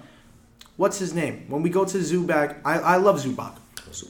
what's 0.78 0.98
his 0.98 1.12
name? 1.12 1.44
When 1.48 1.62
we 1.62 1.68
go 1.68 1.84
to 1.84 1.98
Zubac, 1.98 2.60
I, 2.64 2.78
I 2.78 2.96
love 2.96 3.22
Zubac. 3.22 3.56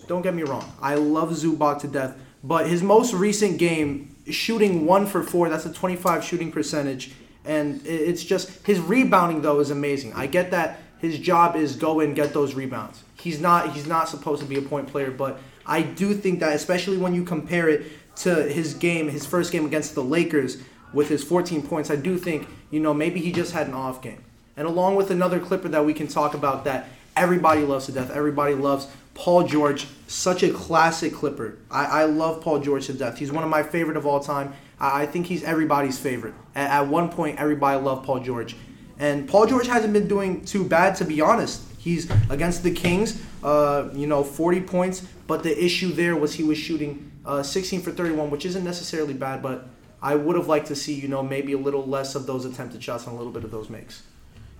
Don't 0.06 0.22
get 0.22 0.32
me 0.32 0.44
wrong, 0.44 0.72
I 0.80 0.94
love 0.94 1.30
Zubac 1.30 1.80
to 1.80 1.88
death. 1.88 2.16
But 2.44 2.68
his 2.68 2.84
most 2.84 3.12
recent 3.14 3.58
game, 3.58 4.11
shooting 4.30 4.86
one 4.86 5.06
for 5.06 5.22
four, 5.22 5.48
that's 5.48 5.66
a 5.66 5.72
25 5.72 6.24
shooting 6.24 6.52
percentage, 6.52 7.12
and 7.44 7.84
it's 7.84 8.24
just 8.24 8.64
his 8.66 8.78
rebounding 8.78 9.42
though 9.42 9.60
is 9.60 9.70
amazing. 9.70 10.12
I 10.14 10.26
get 10.26 10.50
that 10.52 10.80
his 10.98 11.18
job 11.18 11.56
is 11.56 11.76
go 11.76 12.00
and 12.00 12.14
get 12.14 12.32
those 12.32 12.54
rebounds. 12.54 13.02
He's 13.20 13.40
not 13.40 13.72
he's 13.72 13.86
not 13.86 14.08
supposed 14.08 14.42
to 14.42 14.48
be 14.48 14.56
a 14.56 14.62
point 14.62 14.88
player, 14.88 15.10
but 15.10 15.40
I 15.66 15.82
do 15.82 16.14
think 16.14 16.40
that 16.40 16.54
especially 16.54 16.96
when 16.96 17.14
you 17.14 17.24
compare 17.24 17.68
it 17.68 17.86
to 18.16 18.34
his 18.44 18.74
game, 18.74 19.08
his 19.08 19.26
first 19.26 19.52
game 19.52 19.64
against 19.64 19.94
the 19.94 20.02
Lakers, 20.02 20.58
with 20.92 21.08
his 21.08 21.24
14 21.24 21.62
points, 21.62 21.90
I 21.90 21.96
do 21.96 22.18
think, 22.18 22.46
you 22.70 22.80
know, 22.80 22.92
maybe 22.92 23.20
he 23.20 23.32
just 23.32 23.52
had 23.52 23.66
an 23.66 23.74
off 23.74 24.02
game. 24.02 24.22
And 24.56 24.66
along 24.66 24.96
with 24.96 25.10
another 25.10 25.40
Clipper 25.40 25.68
that 25.68 25.84
we 25.84 25.94
can 25.94 26.06
talk 26.06 26.34
about 26.34 26.64
that 26.64 26.88
everybody 27.16 27.62
loves 27.62 27.86
to 27.86 27.92
death, 27.92 28.10
everybody 28.10 28.54
loves 28.54 28.86
Paul 29.14 29.46
George, 29.46 29.86
such 30.06 30.42
a 30.42 30.50
classic 30.50 31.12
Clipper. 31.12 31.58
I, 31.70 32.02
I 32.02 32.04
love 32.04 32.40
Paul 32.40 32.60
George 32.60 32.86
to 32.86 32.92
death. 32.92 33.18
He's 33.18 33.30
one 33.32 33.44
of 33.44 33.50
my 33.50 33.62
favorite 33.62 33.96
of 33.96 34.06
all 34.06 34.20
time. 34.20 34.54
I, 34.80 35.02
I 35.02 35.06
think 35.06 35.26
he's 35.26 35.42
everybody's 35.42 35.98
favorite. 35.98 36.34
At, 36.54 36.70
at 36.70 36.88
one 36.88 37.08
point, 37.08 37.38
everybody 37.38 37.80
loved 37.80 38.04
Paul 38.04 38.20
George. 38.20 38.56
And 38.98 39.28
Paul 39.28 39.46
George 39.46 39.66
hasn't 39.66 39.92
been 39.92 40.08
doing 40.08 40.44
too 40.44 40.64
bad, 40.64 40.96
to 40.96 41.04
be 41.04 41.20
honest. 41.20 41.62
He's 41.78 42.10
against 42.30 42.62
the 42.62 42.70
Kings, 42.70 43.20
uh, 43.42 43.88
you 43.92 44.06
know, 44.06 44.22
40 44.22 44.60
points. 44.60 45.00
But 45.26 45.42
the 45.42 45.64
issue 45.64 45.92
there 45.92 46.14
was 46.14 46.34
he 46.34 46.44
was 46.44 46.58
shooting 46.58 47.10
uh, 47.24 47.42
16 47.42 47.82
for 47.82 47.90
31, 47.90 48.30
which 48.30 48.46
isn't 48.46 48.64
necessarily 48.64 49.14
bad, 49.14 49.42
but 49.42 49.66
I 50.00 50.14
would 50.14 50.36
have 50.36 50.48
liked 50.48 50.66
to 50.68 50.76
see, 50.76 50.94
you 50.94 51.08
know, 51.08 51.22
maybe 51.22 51.52
a 51.52 51.58
little 51.58 51.86
less 51.86 52.14
of 52.14 52.26
those 52.26 52.44
attempted 52.44 52.82
shots 52.82 53.06
and 53.06 53.14
a 53.14 53.16
little 53.16 53.32
bit 53.32 53.44
of 53.44 53.50
those 53.50 53.70
makes. 53.70 54.02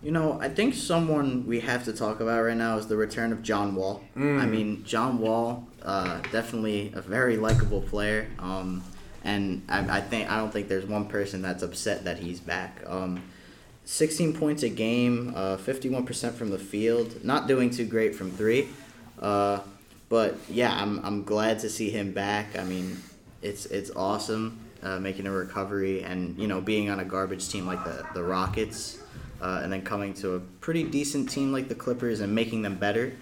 You 0.02 0.10
know, 0.10 0.38
I 0.40 0.48
think 0.48 0.74
someone 0.74 1.46
we 1.46 1.60
have 1.60 1.84
to 1.84 1.92
talk 1.92 2.20
about 2.20 2.42
right 2.42 2.56
now 2.56 2.76
is 2.76 2.88
the 2.88 2.96
return 2.96 3.32
of 3.32 3.42
John 3.42 3.74
Wall. 3.76 4.02
I 4.40 4.46
mean, 4.46 4.84
John 4.84 5.18
Wall, 5.18 5.64
uh, 5.82 6.20
definitely 6.32 6.92
a 6.94 7.00
very 7.00 7.36
likable 7.36 7.82
player. 7.82 8.28
Um, 8.38 8.82
and 9.22 9.62
I, 9.68 9.98
I 9.98 10.00
think 10.00 10.28
I 10.28 10.38
don't 10.38 10.52
think 10.52 10.68
there's 10.68 10.86
one 10.86 11.06
person 11.06 11.40
that's 11.42 11.62
upset 11.62 12.04
that 12.04 12.18
he's 12.18 12.40
back. 12.40 12.82
Um, 12.86 13.22
16 13.84 14.34
points 14.34 14.62
a 14.62 14.68
game, 14.68 15.32
uh, 15.36 15.56
51% 15.56 16.34
from 16.34 16.50
the 16.50 16.58
field, 16.58 17.24
not 17.24 17.46
doing 17.46 17.70
too 17.70 17.84
great 17.84 18.14
from 18.14 18.30
three. 18.30 18.68
Uh, 19.20 19.60
but 20.08 20.36
yeah, 20.48 20.74
I'm, 20.74 21.04
I'm 21.04 21.24
glad 21.24 21.60
to 21.60 21.70
see 21.70 21.90
him 21.90 22.12
back. 22.12 22.58
I 22.58 22.64
mean, 22.64 22.98
it's 23.40 23.66
it's 23.66 23.90
awesome 23.96 24.58
uh, 24.82 24.98
making 24.98 25.26
a 25.26 25.30
recovery 25.30 26.02
and 26.02 26.38
you 26.38 26.46
know 26.46 26.60
being 26.60 26.90
on 26.90 27.00
a 27.00 27.04
garbage 27.04 27.48
team 27.48 27.66
like 27.66 27.82
the 27.84 28.04
the 28.14 28.22
Rockets, 28.22 28.98
uh, 29.42 29.60
and 29.62 29.72
then 29.72 29.82
coming 29.82 30.14
to 30.14 30.34
a 30.36 30.40
pretty 30.40 30.84
decent 30.84 31.28
team 31.28 31.52
like 31.52 31.68
the 31.68 31.74
Clippers 31.74 32.20
and 32.20 32.34
making 32.34 32.62
them 32.62 32.76
better. 32.76 33.12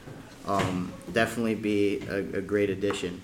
Um, 0.46 0.92
definitely 1.12 1.54
be 1.54 2.00
a, 2.08 2.18
a 2.38 2.40
great 2.40 2.70
addition. 2.70 3.20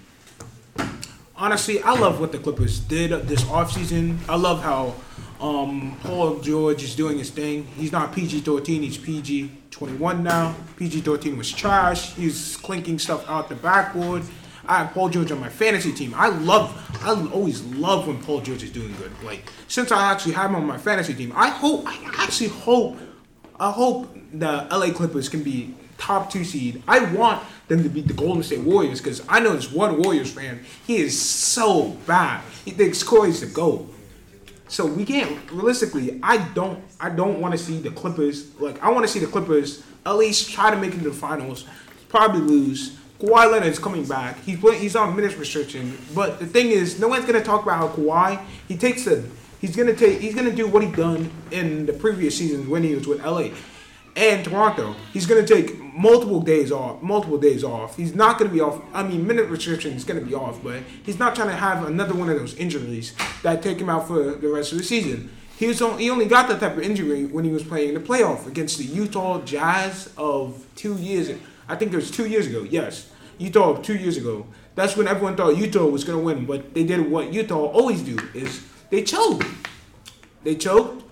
honestly, 1.37 1.83
I 1.83 1.93
love 1.93 2.21
what 2.21 2.33
the 2.33 2.39
Clippers 2.39 2.81
did 2.81 3.11
this 3.29 3.43
offseason. 3.45 4.19
I 4.29 4.37
love 4.37 4.63
how 4.63 4.95
um, 5.41 5.97
Paul 6.03 6.41
George 6.41 6.83
is 6.83 6.95
doing 6.95 7.19
his 7.19 7.31
thing. 7.31 7.67
He's 7.77 7.93
not 7.93 8.13
PG 8.13 8.41
13, 8.41 8.83
he's 8.83 8.99
PG 8.99 9.51
21 9.71 10.23
now. 10.23 10.55
PG 10.77 11.03
13 11.03 11.37
was 11.37 11.53
trash. 11.53 12.15
He's 12.15 12.57
clinking 12.57 12.99
stuff 12.99 13.29
out 13.29 13.49
the 13.51 13.55
backboard. 13.55 14.23
I 14.69 14.79
have 14.79 14.93
Paul 14.95 15.09
George 15.09 15.31
on 15.31 15.41
my 15.41 15.49
fantasy 15.49 15.93
team. 15.93 16.15
I 16.17 16.29
love, 16.29 16.75
I 17.03 17.11
always 17.33 17.63
love 17.65 18.07
when 18.07 18.23
Paul 18.23 18.41
George 18.41 18.63
is 18.63 18.71
doing 18.71 18.95
good. 18.97 19.13
Like, 19.23 19.51
since 19.69 19.93
I 19.93 20.11
actually 20.11 20.33
have 20.33 20.51
him 20.51 20.57
on 20.57 20.67
my 20.67 20.79
fantasy 20.79 21.15
team, 21.15 21.33
I 21.35 21.49
hope, 21.49 21.85
I 21.87 21.99
actually 22.19 22.49
hope, 22.49 22.99
I 23.59 23.71
hope 23.71 24.17
the 24.33 24.67
LA 24.71 24.93
Clippers 24.93 25.29
can 25.29 25.43
be 25.43 25.75
top 25.99 26.31
two 26.31 26.45
seed. 26.45 26.83
I 26.87 27.01
want 27.13 27.43
them 27.69 27.83
to 27.83 27.89
beat 27.89 28.07
the 28.07 28.15
Golden 28.15 28.43
State 28.43 28.61
Warriors 28.61 29.01
because 29.01 29.23
I 29.29 29.41
know 29.41 29.55
this 29.55 29.73
one 29.73 30.03
Warriors 30.03 30.33
fan. 30.33 30.65
He 30.87 30.99
is 30.99 31.21
so 31.21 31.91
bad. 32.07 32.43
He 32.65 32.71
thinks 32.71 33.03
Curry's 33.03 33.41
the 33.41 33.47
GOAT. 33.47 33.93
So 34.69 34.85
we 34.85 35.05
can't 35.05 35.51
realistically. 35.51 36.19
I 36.23 36.39
don't. 36.39 36.83
I 37.01 37.11
don't 37.11 37.41
want 37.41 37.53
to 37.53 37.59
see 37.59 37.79
the 37.79 37.91
Clippers. 37.91 38.59
Like 38.61 38.83
I 38.83 38.91
want 38.91 39.07
to 39.07 39.09
see 39.09 39.21
the 39.21 39.27
Clippers 39.27 39.85
at 40.05 40.17
least 40.17 40.51
try 40.51 40.71
to 40.71 40.77
make 40.77 40.93
it 40.93 40.99
to 40.99 41.05
the 41.05 41.13
finals. 41.13 41.67
Probably 42.09 42.41
lose. 42.41 42.99
Kawhi 43.21 43.51
Leonard's 43.51 43.79
coming 43.79 44.05
back. 44.05 44.43
He's 44.45 44.59
play, 44.59 44.79
he's 44.79 44.97
on 44.97 45.17
minutes 45.17 45.37
restriction. 45.37 45.97
But 46.15 46.39
the 46.39 46.47
thing 46.47 46.71
is, 46.71 47.01
no 47.01 47.09
one's 47.09 47.25
gonna 47.25 47.43
talk 47.43 47.63
about 47.63 47.79
how 47.79 47.89
Kawhi. 47.89 48.45
He 48.69 48.77
takes 48.77 49.05
the. 49.05 49.25
He's 49.61 49.75
gonna 49.75 49.95
take. 49.95 50.21
He's 50.21 50.35
gonna 50.35 50.55
do 50.55 50.67
what 50.67 50.83
he 50.83 50.91
done 50.91 51.31
in 51.51 51.87
the 51.87 51.93
previous 51.93 52.37
seasons 52.37 52.69
when 52.69 52.83
he 52.83 52.95
was 52.95 53.07
with 53.07 53.25
LA 53.25 53.51
and 54.17 54.45
Toronto. 54.45 54.97
He's 55.13 55.27
going 55.27 55.45
to 55.45 55.55
take 55.55 55.79
multiple 55.79 56.41
days 56.41 56.73
off. 56.73 57.03
Multiple 57.03 57.39
days 57.39 57.63
off. 57.63 57.97
He's 57.97 58.15
not 58.15 58.39
going 58.39 58.51
to 58.51 58.55
be 58.55 58.63
off. 58.63 58.83
I 58.95 59.03
mean, 59.03 59.27
minute 59.27 59.49
restriction 59.49 59.93
is 59.93 60.05
going 60.05 60.19
to 60.19 60.27
be 60.27 60.35
off, 60.35 60.63
but 60.65 60.83
he's 61.05 61.19
not 61.19 61.37
trying 61.37 61.49
to 61.49 61.55
have 61.55 61.87
another 61.87 62.15
one 62.15 62.31
of 62.31 62.39
those 62.39 62.55
injuries 62.55 63.13
that 63.43 63.63
take 63.63 63.79
him 63.79 63.91
out 63.91 64.09
for 64.09 64.35
the 64.35 64.49
rest 64.49 64.73
of 64.73 64.79
the 64.79 64.85
season. 64.85 65.31
He 65.59 65.67
was 65.67 65.81
on, 65.81 65.99
he 65.99 66.11
only 66.11 66.27
got 66.27 66.49
that 66.49 66.61
type 66.61 66.77
of 66.77 66.83
injury 66.83 67.27
when 67.27 67.45
he 67.45 67.51
was 67.51 67.63
playing 67.63 67.91
in 67.91 67.95
the 67.95 68.01
playoff 68.01 68.47
against 68.47 68.79
the 68.79 68.85
Utah 68.85 69.41
Jazz 69.43 70.13
of 70.17 70.67
two 70.75 70.97
years. 70.97 71.31
I 71.69 71.77
think 71.77 71.93
it 71.93 71.97
was 71.97 72.11
two 72.11 72.27
years 72.27 72.47
ago. 72.47 72.63
Yes, 72.63 73.11
Utah 73.39 73.81
two 73.83 73.97
years 73.97 74.17
ago. 74.17 74.47
That's 74.75 74.97
when 74.97 75.09
everyone 75.09 75.37
thought 75.37 75.57
Utah 75.57 75.87
was 75.87 76.05
going 76.05 76.19
to 76.19 76.25
win, 76.25 76.47
but 76.47 76.75
they 76.75 76.85
did 76.85 77.11
what 77.11 77.33
Utah 77.33 77.67
always 77.67 78.03
do: 78.03 78.19
is 78.35 78.63
they 78.91 79.03
choked. 79.03 79.47
They 80.45 80.55
choked. 80.55 81.05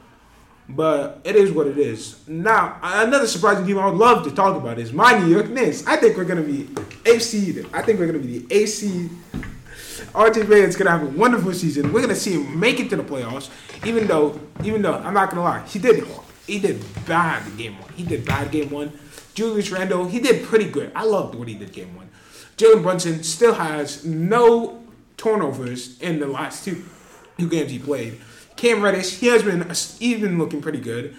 But 0.67 1.21
it 1.25 1.37
is 1.37 1.53
what 1.53 1.67
it 1.67 1.77
is. 1.77 2.27
Now, 2.27 2.79
another 2.83 3.27
surprising 3.27 3.67
team 3.67 3.79
I 3.79 3.85
would 3.85 3.99
love 3.99 4.25
to 4.25 4.31
talk 4.31 4.57
about 4.57 4.79
is 4.79 4.95
my 4.95 5.19
New 5.19 5.27
York 5.27 5.51
Knicks. 5.51 5.87
I 5.87 5.97
think 5.97 6.17
we're 6.17 6.25
going 6.25 6.43
to 6.43 6.51
be 6.51 6.71
AC. 7.05 7.67
I 7.75 7.83
think 7.83 8.01
we're 8.01 8.07
going 8.07 8.23
to 8.23 8.27
be 8.27 8.39
the 8.39 8.55
AC. 8.55 9.11
RJ 10.15 10.49
Barrett's 10.49 10.77
to 10.77 10.89
have 10.89 11.03
a 11.03 11.19
wonderful 11.19 11.53
season. 11.53 11.93
We're 11.93 12.01
going 12.01 12.15
to 12.15 12.17
see 12.17 12.35
him 12.35 12.59
make 12.59 12.81
it 12.81 12.89
to 12.91 12.97
the 12.97 13.03
playoffs. 13.03 13.51
Even 13.85 14.07
though, 14.07 14.41
even 14.63 14.81
though 14.81 14.95
I'm 14.95 15.13
not 15.13 15.31
going 15.31 15.37
to 15.37 15.43
lie, 15.43 15.67
he 15.67 15.79
did 15.79 16.03
he 16.47 16.59
did 16.59 16.85
bad 17.07 17.57
game 17.57 17.79
one. 17.81 17.93
He 17.93 18.05
did 18.05 18.25
bad 18.25 18.51
game 18.51 18.71
one. 18.71 18.99
Julius 19.35 19.71
Randle, 19.71 20.07
he 20.07 20.21
did 20.21 20.45
pretty 20.45 20.69
good. 20.71 20.93
I 20.95 21.05
loved 21.05 21.35
what 21.35 21.49
he 21.49 21.55
did 21.55 21.73
game 21.73 21.97
one. 21.97 22.11
Jalen 22.57 22.83
Brunson 22.83 23.23
still 23.25 23.55
has 23.55 24.05
no 24.05 24.85
turnovers 25.17 25.99
in 26.01 26.21
the 26.21 26.27
last 26.27 26.65
two 26.65 26.85
two 27.39 27.49
games 27.49 27.71
he 27.71 27.79
played. 27.79 28.21
Cam 28.57 28.83
Reddish, 28.83 29.19
he 29.19 29.27
has 29.27 29.43
been 29.43 29.69
even 29.99 30.39
looking 30.39 30.63
pretty 30.63 30.81
good. 30.81 31.17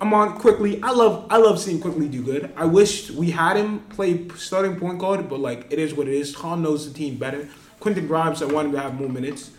I'm 0.00 0.12
on 0.12 0.38
Quickley. 0.38 0.82
I 0.82 0.90
love 0.90 1.26
I 1.30 1.38
love 1.38 1.60
seeing 1.60 1.80
Quickley 1.80 2.08
do 2.08 2.22
good. 2.22 2.52
I 2.56 2.66
wish 2.66 3.10
we 3.10 3.30
had 3.30 3.56
him 3.56 3.80
play 3.88 4.28
starting 4.36 4.76
point 4.78 4.98
guard, 4.98 5.28
but 5.28 5.40
like 5.40 5.66
it 5.70 5.78
is 5.78 5.94
what 5.94 6.08
it 6.08 6.14
is. 6.14 6.34
Tom 6.34 6.62
knows 6.62 6.86
the 6.90 6.96
team 6.96 7.16
better. 7.16 7.48
Quentin 7.80 8.06
Grimes, 8.06 8.42
I 8.42 8.46
want 8.46 8.66
him 8.66 8.72
to 8.72 8.80
have 8.80 8.94
more 8.94 9.08
minutes. 9.08 9.52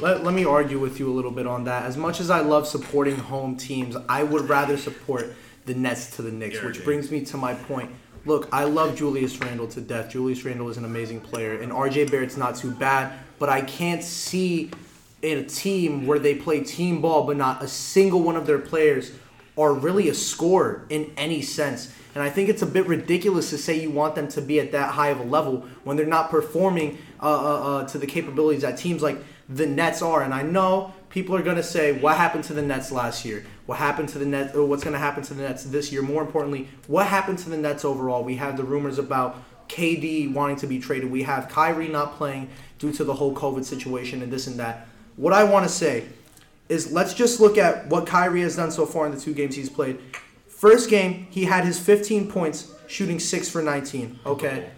Let, 0.00 0.22
let 0.22 0.34
me 0.34 0.44
argue 0.44 0.78
with 0.78 0.98
you 0.98 1.10
a 1.10 1.14
little 1.14 1.30
bit 1.30 1.46
on 1.46 1.64
that. 1.64 1.84
As 1.84 1.96
much 1.96 2.20
as 2.20 2.28
I 2.28 2.40
love 2.40 2.66
supporting 2.66 3.16
home 3.16 3.56
teams, 3.56 3.96
I 4.08 4.22
would 4.22 4.46
rather 4.48 4.76
support 4.76 5.32
the 5.64 5.74
Nets 5.74 6.14
to 6.16 6.22
the 6.22 6.30
Knicks, 6.30 6.62
which 6.62 6.84
brings 6.84 7.10
me 7.10 7.24
to 7.24 7.36
my 7.38 7.54
point. 7.54 7.90
Look, 8.26 8.48
I 8.52 8.64
love 8.64 8.96
Julius 8.96 9.38
Randle 9.38 9.68
to 9.68 9.80
death. 9.80 10.10
Julius 10.10 10.44
Randle 10.44 10.68
is 10.68 10.76
an 10.76 10.84
amazing 10.84 11.20
player, 11.20 11.60
and 11.60 11.72
RJ 11.72 12.10
Barrett's 12.10 12.36
not 12.36 12.56
too 12.56 12.72
bad, 12.72 13.18
but 13.38 13.48
I 13.48 13.62
can't 13.62 14.02
see 14.02 14.70
in 15.22 15.38
a 15.38 15.44
team 15.44 16.06
where 16.06 16.18
they 16.18 16.34
play 16.34 16.62
team 16.62 17.00
ball, 17.00 17.26
but 17.26 17.36
not 17.36 17.62
a 17.62 17.68
single 17.68 18.22
one 18.22 18.36
of 18.36 18.46
their 18.46 18.58
players 18.58 19.12
are 19.56 19.72
really 19.72 20.10
a 20.10 20.14
scorer 20.14 20.84
in 20.90 21.10
any 21.16 21.40
sense. 21.40 21.92
And 22.14 22.22
I 22.22 22.30
think 22.30 22.48
it's 22.48 22.62
a 22.62 22.66
bit 22.66 22.86
ridiculous 22.86 23.50
to 23.50 23.58
say 23.58 23.80
you 23.80 23.90
want 23.90 24.14
them 24.14 24.28
to 24.28 24.42
be 24.42 24.60
at 24.60 24.72
that 24.72 24.90
high 24.90 25.08
of 25.08 25.20
a 25.20 25.24
level 25.24 25.66
when 25.84 25.96
they're 25.96 26.06
not 26.06 26.30
performing 26.30 26.98
uh, 27.20 27.26
uh, 27.26 27.76
uh, 27.78 27.88
to 27.88 27.98
the 27.98 28.06
capabilities 28.06 28.62
that 28.62 28.76
teams 28.76 29.02
like 29.02 29.18
the 29.48 29.66
Nets 29.66 30.02
are. 30.02 30.22
And 30.22 30.34
I 30.34 30.42
know 30.42 30.94
people 31.10 31.36
are 31.36 31.42
going 31.42 31.56
to 31.56 31.62
say, 31.62 31.92
what 31.92 32.16
happened 32.16 32.44
to 32.44 32.52
the 32.52 32.62
Nets 32.62 32.90
last 32.90 33.24
year? 33.24 33.44
What 33.66 33.78
happened 33.78 34.08
to 34.10 34.18
the 34.18 34.26
Nets? 34.26 34.54
Or 34.54 34.64
what's 34.66 34.84
going 34.84 34.94
to 34.94 34.98
happen 34.98 35.22
to 35.24 35.34
the 35.34 35.42
Nets 35.42 35.64
this 35.64 35.92
year? 35.92 36.02
More 36.02 36.22
importantly, 36.22 36.68
what 36.86 37.06
happened 37.06 37.38
to 37.40 37.50
the 37.50 37.56
Nets 37.56 37.84
overall? 37.84 38.22
We 38.24 38.36
have 38.36 38.56
the 38.56 38.64
rumors 38.64 38.98
about 38.98 39.42
KD 39.68 40.32
wanting 40.32 40.56
to 40.56 40.66
be 40.66 40.78
traded. 40.78 41.10
We 41.10 41.22
have 41.24 41.48
Kyrie 41.48 41.88
not 41.88 42.16
playing 42.16 42.48
due 42.78 42.92
to 42.92 43.04
the 43.04 43.14
whole 43.14 43.34
COVID 43.34 43.64
situation 43.64 44.22
and 44.22 44.32
this 44.32 44.46
and 44.46 44.58
that. 44.58 44.86
What 45.16 45.32
I 45.32 45.44
want 45.44 45.64
to 45.66 45.72
say 45.72 46.04
is 46.68 46.92
let's 46.92 47.14
just 47.14 47.40
look 47.40 47.58
at 47.58 47.86
what 47.88 48.06
Kyrie 48.06 48.42
has 48.42 48.56
done 48.56 48.70
so 48.70 48.86
far 48.86 49.06
in 49.06 49.14
the 49.14 49.20
two 49.20 49.32
games 49.32 49.54
he's 49.54 49.70
played. 49.70 49.98
First 50.46 50.90
game, 50.90 51.26
he 51.30 51.44
had 51.44 51.64
his 51.64 51.78
15 51.78 52.30
points, 52.30 52.72
shooting 52.86 53.18
6 53.20 53.48
for 53.48 53.62
19. 53.62 54.18
Okay. 54.24 54.70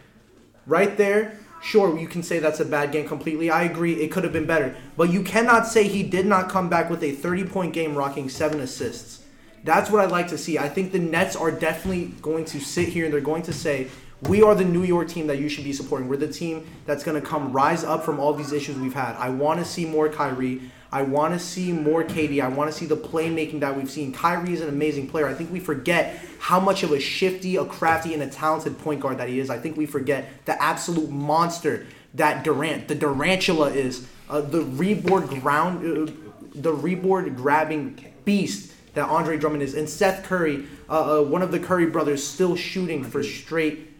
Right 0.67 0.97
there, 0.97 1.39
sure, 1.61 1.99
you 1.99 2.09
can 2.09 2.23
say 2.23 2.39
that's 2.39 2.61
a 2.61 2.65
bad 2.65 2.93
game 2.93 3.07
completely. 3.07 3.51
I 3.51 3.65
agree, 3.65 3.95
it 3.95 4.11
could 4.13 4.25
have 4.25 4.33
been 4.33 4.47
better. 4.47 4.75
But 4.97 5.11
you 5.11 5.23
cannot 5.23 5.67
say 5.67 5.87
he 5.87 6.03
did 6.03 6.27
not 6.27 6.49
come 6.49 6.69
back 6.69 6.91
with 6.91 7.03
a 7.03 7.13
30 7.13 7.45
point 7.45 7.73
game, 7.73 7.95
rocking 7.95 8.29
7 8.29 8.61
assists. 8.61 9.25
That's 9.65 9.91
what 9.91 10.01
I 10.01 10.07
like 10.07 10.29
to 10.29 10.39
see. 10.39 10.59
I 10.59 10.69
think 10.69 10.93
the 10.93 10.99
Nets 10.99 11.37
are 11.37 11.51
definitely 11.51 12.07
going 12.23 12.45
to 12.47 12.61
sit 12.61 12.89
here 12.89 13.05
and 13.05 13.13
they're 13.13 13.21
going 13.21 13.43
to 13.43 13.53
say, 13.53 13.89
we 14.23 14.43
are 14.43 14.55
the 14.55 14.65
New 14.65 14.83
York 14.83 15.09
team 15.09 15.27
that 15.29 15.39
you 15.39 15.49
should 15.49 15.65
be 15.65 15.73
supporting. 15.73 16.09
We're 16.09 16.17
the 16.17 16.33
team 16.33 16.67
that's 16.87 17.05
going 17.05 17.21
to 17.21 17.27
come 17.27 17.53
rise 17.53 17.85
up 17.85 18.05
from 18.05 18.19
all 18.19 18.33
these 18.33 18.53
issues 18.53 18.77
we've 18.77 18.95
had. 18.95 19.15
I 19.17 19.29
want 19.29 19.61
to 19.61 19.65
see 19.65 19.85
more 19.85 20.09
Kyrie. 20.09 20.71
I 20.91 21.03
want 21.03 21.35
to 21.35 21.39
see 21.39 21.73
more 21.73 22.03
KD. 22.03 22.43
I 22.43 22.49
want 22.49 22.71
to 22.71 22.77
see 22.77 22.87
the 22.87 22.97
playmaking 22.97 23.61
that 23.61 23.77
we've 23.77 23.91
seen. 23.91 24.13
Kyrie 24.13 24.55
is 24.55 24.61
an 24.61 24.69
amazing 24.69 25.09
player. 25.09 25.27
I 25.27 25.35
think 25.35 25.53
we 25.53 25.61
forget 25.61 26.19
how 26.39 26.59
much 26.61 26.83
of 26.83 26.93
a 26.93 27.01
shifty, 27.01 27.57
a 27.57 27.65
crafty, 27.65 28.15
and 28.15 28.23
a 28.23 28.29
talented 28.29 28.79
point 28.79 29.01
guard 29.01 29.19
that 29.19 29.29
he 29.29 29.39
is. 29.39 29.51
I 29.51 29.59
think 29.59 29.77
we 29.77 29.87
forget 29.87 30.47
the 30.47 30.61
absolute 30.63 31.11
monster 31.11 31.87
that 32.15 32.43
Durant, 32.43 32.89
the 32.89 32.97
Durantula 32.97 33.75
is, 33.75 34.09
uh, 34.31 34.41
the 34.41 34.63
reboard 34.63 35.29
ground, 35.41 36.09
uh, 36.09 36.13
the 36.55 36.73
reboard 36.73 37.37
grabbing 37.37 38.03
beast 38.25 38.73
that 38.95 39.09
Andre 39.09 39.39
Drummond 39.39 39.63
is, 39.63 39.75
and 39.75 39.89
Seth 39.89 40.25
Curry, 40.25 40.65
uh, 40.89 41.21
uh, 41.21 41.23
one 41.23 41.43
of 41.43 41.53
the 41.53 41.61
Curry 41.61 41.87
brothers, 41.87 42.27
still 42.27 42.57
shooting 42.57 43.05
for 43.05 43.23
straight 43.23 43.91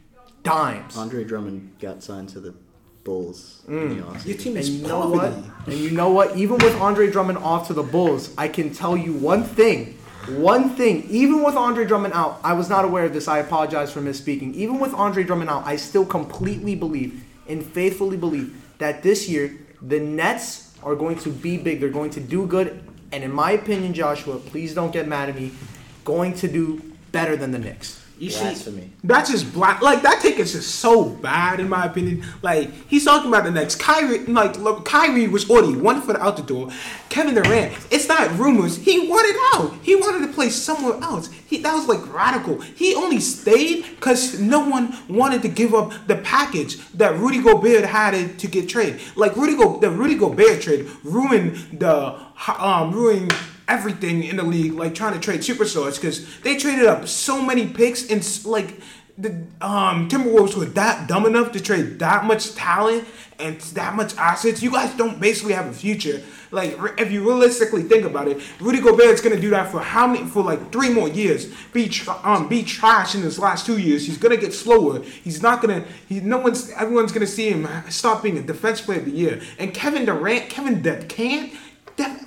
dimes. 0.43 0.97
Andre 0.97 1.25
Drummond 1.25 1.79
got 1.79 2.03
signed 2.03 2.31
to 2.31 2.41
the 2.41 2.55
Bulls. 3.09 3.63
in 3.67 3.97
the 3.97 4.05
offseason. 4.05 4.27
Your 4.27 4.37
team 4.37 4.57
And 4.57 4.61
is 4.61 4.71
you 4.71 4.87
know 4.87 5.09
what? 5.09 5.33
And 5.67 5.75
you 5.75 5.91
know 5.93 6.11
what? 6.11 6.37
Even 6.37 6.59
with 6.59 6.75
Andre 6.79 7.11
Drummond 7.11 7.39
off 7.39 7.67
to 7.69 7.73
the 7.73 7.83
Bulls, 7.83 8.35
I 8.37 8.49
can 8.49 8.73
tell 8.75 8.97
you 8.97 9.15
one 9.15 9.45
thing. 9.45 9.99
One 10.29 10.77
thing. 10.77 11.07
Even 11.09 11.43
with 11.43 11.57
Andre 11.57 11.87
Drummond 11.87 12.13
out, 12.13 12.39
I 12.45 12.53
was 12.53 12.69
not 12.69 12.85
aware 12.85 13.05
of 13.07 13.15
this. 13.15 13.27
I 13.27 13.39
apologize 13.39 13.91
for 13.91 14.03
misspeaking. 14.03 14.53
Even 14.55 14.79
with 14.79 14.93
Andre 14.93 15.25
Drummond 15.25 15.49
out, 15.49 15.67
I 15.67 15.77
still 15.77 16.05
completely 16.05 16.75
believe 16.75 17.25
and 17.49 17.65
faithfully 17.65 18.19
believe 18.19 18.55
that 18.77 19.03
this 19.03 19.27
year 19.27 19.57
the 19.81 20.01
Nets 20.01 20.75
are 20.83 20.95
going 20.95 21.17
to 21.21 21.31
be 21.31 21.57
big. 21.57 21.81
They're 21.81 21.89
going 21.89 22.11
to 22.11 22.21
do 22.21 22.47
good. 22.47 22.83
And 23.11 23.25
in 23.25 23.33
my 23.33 23.53
opinion, 23.53 23.95
Joshua, 23.95 24.37
please 24.37 24.75
don't 24.75 24.93
get 24.93 25.09
mad 25.09 25.31
at 25.31 25.35
me, 25.35 25.53
going 26.05 26.35
to 26.35 26.49
do 26.49 26.83
better 27.11 27.37
than 27.37 27.53
the 27.53 27.59
Knicks. 27.59 28.05
You 28.19 28.31
see, 28.31 28.41
Blasphemy. 28.41 28.91
that's 29.05 29.31
just 29.31 29.53
black. 29.53 29.81
Like 29.81 30.03
that 30.03 30.21
take 30.21 30.39
is 30.39 30.53
just 30.53 30.77
so 30.77 31.05
bad, 31.05 31.61
in 31.61 31.69
my 31.69 31.87
opinion. 31.87 32.25
Like 32.43 32.71
he's 32.89 33.05
talking 33.05 33.29
about 33.29 33.45
the 33.45 33.51
next 33.53 33.77
Kyrie. 33.77 34.25
Like 34.27 34.59
look, 34.59 34.85
Kyrie 34.85 35.29
was 35.29 35.49
already 35.49 35.77
one 35.77 36.03
foot 36.03 36.17
out 36.17 36.37
the 36.37 36.43
door. 36.43 36.71
Kevin 37.09 37.35
Durant. 37.35 37.75
It's 37.91 38.09
not 38.09 38.37
rumors. 38.37 38.77
He 38.77 39.09
wanted 39.09 39.37
out. 39.55 39.79
He 39.83 39.95
wanted 39.95 40.27
to 40.27 40.33
play 40.33 40.51
somewhere 40.51 41.01
else. 41.03 41.31
He 41.47 41.59
that 41.59 41.75
was 41.75 41.87
like 41.87 42.13
radical. 42.13 42.61
He 42.61 42.95
only 42.95 43.21
stayed 43.21 43.85
because 43.91 44.41
no 44.41 44.69
one 44.69 44.97
wanted 45.09 45.43
to 45.43 45.49
give 45.49 45.73
up 45.75 45.93
the 46.07 46.17
package 46.17 46.79
that 46.95 47.17
Rudy 47.19 47.41
Gobert 47.41 47.85
had 47.85 48.39
to 48.39 48.47
get 48.49 48.69
traded. 48.69 49.01
Like 49.17 49.37
Rudy 49.37 49.57
Go, 49.57 49.79
the 49.79 49.91
Rudy 49.91 50.17
Gobert 50.17 50.61
trade 50.61 50.89
ruined 51.05 51.57
the 51.79 52.21
um 52.59 52.93
ruined 52.93 53.33
everything 53.69 54.25
in 54.25 54.37
the 54.37 54.43
league, 54.43 54.73
like 54.73 54.95
trying 54.95 55.15
to 55.15 55.21
trade 55.21 55.41
superstars 55.41 55.97
because 55.97 56.27
they 56.41 56.57
traded 56.57 56.87
up 56.87 57.07
so 57.07 57.43
many 57.43 57.67
picks 57.69 58.11
and 58.11 58.47
like 58.47 58.81
the 59.19 59.31
um, 59.61 60.09
Timberwolves 60.09 60.57
were 60.57 60.65
that 60.67 61.09
dumb 61.09 61.27
enough 61.27 61.51
to 61.53 61.61
trade 61.61 61.99
that 61.99 62.25
much 62.25 62.55
talent 62.55 63.07
and 63.41 63.61
that 63.61 63.95
much 63.95 64.17
assets. 64.17 64.63
You 64.63 64.71
guys 64.71 64.95
don't 64.97 65.21
basically 65.21 65.55
have 65.55 65.67
a 65.67 65.73
future. 65.73 66.23
Like 66.53 66.79
if 66.99 67.11
you 67.11 67.27
realistically 67.27 67.83
think 67.83 68.05
about 68.05 68.29
it, 68.29 68.41
Rudy 68.61 68.81
Gobert 68.81 69.09
is 69.09 69.21
gonna 69.21 69.41
do 69.41 69.51
that 69.51 69.71
for 69.71 69.81
how 69.81 70.07
many? 70.07 70.25
For 70.25 70.43
like 70.43 70.73
three 70.73 70.89
more 70.89 71.09
years. 71.09 71.53
Be 71.73 71.89
tr- 71.89 72.13
um 72.23 72.49
be 72.49 72.63
trash 72.63 73.15
in 73.15 73.23
his 73.23 73.39
last 73.39 73.67
two 73.67 73.79
years. 73.79 74.07
He's 74.07 74.19
gonna 74.19 74.37
get 74.37 74.55
slower. 74.55 75.03
He's 75.03 75.43
not 75.43 75.61
gonna. 75.61 75.85
He 76.09 76.21
no 76.21 76.39
one's 76.39 76.71
everyone's 76.71 77.13
gonna 77.13 77.27
see 77.27 77.51
him 77.51 77.69
stop 77.91 78.23
being 78.23 78.39
a 78.39 78.43
defense 78.43 78.81
player 78.81 79.01
of 79.01 79.05
the 79.05 79.11
year. 79.11 79.41
And 79.59 79.75
Kevin 79.75 80.05
Durant, 80.05 80.49
Kevin 80.49 80.81
that 80.83 81.09
can't. 81.09 81.53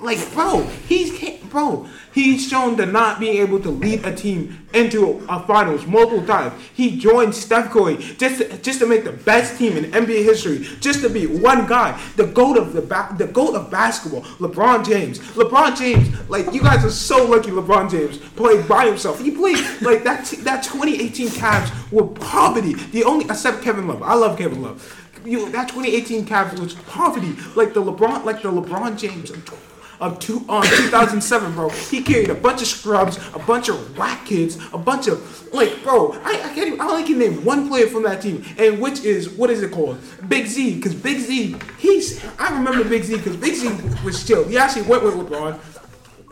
Like, 0.02 0.34
bro, 0.34 0.64
he's 0.88 1.12
bro. 1.50 1.88
He's 2.14 2.46
shown 2.48 2.76
to 2.78 2.86
not 2.86 3.20
being 3.22 3.38
able 3.38 3.60
to 3.62 3.70
lead 3.70 4.06
a 4.06 4.14
team 4.14 4.68
into 4.74 5.26
a 5.30 5.42
finals 5.46 5.86
multiple 5.86 6.26
times. 6.26 6.62
He 6.74 6.98
joined 6.98 7.34
Steph 7.36 7.72
Curry 7.72 7.98
just 7.98 8.40
to, 8.42 8.58
just 8.58 8.80
to 8.80 8.86
make 8.88 9.04
the 9.06 9.12
best 9.14 9.58
team 9.58 9.78
in 9.78 9.86
NBA 9.92 10.24
history, 10.26 10.60
just 10.82 11.02
to 11.02 11.10
be 11.10 11.26
one 11.28 11.68
guy, 11.68 11.98
the 12.18 12.26
goat 12.26 12.58
of 12.58 12.74
the 12.74 12.82
ba- 12.82 13.14
the 13.18 13.28
goat 13.28 13.56
of 13.56 13.70
basketball, 13.72 14.24
LeBron 14.40 14.86
James. 14.86 15.20
LeBron 15.20 15.78
James, 15.78 16.30
like 16.30 16.52
you 16.54 16.62
guys 16.62 16.84
are 16.84 16.90
so 16.90 17.26
lucky. 17.26 17.52
LeBron 17.52 17.90
James 17.92 18.18
played 18.18 18.68
by 18.68 18.88
himself. 18.88 19.20
He 19.22 19.32
played 19.32 19.58
like 19.82 20.04
that. 20.04 20.26
t- 20.26 20.38
That 20.38 20.64
2018 20.64 21.28
Cavs 21.30 21.72
were 21.92 22.08
poverty. 22.08 22.74
The 22.74 23.04
only 23.06 23.26
except 23.26 23.62
Kevin 23.62 23.88
Love. 23.88 24.02
I 24.04 24.16
love 24.16 24.38
Kevin 24.38 24.62
Love 24.62 24.98
you 25.26 25.50
that 25.52 25.70
2018 25.70 26.26
Cavs 26.26 26.60
was 26.60 26.74
poverty, 26.74 27.36
like 27.56 27.74
the 27.74 27.82
LeBron, 27.82 28.26
like 28.26 28.42
the 28.42 28.52
LeBron 28.52 28.98
James 28.98 29.30
of, 29.30 29.46
tw- 29.46 29.54
of 30.02 30.20
two, 30.20 30.44
um, 30.50 30.64
2007, 30.64 31.54
bro. 31.54 31.70
He 31.70 32.02
carried 32.02 32.30
a 32.30 32.36
bunch 32.36 32.62
of 32.62 32.68
scrubs, 32.68 33.18
a 33.34 33.40
bunch 33.40 33.70
of 33.70 33.98
whack 33.98 34.26
kids, 34.26 34.58
a 34.74 34.78
bunch 34.78 35.08
of 35.08 35.54
like, 35.54 35.84
bro. 35.84 36.14
I, 36.24 36.42
I 36.44 36.54
can't. 36.54 36.68
Even, 36.68 36.82
I 36.82 36.86
only 36.86 37.04
can 37.04 37.20
name 37.20 37.44
one 37.46 37.68
player 37.68 37.88
from 37.88 38.04
that 38.04 38.22
team, 38.22 38.44
and 38.58 38.82
which 38.82 39.04
is 39.04 39.30
what 39.30 39.50
is 39.50 39.62
it 39.62 39.72
called? 39.72 40.00
Big 40.28 40.48
Z, 40.48 40.76
because 40.76 40.96
Big 40.96 41.20
Z, 41.20 41.56
he's. 41.78 42.24
I 42.40 42.56
remember 42.58 42.84
Big 42.88 43.04
Z 43.04 43.18
because 43.18 43.38
Big 43.38 43.56
Z 43.56 43.70
was 44.04 44.26
chill. 44.26 44.44
He 44.48 44.58
actually 44.58 44.84
went 44.84 45.04
with 45.04 45.16
LeBron. 45.16 45.60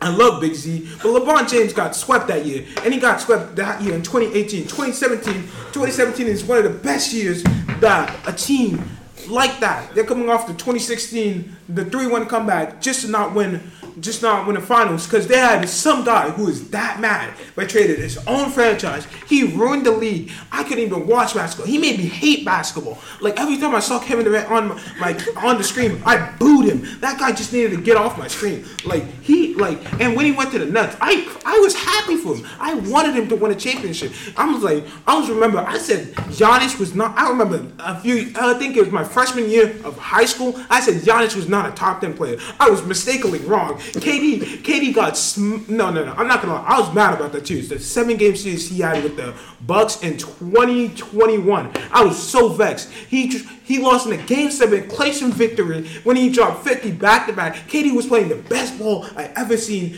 I 0.02 0.10
love 0.10 0.40
Big 0.40 0.56
Z, 0.56 0.90
but 1.04 1.10
LeBron 1.10 1.50
James 1.50 1.74
got 1.74 1.96
swept 1.96 2.28
that 2.28 2.46
year, 2.46 2.66
and 2.84 2.94
he 2.94 3.00
got 3.00 3.20
swept 3.20 3.56
that 3.58 3.82
year 3.82 3.96
in 3.96 4.02
2018. 4.02 4.64
2017, 4.64 5.34
2017 5.44 6.28
is 6.28 6.44
one 6.44 6.58
of 6.58 6.64
the 6.64 6.70
best 6.70 7.14
years 7.14 7.44
that 7.82 8.16
a 8.28 8.32
team 8.32 8.82
like 9.28 9.60
that, 9.60 9.94
they're 9.94 10.06
coming 10.06 10.30
off 10.30 10.48
the 10.48 10.54
2016, 10.54 11.56
the 11.70 11.86
3-1 11.86 12.28
comeback, 12.28 12.82
just 12.82 13.02
to 13.02 13.08
not 13.08 13.34
win, 13.34 13.62
just 14.00 14.22
not 14.22 14.46
win 14.46 14.56
the 14.56 14.62
finals, 14.62 15.06
because 15.06 15.28
they 15.28 15.38
had 15.38 15.68
some 15.68 16.04
guy 16.04 16.30
who 16.30 16.48
is 16.48 16.70
that 16.70 17.00
mad, 17.00 17.34
but 17.56 17.70
traded 17.70 18.00
his 18.00 18.18
own 18.28 18.50
franchise. 18.52 19.08
He 19.28 19.44
ruined 19.44 19.86
the 19.86 19.92
league. 19.92 20.32
I 20.52 20.64
couldn't 20.64 20.84
even 20.84 21.08
watch 21.08 21.34
basketball. 21.34 21.68
He 21.68 21.78
made 21.78 21.98
me 21.98 22.06
hate 22.06 22.46
basketball. 22.46 22.98
Like 23.22 23.40
every 23.40 23.58
time 23.58 23.76
I 23.76 23.80
saw 23.80 24.00
Kevin 24.00 24.26
Durant 24.26 24.50
on 24.50 24.68
my, 24.70 24.82
my 25.00 25.18
on 25.38 25.58
the 25.58 25.64
screen, 25.64 26.02
I 26.06 26.32
booed 26.40 26.66
him. 26.66 27.00
That 27.00 27.20
guy 27.20 27.32
just 27.32 27.54
needed 27.54 27.72
to 27.72 27.82
get 27.82 27.98
off 27.98 28.18
my 28.18 28.28
screen. 28.28 28.66
Like 28.86 29.04
he 29.22 29.56
like, 29.56 29.80
and 30.00 30.16
when 30.16 30.26
he 30.26 30.32
went 30.32 30.52
to 30.52 30.60
the 30.60 30.66
Nets, 30.66 30.96
I 31.02 31.28
I 31.46 31.58
was 31.60 31.76
happy 31.76 32.18
for 32.18 32.36
him. 32.36 32.48
I 32.60 32.74
wanted 32.76 33.16
him 33.16 33.28
to 33.30 33.36
win 33.36 33.52
a 33.52 33.56
championship. 33.56 34.12
I 34.38 34.52
was 34.52 34.64
like, 34.64 34.86
I 35.08 35.20
was 35.20 35.30
remember 35.30 35.60
I 35.60 35.78
said 35.78 36.14
Giannis 36.30 36.80
was 36.80 36.96
not. 36.96 37.18
I 37.18 37.30
remember 37.30 37.66
a 37.80 38.00
few. 38.00 38.32
I 38.36 38.54
think 38.56 38.78
it 38.78 38.82
was 38.82 38.92
my 38.92 39.04
freshman 39.04 39.50
year 39.50 39.76
of 39.84 39.98
high 39.98 40.26
school. 40.26 40.60
I 40.70 40.80
said 40.80 41.02
Giannis 41.02 41.36
was 41.36 41.50
not 41.50 41.68
a 41.68 41.72
top 41.72 42.02
ten 42.02 42.14
player. 42.14 42.38
I 42.60 42.70
was 42.70 42.84
mistakenly 42.86 43.40
wrong. 43.40 43.80
KD 43.94 44.62
KD 44.64 44.94
got 44.94 45.18
sm- 45.18 45.64
no 45.68 45.90
no 45.92 46.06
no. 46.06 46.14
I'm 46.14 46.28
not 46.28 46.42
gonna. 46.42 46.54
lie. 46.56 46.66
I 46.66 46.80
was 46.80 46.94
mad 46.94 47.14
about 47.14 47.32
that 47.34 47.46
too. 47.46 47.62
The 47.62 47.80
seven 47.80 48.18
game 48.18 48.36
series 48.36 48.70
he 48.70 48.82
had 48.82 49.04
with 49.04 49.16
the 49.18 49.34
Bucks 49.66 50.02
in 50.02 50.18
2021. 50.18 51.72
I 51.92 52.04
was 52.04 52.18
so 52.22 52.50
vexed. 52.50 52.90
He 52.92 53.28
he 53.64 53.80
lost 53.80 54.08
in 54.08 54.18
the 54.18 54.24
game 54.24 54.52
seven 54.52 54.84
Clayson 54.90 55.32
victory 55.32 55.88
when 56.04 56.16
he 56.16 56.30
dropped 56.30 56.64
50 56.64 56.92
back 56.92 57.28
to 57.28 57.34
back. 57.34 57.56
KD 57.68 57.96
was 57.96 58.08
playing 58.08 58.30
the 58.30 58.36
best 58.36 58.78
ball 58.80 59.06
I 59.16 59.32
ever 59.36 59.58
seen. 59.58 59.96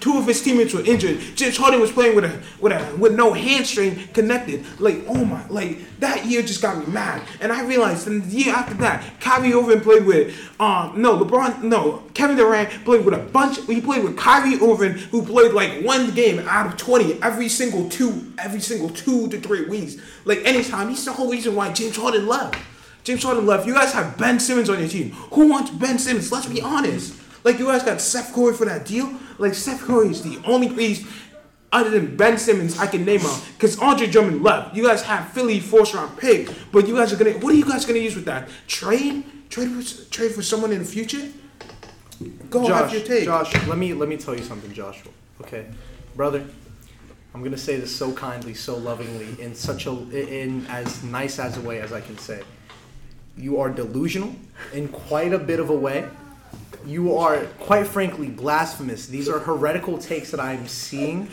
Two 0.00 0.18
of 0.18 0.26
his 0.26 0.42
teammates 0.42 0.74
were 0.74 0.84
injured. 0.84 1.18
James 1.34 1.56
Harden 1.56 1.80
was 1.80 1.90
playing 1.90 2.14
with 2.14 2.24
a 2.24 2.40
with 2.60 2.72
a 2.72 2.96
with 2.96 3.14
no 3.14 3.32
hamstring 3.32 4.08
connected. 4.08 4.64
Like 4.80 5.02
oh 5.08 5.24
my, 5.24 5.46
like 5.48 5.78
that 6.00 6.26
year 6.26 6.42
just 6.42 6.60
got 6.60 6.78
me 6.78 6.92
mad. 6.92 7.22
And 7.40 7.50
I 7.52 7.64
realized 7.64 8.06
the 8.06 8.20
year 8.28 8.54
after 8.54 8.74
that, 8.74 9.04
Kyrie 9.20 9.54
Irving 9.54 9.80
played 9.80 10.04
with 10.04 10.36
um 10.60 11.00
no 11.00 11.18
LeBron 11.18 11.62
no 11.62 12.02
Kevin 12.14 12.36
Durant 12.36 12.70
played 12.84 13.04
with 13.04 13.14
a 13.14 13.18
bunch. 13.18 13.58
He 13.66 13.80
played 13.80 14.04
with 14.04 14.16
Kyrie 14.16 14.56
Irving 14.60 14.92
who 15.10 15.22
played 15.24 15.52
like 15.52 15.84
one 15.84 16.10
game 16.10 16.40
out 16.40 16.66
of 16.66 16.76
twenty 16.76 17.20
every 17.22 17.48
single 17.48 17.88
two 17.88 18.32
every 18.38 18.60
single 18.60 18.90
two 18.90 19.28
to 19.28 19.40
three 19.40 19.64
weeks. 19.66 19.96
Like 20.24 20.44
anytime, 20.44 20.88
he's 20.90 21.04
the 21.04 21.12
whole 21.12 21.30
reason 21.30 21.54
why 21.54 21.72
James 21.72 21.96
Harden 21.96 22.26
left. 22.26 22.56
James 23.04 23.22
Harden 23.22 23.46
left. 23.46 23.66
You 23.66 23.74
guys 23.74 23.92
have 23.92 24.18
Ben 24.18 24.38
Simmons 24.38 24.68
on 24.68 24.78
your 24.78 24.88
team. 24.88 25.12
Who 25.32 25.48
wants 25.48 25.70
Ben 25.70 25.98
Simmons? 25.98 26.30
Let's 26.30 26.46
be 26.46 26.60
honest. 26.60 27.19
Like 27.44 27.58
you 27.58 27.66
guys 27.66 27.82
got 27.82 28.00
Seth 28.00 28.34
Curry 28.34 28.54
for 28.54 28.64
that 28.64 28.84
deal. 28.84 29.12
Like 29.38 29.54
Seth 29.54 29.80
Curry 29.82 30.08
is 30.08 30.22
the 30.22 30.40
only 30.44 30.68
piece 30.68 31.06
other 31.72 31.90
than 31.90 32.16
Ben 32.16 32.36
Simmons 32.38 32.78
I 32.78 32.86
can 32.86 33.04
name 33.04 33.20
out. 33.22 33.42
Because 33.54 33.78
Andre 33.78 34.06
Drummond 34.06 34.42
left. 34.42 34.74
You 34.74 34.86
guys 34.86 35.02
have 35.02 35.30
Philly 35.32 35.60
first 35.60 35.94
round 35.94 36.16
pick, 36.18 36.48
but 36.72 36.86
you 36.86 36.96
guys 36.96 37.12
are 37.12 37.16
gonna. 37.16 37.38
What 37.38 37.52
are 37.52 37.56
you 37.56 37.64
guys 37.64 37.84
gonna 37.84 37.98
use 37.98 38.14
with 38.14 38.26
that? 38.26 38.48
Trade? 38.66 39.24
Trade 39.50 39.70
for 39.70 40.10
trade 40.10 40.32
for 40.32 40.42
someone 40.42 40.72
in 40.72 40.78
the 40.78 40.84
future? 40.84 41.28
Go 42.50 42.60
have 42.66 42.90
Josh, 42.90 42.92
your 42.92 43.02
take. 43.02 43.24
Josh, 43.24 43.52
let 43.66 43.78
me 43.78 43.94
let 43.94 44.08
me 44.08 44.16
tell 44.16 44.36
you 44.36 44.42
something, 44.42 44.72
Joshua. 44.72 45.10
Okay, 45.40 45.66
brother, 46.14 46.44
I'm 47.34 47.42
gonna 47.42 47.56
say 47.56 47.76
this 47.76 47.94
so 47.94 48.12
kindly, 48.12 48.54
so 48.54 48.76
lovingly, 48.76 49.42
in 49.42 49.54
such 49.54 49.86
a 49.86 49.90
in 49.90 50.66
as 50.66 51.02
nice 51.02 51.38
as 51.38 51.56
a 51.56 51.60
way 51.60 51.80
as 51.80 51.92
I 51.92 52.00
can 52.00 52.18
say. 52.18 52.42
You 53.36 53.60
are 53.60 53.70
delusional 53.70 54.34
in 54.72 54.88
quite 54.88 55.32
a 55.32 55.38
bit 55.38 55.60
of 55.60 55.70
a 55.70 55.74
way. 55.74 56.08
You 56.86 57.16
are, 57.16 57.44
quite 57.58 57.86
frankly, 57.86 58.28
blasphemous. 58.28 59.06
These 59.06 59.28
are 59.28 59.38
heretical 59.38 59.98
takes 59.98 60.30
that 60.30 60.40
I'm 60.40 60.66
seeing, 60.66 61.28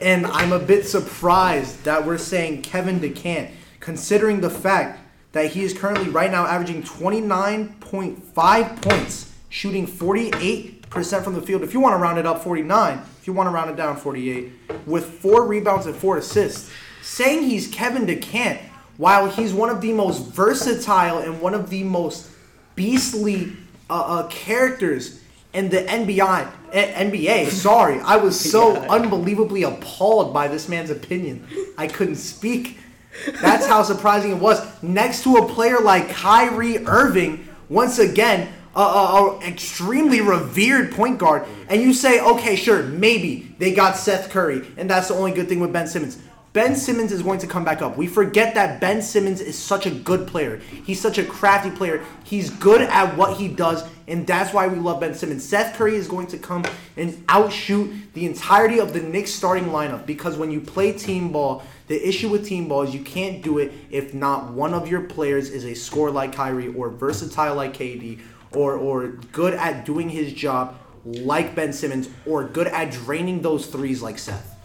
and 0.00 0.26
I'm 0.26 0.52
a 0.52 0.58
bit 0.58 0.86
surprised 0.86 1.84
that 1.84 2.06
we're 2.06 2.18
saying 2.18 2.62
Kevin 2.62 3.00
DeCant, 3.00 3.50
considering 3.80 4.40
the 4.40 4.50
fact 4.50 5.00
that 5.32 5.50
he 5.50 5.62
is 5.62 5.74
currently 5.74 6.08
right 6.08 6.30
now 6.30 6.46
averaging 6.46 6.82
29.5 6.82 8.82
points, 8.82 9.32
shooting 9.50 9.86
48% 9.86 11.22
from 11.22 11.34
the 11.34 11.42
field. 11.42 11.62
If 11.62 11.74
you 11.74 11.80
want 11.80 11.92
to 11.92 11.98
round 11.98 12.18
it 12.18 12.26
up, 12.26 12.42
49. 12.42 13.02
If 13.20 13.26
you 13.26 13.34
want 13.34 13.48
to 13.48 13.50
round 13.50 13.70
it 13.70 13.76
down, 13.76 13.96
48. 13.96 14.52
With 14.86 15.04
four 15.04 15.46
rebounds 15.46 15.86
and 15.86 15.94
four 15.94 16.16
assists. 16.16 16.70
Saying 17.02 17.42
he's 17.42 17.68
Kevin 17.68 18.06
DeCant 18.06 18.58
while 18.96 19.28
he's 19.28 19.52
one 19.52 19.68
of 19.68 19.80
the 19.80 19.92
most 19.92 20.26
versatile 20.26 21.18
and 21.18 21.40
one 21.40 21.54
of 21.54 21.70
the 21.70 21.84
most 21.84 22.30
beastly 22.74 23.52
uh, 23.88 23.94
uh, 23.94 24.26
characters 24.28 25.20
in 25.52 25.68
the 25.70 25.78
NBA. 25.78 26.52
eh, 26.72 27.04
NBA, 27.10 27.50
sorry, 27.50 27.98
I 28.00 28.16
was 28.16 28.38
so 28.38 28.76
unbelievably 28.90 29.62
appalled 29.62 30.34
by 30.34 30.48
this 30.48 30.68
man's 30.68 30.90
opinion. 30.90 31.46
I 31.78 31.86
couldn't 31.86 32.16
speak. 32.16 32.78
That's 33.40 33.66
how 33.66 33.82
surprising 33.82 34.32
it 34.32 34.38
was. 34.38 34.60
Next 34.82 35.22
to 35.24 35.36
a 35.36 35.48
player 35.48 35.80
like 35.80 36.10
Kyrie 36.10 36.84
Irving, 36.86 37.48
once 37.70 37.98
again, 37.98 38.52
a, 38.74 38.80
a, 38.80 39.38
a 39.38 39.40
extremely 39.46 40.20
revered 40.20 40.92
point 40.92 41.18
guard, 41.18 41.46
and 41.70 41.80
you 41.80 41.94
say, 41.94 42.20
okay, 42.20 42.56
sure, 42.56 42.82
maybe 42.82 43.54
they 43.58 43.72
got 43.72 43.96
Seth 43.96 44.28
Curry, 44.28 44.66
and 44.76 44.90
that's 44.90 45.08
the 45.08 45.14
only 45.14 45.32
good 45.32 45.48
thing 45.48 45.60
with 45.60 45.72
Ben 45.72 45.86
Simmons. 45.86 46.18
Ben 46.56 46.74
Simmons 46.74 47.12
is 47.12 47.20
going 47.20 47.38
to 47.40 47.46
come 47.46 47.66
back 47.66 47.82
up. 47.82 47.98
We 47.98 48.06
forget 48.06 48.54
that 48.54 48.80
Ben 48.80 49.02
Simmons 49.02 49.42
is 49.42 49.58
such 49.58 49.84
a 49.84 49.90
good 49.90 50.26
player. 50.26 50.56
He's 50.56 50.98
such 50.98 51.18
a 51.18 51.22
crafty 51.22 51.70
player. 51.70 52.02
He's 52.24 52.48
good 52.48 52.80
at 52.80 53.14
what 53.14 53.36
he 53.36 53.46
does, 53.46 53.86
and 54.08 54.26
that's 54.26 54.54
why 54.54 54.66
we 54.66 54.78
love 54.78 55.00
Ben 55.00 55.12
Simmons. 55.12 55.44
Seth 55.44 55.76
Curry 55.76 55.96
is 55.96 56.08
going 56.08 56.28
to 56.28 56.38
come 56.38 56.64
and 56.96 57.22
outshoot 57.28 57.92
the 58.14 58.24
entirety 58.24 58.78
of 58.78 58.94
the 58.94 59.00
Knicks 59.00 59.32
starting 59.32 59.66
lineup 59.66 60.06
because 60.06 60.38
when 60.38 60.50
you 60.50 60.62
play 60.62 60.94
team 60.94 61.30
ball, 61.30 61.62
the 61.88 62.08
issue 62.08 62.30
with 62.30 62.46
team 62.46 62.68
ball 62.68 62.84
is 62.84 62.94
you 62.94 63.02
can't 63.02 63.42
do 63.42 63.58
it 63.58 63.74
if 63.90 64.14
not 64.14 64.50
one 64.50 64.72
of 64.72 64.88
your 64.88 65.02
players 65.02 65.50
is 65.50 65.66
a 65.66 65.74
scorer 65.74 66.10
like 66.10 66.32
Kyrie 66.32 66.74
or 66.74 66.88
versatile 66.88 67.54
like 67.54 67.74
KD 67.74 68.18
or 68.52 68.78
or 68.78 69.08
good 69.30 69.52
at 69.52 69.84
doing 69.84 70.08
his 70.08 70.32
job 70.32 70.74
like 71.04 71.54
Ben 71.54 71.74
Simmons 71.74 72.08
or 72.24 72.44
good 72.44 72.68
at 72.68 72.92
draining 72.92 73.42
those 73.42 73.66
threes 73.66 74.00
like 74.00 74.18
Seth. 74.18 74.55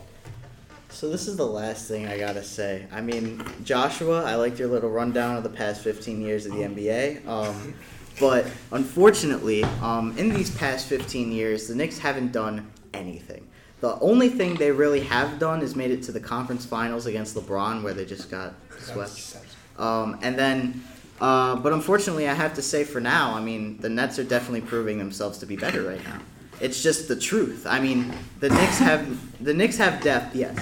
So 0.92 1.10
this 1.10 1.28
is 1.28 1.38
the 1.38 1.48
last 1.48 1.88
thing 1.88 2.08
I 2.08 2.18
gotta 2.18 2.44
say. 2.44 2.86
I 2.92 3.02
mean, 3.02 3.44
Joshua, 3.64 4.24
I 4.26 4.36
liked 4.36 4.60
your 4.60 4.68
little 4.68 4.90
rundown 4.90 5.38
of 5.38 5.44
the 5.44 5.50
past 5.50 5.82
15 5.84 6.22
years 6.22 6.46
of 6.46 6.54
the 6.54 6.60
NBA. 6.60 7.26
Um, 7.28 7.74
but 8.20 8.46
unfortunately, 8.72 9.64
um, 9.82 10.16
in 10.18 10.30
these 10.30 10.56
past 10.58 10.88
15 10.88 11.32
years, 11.32 11.68
the 11.68 11.76
Knicks 11.76 11.98
haven't 11.98 12.34
done 12.34 12.70
anything. 12.94 13.48
The 13.80 13.98
only 14.00 14.30
thing 14.30 14.56
they 14.56 14.72
really 14.72 15.00
have 15.00 15.40
done 15.40 15.62
is 15.62 15.76
made 15.76 15.90
it 15.92 16.04
to 16.04 16.12
the 16.12 16.20
conference 16.20 16.66
finals 16.66 17.08
against 17.08 17.36
LeBron, 17.36 17.82
where 17.84 17.94
they 17.94 18.06
just 18.06 18.30
got 18.30 18.54
swept. 18.78 19.38
Um, 19.80 20.20
and 20.22 20.38
then, 20.38 20.84
uh, 21.20 21.56
but 21.56 21.74
unfortunately, 21.74 22.28
I 22.28 22.34
have 22.34 22.54
to 22.56 22.62
say 22.62 22.84
for 22.84 23.00
now, 23.00 23.34
I 23.34 23.42
mean, 23.42 23.80
the 23.80 23.90
Nets 23.90 24.20
are 24.20 24.24
definitely 24.24 24.62
proving 24.62 25.00
themselves 25.00 25.40
to 25.40 25.48
be 25.48 25.56
better 25.56 25.82
right 25.82 26.04
now. 26.04 26.20
It's 26.62 26.84
just 26.84 27.08
the 27.08 27.15
truth. 27.15 27.65
I 27.67 27.80
mean, 27.80 28.13
the 28.39 28.50
Knicks 28.50 28.78
have 28.78 29.43
the 29.43 29.54
Knicks 29.54 29.78
have 29.78 30.02
depth, 30.02 30.36
yes. 30.36 30.56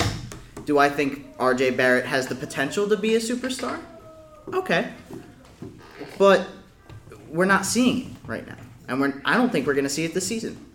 Do 0.65 0.79
I 0.79 0.87
think 0.87 1.25
R.J. 1.37 1.71
Barrett 1.71 2.05
has 2.05 2.27
the 2.27 2.35
potential 2.35 2.87
to 2.87 2.95
be 2.95 3.15
a 3.15 3.19
superstar? 3.19 3.79
Okay, 4.53 4.91
but 6.17 6.47
we're 7.27 7.45
not 7.45 7.65
seeing 7.65 8.11
it 8.11 8.27
right 8.27 8.47
now, 8.47 8.55
and 8.87 9.01
we're, 9.01 9.21
I 9.25 9.35
don't 9.35 9.51
think 9.51 9.67
we're 9.67 9.73
going 9.73 9.83
to 9.83 9.89
see 9.89 10.05
it 10.05 10.13
this 10.13 10.25
season. 10.25 10.65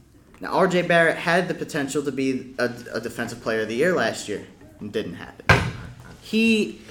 Now, 0.41 0.53
R.J. 0.53 0.83
Barrett 0.83 1.17
had 1.17 1.49
the 1.49 1.55
potential 1.55 2.03
to 2.03 2.13
be 2.13 2.55
a, 2.59 2.71
a 2.93 3.01
defensive 3.01 3.41
player 3.41 3.63
of 3.63 3.69
the 3.69 3.77
year 3.77 3.95
last 3.95 4.29
year, 4.29 4.47
and 4.81 4.93
didn't 4.93 5.15
happen. 5.15 5.73
He, 6.21 6.83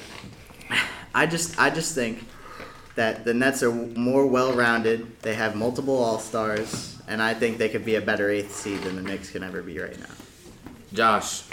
I 1.13 1.25
just, 1.27 1.59
I 1.59 1.69
just 1.69 1.93
think 1.93 2.25
that 2.95 3.25
the 3.25 3.33
Nets 3.33 3.61
are 3.61 3.71
more 3.71 4.25
well-rounded. 4.25 5.19
They 5.21 5.35
have 5.35 5.55
multiple 5.55 6.01
All 6.01 6.19
Stars, 6.19 6.92
and 7.07 7.21
I 7.21 7.33
think 7.33 7.57
they 7.57 7.69
could 7.69 7.85
be 7.85 7.95
a 7.95 8.01
better 8.01 8.29
eighth 8.29 8.53
seed 8.55 8.81
than 8.81 8.95
the 8.95 9.01
Knicks 9.01 9.29
can 9.31 9.43
ever 9.43 9.61
be 9.61 9.79
right 9.79 9.97
now. 9.99 10.05
Josh, 10.93 11.43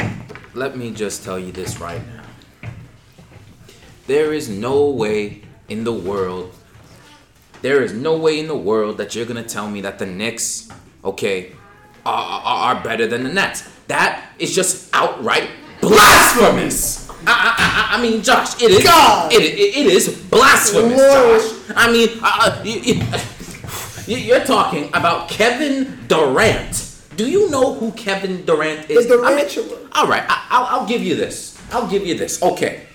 let 0.54 0.76
me 0.76 0.92
just 0.92 1.24
tell 1.24 1.38
you 1.38 1.52
this 1.52 1.80
right 1.80 2.02
now. 2.06 2.70
There 4.06 4.32
is 4.32 4.48
no 4.48 4.90
way 4.90 5.42
in 5.68 5.84
the 5.84 5.92
world, 5.92 6.54
there 7.62 7.82
is 7.82 7.92
no 7.92 8.16
way 8.16 8.40
in 8.40 8.48
the 8.48 8.56
world 8.56 8.98
that 8.98 9.14
you're 9.14 9.26
gonna 9.26 9.42
tell 9.44 9.68
me 9.68 9.80
that 9.82 9.98
the 9.98 10.06
Knicks, 10.06 10.68
okay, 11.04 11.52
are, 12.04 12.42
are, 12.42 12.74
are 12.74 12.82
better 12.82 13.06
than 13.06 13.22
the 13.24 13.32
Nets. 13.32 13.68
That 13.86 14.30
is 14.38 14.54
just 14.54 14.88
outright 14.94 15.48
blasphemous. 15.80 17.08
I, 17.10 17.14
I, 17.26 17.96
I, 17.96 17.98
I 17.98 18.02
mean, 18.02 18.22
Josh, 18.22 18.60
it 18.62 18.70
is. 18.70 18.82
God. 18.84 19.32
It, 19.32 19.42
it, 19.42 19.76
it 19.76 19.86
is 19.86 20.08
blasphemous, 20.30 20.98
Lord. 20.98 21.40
Josh. 21.42 21.74
I 21.76 21.92
mean, 21.92 22.08
uh, 22.22 22.62
you, 22.64 22.80
you, 22.80 22.94
you- 22.94 23.06
you're 24.06 24.44
talking 24.44 24.88
about 24.88 25.28
Kevin 25.28 26.06
Durant. 26.08 26.86
Do 27.16 27.28
you 27.28 27.50
know 27.50 27.74
who 27.74 27.92
Kevin 27.92 28.44
Durant 28.44 28.88
is? 28.90 29.08
The 29.08 29.20
I 29.22 29.36
mean, 29.36 29.88
all 29.92 30.06
right, 30.06 30.24
I, 30.28 30.46
I'll, 30.50 30.80
I'll 30.80 30.86
give 30.86 31.02
you 31.02 31.16
this. 31.16 31.58
I'll 31.72 31.88
give 31.88 32.06
you 32.06 32.14
this. 32.14 32.42
Okay. 32.42 32.86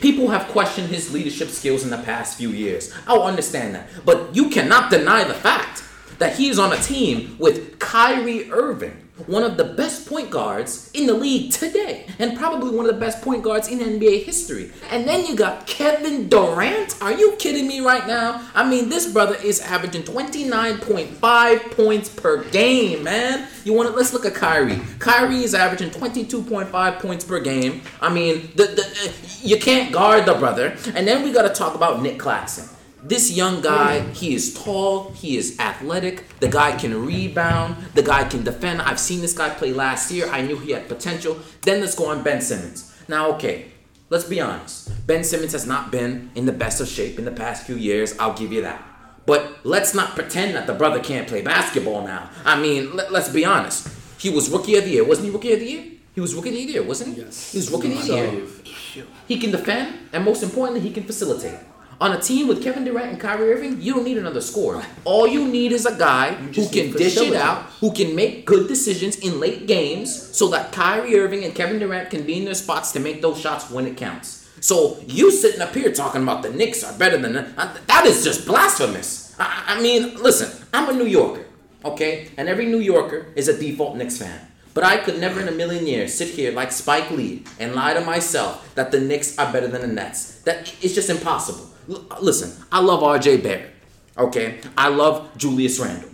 People 0.00 0.28
have 0.28 0.48
questioned 0.48 0.88
his 0.88 1.12
leadership 1.12 1.48
skills 1.48 1.82
in 1.82 1.90
the 1.90 1.98
past 1.98 2.36
few 2.36 2.50
years. 2.50 2.92
I'll 3.06 3.22
understand 3.22 3.74
that. 3.74 3.88
But 4.04 4.34
you 4.36 4.50
cannot 4.50 4.90
deny 4.90 5.24
the 5.24 5.34
fact 5.34 5.82
that 6.18 6.36
he 6.36 6.48
is 6.48 6.58
on 6.58 6.72
a 6.72 6.76
team 6.76 7.36
with 7.38 7.78
Kyrie 7.78 8.50
Irving, 8.50 9.04
one 9.26 9.44
of 9.44 9.56
the 9.56 9.64
best 9.64 10.08
point 10.08 10.30
guards 10.30 10.90
in 10.92 11.06
the 11.06 11.14
league 11.14 11.52
today, 11.52 12.06
and 12.18 12.36
probably 12.36 12.74
one 12.74 12.86
of 12.86 12.94
the 12.94 13.00
best 13.00 13.22
point 13.22 13.42
guards 13.42 13.68
in 13.68 13.78
NBA 13.78 14.24
history. 14.24 14.72
And 14.90 15.06
then 15.06 15.24
you 15.26 15.36
got 15.36 15.66
Kevin 15.66 16.28
Durant. 16.28 17.00
Are 17.00 17.12
you 17.12 17.36
kidding 17.38 17.68
me 17.68 17.80
right 17.80 18.06
now? 18.06 18.44
I 18.54 18.68
mean, 18.68 18.88
this 18.88 19.12
brother 19.12 19.36
is 19.36 19.60
averaging 19.60 20.02
29.5 20.02 21.70
points 21.70 22.08
per 22.08 22.42
game, 22.50 23.04
man. 23.04 23.48
You 23.64 23.72
want 23.72 23.88
to 23.88 23.94
let's 23.94 24.12
look 24.12 24.26
at 24.26 24.34
Kyrie. 24.34 24.80
Kyrie 24.98 25.44
is 25.44 25.54
averaging 25.54 25.90
22.5 25.90 26.98
points 26.98 27.24
per 27.24 27.40
game. 27.40 27.82
I 28.00 28.12
mean, 28.12 28.50
the, 28.56 28.64
the 28.64 28.82
uh, 28.82 29.12
you 29.42 29.58
can't 29.58 29.92
guard 29.92 30.26
the 30.26 30.34
brother. 30.34 30.76
And 30.94 31.06
then 31.06 31.22
we 31.22 31.32
got 31.32 31.42
to 31.42 31.54
talk 31.54 31.74
about 31.74 32.02
Nic 32.02 32.18
Claxton. 32.18 32.73
This 33.06 33.30
young 33.30 33.60
guy, 33.60 34.00
he 34.14 34.34
is 34.34 34.54
tall, 34.54 35.10
he 35.10 35.36
is 35.36 35.58
athletic, 35.60 36.26
the 36.40 36.48
guy 36.48 36.74
can 36.74 37.04
rebound, 37.04 37.76
the 37.92 38.02
guy 38.02 38.24
can 38.24 38.44
defend. 38.44 38.80
I've 38.80 38.98
seen 38.98 39.20
this 39.20 39.34
guy 39.36 39.50
play 39.50 39.74
last 39.74 40.10
year. 40.10 40.26
I 40.30 40.40
knew 40.40 40.58
he 40.58 40.70
had 40.70 40.88
potential. 40.88 41.38
Then 41.60 41.82
let's 41.82 41.94
go 41.94 42.06
on 42.06 42.22
Ben 42.22 42.40
Simmons. 42.40 42.94
Now, 43.06 43.32
okay, 43.32 43.66
let's 44.08 44.24
be 44.24 44.40
honest. 44.40 45.06
Ben 45.06 45.22
Simmons 45.22 45.52
has 45.52 45.66
not 45.66 45.90
been 45.90 46.30
in 46.34 46.46
the 46.46 46.52
best 46.52 46.80
of 46.80 46.88
shape 46.88 47.18
in 47.18 47.26
the 47.26 47.30
past 47.30 47.66
few 47.66 47.76
years. 47.76 48.18
I'll 48.18 48.32
give 48.32 48.54
you 48.54 48.62
that. 48.62 48.82
But 49.26 49.58
let's 49.64 49.94
not 49.94 50.14
pretend 50.14 50.54
that 50.56 50.66
the 50.66 50.72
brother 50.72 51.00
can't 51.00 51.28
play 51.28 51.42
basketball 51.42 52.06
now. 52.06 52.30
I 52.46 52.58
mean, 52.58 52.96
let, 52.96 53.12
us 53.12 53.30
be 53.30 53.44
honest. 53.44 53.86
He 54.18 54.30
was 54.30 54.48
rookie 54.48 54.76
of 54.76 54.84
the 54.84 54.90
year. 54.92 55.04
Wasn't 55.04 55.26
he 55.26 55.30
rookie 55.30 55.52
of 55.52 55.60
the 55.60 55.66
year? 55.66 55.84
He 56.14 56.22
was 56.22 56.34
rookie 56.34 56.48
of 56.48 56.54
the 56.54 56.72
year, 56.72 56.82
wasn't 56.82 57.16
he? 57.16 57.22
Yes. 57.22 57.52
He 57.52 57.58
was 57.58 57.70
rookie 57.70 57.92
of 57.92 58.06
the 58.06 58.14
year. 58.14 59.04
He 59.28 59.38
can 59.38 59.50
defend, 59.50 60.08
and 60.10 60.24
most 60.24 60.42
importantly, 60.42 60.80
he 60.80 60.90
can 60.90 61.02
facilitate. 61.02 61.58
On 62.00 62.12
a 62.12 62.20
team 62.20 62.48
with 62.48 62.62
Kevin 62.62 62.84
Durant 62.84 63.12
and 63.12 63.20
Kyrie 63.20 63.52
Irving, 63.52 63.80
you 63.80 63.94
don't 63.94 64.04
need 64.04 64.18
another 64.18 64.40
scorer. 64.40 64.84
All 65.04 65.28
you 65.28 65.46
need 65.46 65.70
is 65.70 65.86
a 65.86 65.96
guy 65.96 66.32
who 66.32 66.68
can 66.68 66.92
dish 66.92 67.16
it 67.16 67.34
out, 67.34 67.62
who 67.80 67.92
can 67.92 68.16
make 68.16 68.46
good 68.46 68.66
decisions 68.66 69.16
in 69.16 69.38
late 69.38 69.66
games, 69.66 70.36
so 70.36 70.48
that 70.48 70.72
Kyrie 70.72 71.16
Irving 71.16 71.44
and 71.44 71.54
Kevin 71.54 71.78
Durant 71.78 72.10
can 72.10 72.26
be 72.26 72.38
in 72.38 72.44
their 72.44 72.54
spots 72.54 72.90
to 72.92 73.00
make 73.00 73.22
those 73.22 73.40
shots 73.40 73.70
when 73.70 73.86
it 73.86 73.96
counts. 73.96 74.48
So 74.60 74.98
you 75.06 75.30
sitting 75.30 75.60
up 75.60 75.74
here 75.74 75.92
talking 75.92 76.22
about 76.22 76.42
the 76.42 76.50
Knicks 76.50 76.82
are 76.82 76.96
better 76.98 77.18
than 77.18 77.34
the, 77.34 77.46
uh, 77.56 77.76
that 77.86 78.06
is 78.06 78.24
just 78.24 78.46
blasphemous. 78.46 79.34
I, 79.38 79.76
I 79.76 79.82
mean, 79.82 80.16
listen, 80.20 80.66
I'm 80.72 80.88
a 80.88 80.92
New 80.92 81.06
Yorker, 81.06 81.44
okay, 81.84 82.28
and 82.36 82.48
every 82.48 82.66
New 82.66 82.78
Yorker 82.80 83.26
is 83.36 83.46
a 83.48 83.58
default 83.58 83.96
Knicks 83.96 84.18
fan. 84.18 84.40
But 84.72 84.82
I 84.82 84.96
could 84.96 85.20
never 85.20 85.40
in 85.40 85.46
a 85.46 85.52
million 85.52 85.86
years 85.86 86.14
sit 86.14 86.30
here 86.30 86.50
like 86.50 86.72
Spike 86.72 87.10
Lee 87.12 87.44
and 87.60 87.76
lie 87.76 87.94
to 87.94 88.00
myself 88.00 88.74
that 88.74 88.90
the 88.90 89.00
Knicks 89.00 89.38
are 89.38 89.52
better 89.52 89.68
than 89.68 89.82
the 89.82 89.86
Nets. 89.86 90.40
That 90.40 90.74
it's 90.82 90.94
just 90.94 91.10
impossible. 91.10 91.70
Listen, 91.86 92.64
I 92.72 92.80
love 92.80 93.02
R.J. 93.02 93.38
Barrett. 93.38 93.70
Okay, 94.16 94.60
I 94.76 94.88
love 94.88 95.36
Julius 95.36 95.78
Randle, 95.80 96.10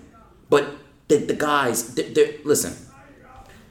but 0.49 0.75
the, 1.09 1.19
the 1.19 1.35
guys, 1.35 1.95
they're, 1.95 2.09
they're, 2.09 2.33
listen, 2.45 2.75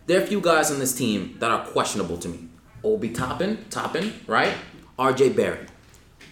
there 0.06 0.20
are 0.20 0.24
a 0.24 0.28
few 0.28 0.40
guys 0.40 0.72
on 0.72 0.80
this 0.80 0.94
team 0.94 1.36
that 1.40 1.50
are 1.50 1.66
questionable 1.66 2.18
to 2.18 2.30
me. 2.30 2.48
Obi 2.84 3.10
Toppin, 3.10 3.66
Toppin, 3.70 4.14
right? 4.28 4.54
R.J. 4.98 5.30
Barrett. 5.30 5.70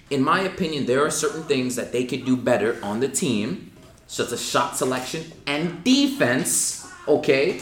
In 0.10 0.24
my 0.24 0.42
opinion, 0.42 0.86
there 0.86 1.04
are 1.06 1.10
certain 1.10 1.44
things 1.44 1.76
that 1.76 1.92
they 1.92 2.06
could 2.06 2.24
do 2.24 2.38
better 2.38 2.80
on 2.84 3.00
the 3.00 3.10
team, 3.10 3.72
such 4.06 4.32
as 4.32 4.48
shot 4.48 4.78
selection 4.78 5.26
and 5.46 5.84
defense. 5.84 6.88
Okay, 7.08 7.62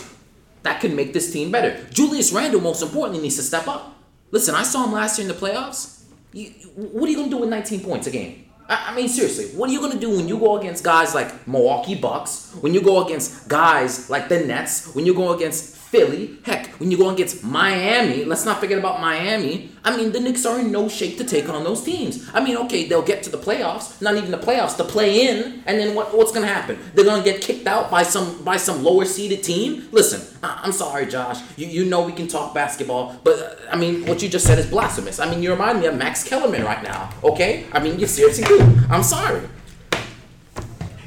that 0.64 0.82
could 0.82 0.94
make 0.94 1.14
this 1.14 1.32
team 1.32 1.52
better. 1.52 1.84
Julius 1.92 2.32
Randle, 2.32 2.62
most 2.62 2.82
importantly, 2.82 3.22
needs 3.22 3.38
to 3.38 3.44
step 3.44 3.68
up. 3.68 3.96
Listen, 4.32 4.54
I 4.54 4.64
saw 4.64 4.86
him 4.86 4.92
last 4.92 5.18
year 5.18 5.30
in 5.30 5.34
the 5.34 5.40
playoffs. 5.40 5.95
You, 6.36 6.50
what 6.76 7.08
are 7.08 7.12
you 7.12 7.16
gonna 7.16 7.30
do 7.30 7.38
with 7.38 7.50
19 7.50 7.80
points 7.80 8.08
a 8.08 8.12
game? 8.12 8.44
I, 8.68 8.92
I 8.92 8.96
mean, 8.96 9.08
seriously, 9.08 9.58
what 9.58 9.70
are 9.70 9.74
you 9.74 9.80
gonna 9.80 9.98
do 9.98 10.10
when 10.18 10.28
you 10.28 10.38
go 10.38 10.58
against 10.58 10.84
guys 10.84 11.16
like 11.16 11.48
Milwaukee 11.48 11.96
Bucks? 11.96 12.52
When 12.60 12.74
you 12.74 12.82
go 12.82 13.06
against 13.06 13.48
guys 13.48 14.10
like 14.10 14.28
the 14.28 14.40
Nets? 14.40 14.94
When 14.94 15.06
you 15.06 15.14
go 15.14 15.32
against 15.32 15.75
Philly? 15.96 16.38
Heck, 16.44 16.68
when 16.80 16.92
you 16.92 16.98
go 16.98 17.10
against 17.10 17.42
Miami? 17.42 18.26
Let's 18.26 18.44
not 18.44 18.60
forget 18.60 18.78
about 18.78 19.00
Miami. 19.00 19.72
I 19.86 19.96
mean, 19.96 20.12
the 20.12 20.20
Knicks 20.20 20.46
are 20.46 20.60
in 20.60 20.70
no 20.70 20.90
shape 20.90 21.18
to 21.20 21.24
take 21.24 21.48
on 21.48 21.64
those 21.64 21.84
teams. 21.84 22.30
I 22.34 22.44
mean, 22.44 22.58
okay, 22.58 22.86
they'll 22.86 23.02
get 23.02 23.24
to 23.24 23.30
the 23.30 23.38
playoffs, 23.38 24.02
not 24.02 24.16
even 24.18 24.30
the 24.30 24.38
playoffs, 24.38 24.76
the 24.76 24.84
play 24.84 25.28
in, 25.28 25.64
and 25.66 25.80
then 25.80 25.96
what, 25.96 26.14
what's 26.14 26.34
gonna 26.34 26.48
happen? 26.48 26.78
They're 26.94 27.06
gonna 27.06 27.24
get 27.24 27.42
kicked 27.42 27.66
out 27.66 27.90
by 27.90 28.04
some 28.04 28.44
by 28.44 28.58
some 28.58 28.84
lower 28.84 29.06
seeded 29.06 29.42
team. 29.42 29.88
Listen, 29.92 30.22
I, 30.44 30.60
I'm 30.64 30.74
sorry, 30.74 31.06
Josh. 31.06 31.40
You 31.56 31.68
you 31.68 31.86
know 31.86 32.02
we 32.02 32.12
can 32.12 32.28
talk 32.28 32.54
basketball, 32.54 33.18
but 33.24 33.40
uh, 33.40 33.72
I 33.72 33.78
mean, 33.78 34.06
what 34.06 34.22
you 34.22 34.28
just 34.28 34.46
said 34.46 34.60
is 34.60 34.66
blasphemous. 34.66 35.20
I 35.20 35.30
mean, 35.30 35.42
you 35.42 35.52
remind 35.52 35.80
me 35.80 35.86
of 35.86 35.96
Max 35.96 36.24
Kellerman 36.28 36.64
right 36.64 36.84
now. 36.84 37.10
Okay, 37.24 37.66
I 37.72 37.80
mean, 37.80 38.00
you 38.00 38.08
seriously 38.08 38.44
do. 38.44 38.60
I'm 38.90 39.04
sorry. 39.04 39.42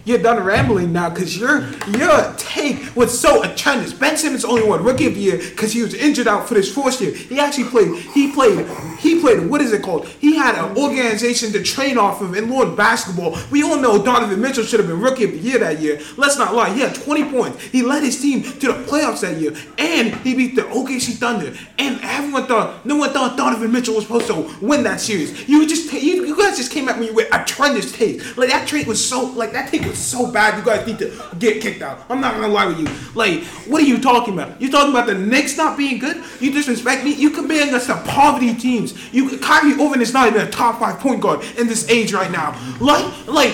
You're 0.08 0.18
done 0.18 0.42
rambling 0.42 0.92
now 0.92 1.10
because 1.10 1.36
your 1.36 1.68
your 1.88 2.34
take 2.38 2.96
was 2.96 3.18
so 3.18 3.42
atrocious. 3.42 3.92
Ben 3.92 4.16
Simmons 4.16 4.44
only 4.44 4.66
won 4.66 4.82
Rookie 4.82 5.06
of 5.06 5.14
the 5.14 5.20
Year 5.20 5.36
because 5.36 5.72
he 5.72 5.82
was 5.82 5.92
injured 5.92 6.26
out 6.26 6.48
for 6.48 6.54
this 6.54 6.72
fourth 6.72 7.00
year. 7.02 7.12
He 7.12 7.38
actually 7.38 7.64
played. 7.64 7.94
He 8.14 8.32
played. 8.32 8.66
He 8.98 9.20
played. 9.20 9.48
What 9.50 9.60
is 9.60 9.72
it 9.72 9.82
called? 9.82 10.08
He 10.08 10.36
had 10.36 10.54
an 10.54 10.76
organization 10.78 11.52
to 11.52 11.62
train 11.62 11.98
off 11.98 12.22
of 12.22 12.34
in 12.34 12.48
Lord 12.48 12.74
basketball. 12.76 13.36
We 13.50 13.62
all 13.62 13.78
know 13.78 14.02
Donovan 14.02 14.40
Mitchell 14.40 14.64
should 14.64 14.80
have 14.80 14.88
been 14.88 15.00
Rookie 15.00 15.24
of 15.24 15.32
the 15.32 15.38
Year 15.38 15.58
that 15.58 15.80
year. 15.80 16.00
Let's 16.16 16.38
not 16.38 16.54
lie. 16.54 16.72
He 16.72 16.80
had 16.80 16.94
20 16.94 17.30
points. 17.30 17.62
He 17.64 17.82
led 17.82 18.02
his 18.02 18.20
team 18.20 18.42
to 18.42 18.72
the 18.72 18.84
playoffs 18.84 19.20
that 19.20 19.38
year, 19.38 19.54
and 19.76 20.14
he 20.16 20.34
beat 20.34 20.56
the 20.56 20.62
OKC 20.62 21.14
Thunder. 21.16 21.54
And 21.78 22.00
everyone 22.02 22.46
thought, 22.46 22.86
no 22.86 22.96
one 22.96 23.10
thought 23.10 23.36
Donovan 23.36 23.70
Mitchell 23.70 23.94
was 23.94 24.04
supposed 24.04 24.28
to 24.28 24.54
win 24.64 24.84
that 24.84 25.00
series. 25.00 25.48
You 25.48 25.66
just, 25.68 25.92
you, 25.92 26.24
you 26.24 26.36
guys 26.36 26.56
just 26.56 26.72
came 26.72 26.88
at 26.88 26.98
me 26.98 27.10
with 27.10 27.32
a 27.34 27.44
tremendous 27.44 27.92
take. 27.92 28.36
Like 28.36 28.48
that 28.48 28.66
trade 28.66 28.86
was 28.86 29.06
so, 29.06 29.26
like 29.32 29.52
that 29.52 29.70
take 29.70 29.82
was 29.82 29.97
so 29.98 30.30
bad. 30.30 30.58
You 30.58 30.64
guys 30.64 30.86
need 30.86 30.98
to 30.98 31.12
get 31.38 31.60
kicked 31.60 31.82
out. 31.82 32.04
I'm 32.08 32.20
not 32.20 32.34
gonna 32.34 32.48
lie 32.48 32.66
with 32.66 32.78
you. 32.78 32.86
Like, 33.14 33.44
what 33.66 33.82
are 33.82 33.86
you 33.86 33.98
talking 34.00 34.34
about? 34.34 34.60
You 34.60 34.70
talking 34.70 34.90
about 34.90 35.06
the 35.06 35.14
Knicks 35.14 35.56
not 35.56 35.76
being 35.76 35.98
good? 35.98 36.22
You 36.40 36.52
disrespect 36.52 37.04
me? 37.04 37.14
You 37.14 37.30
comparing 37.30 37.74
us 37.74 37.86
to 37.86 37.94
poverty 38.06 38.54
teams. 38.54 39.12
You 39.12 39.38
Kyrie 39.38 39.72
Irving 39.72 40.00
is 40.00 40.12
not 40.12 40.28
even 40.28 40.40
a 40.46 40.50
top 40.50 40.78
five 40.80 40.98
point 41.00 41.20
guard 41.20 41.40
in 41.56 41.66
this 41.66 41.88
age 41.88 42.12
right 42.12 42.30
now. 42.30 42.52
Like, 42.80 43.04
like, 43.26 43.52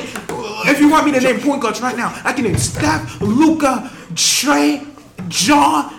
if 0.66 0.80
you 0.80 0.90
want 0.90 1.06
me 1.06 1.12
to 1.12 1.20
name 1.20 1.40
point 1.40 1.62
guards 1.62 1.80
right 1.80 1.96
now, 1.96 2.18
I 2.24 2.32
can 2.32 2.44
name 2.44 2.56
Steph, 2.58 3.20
Luka, 3.20 3.90
Trae, 4.14 4.86
John. 5.28 5.92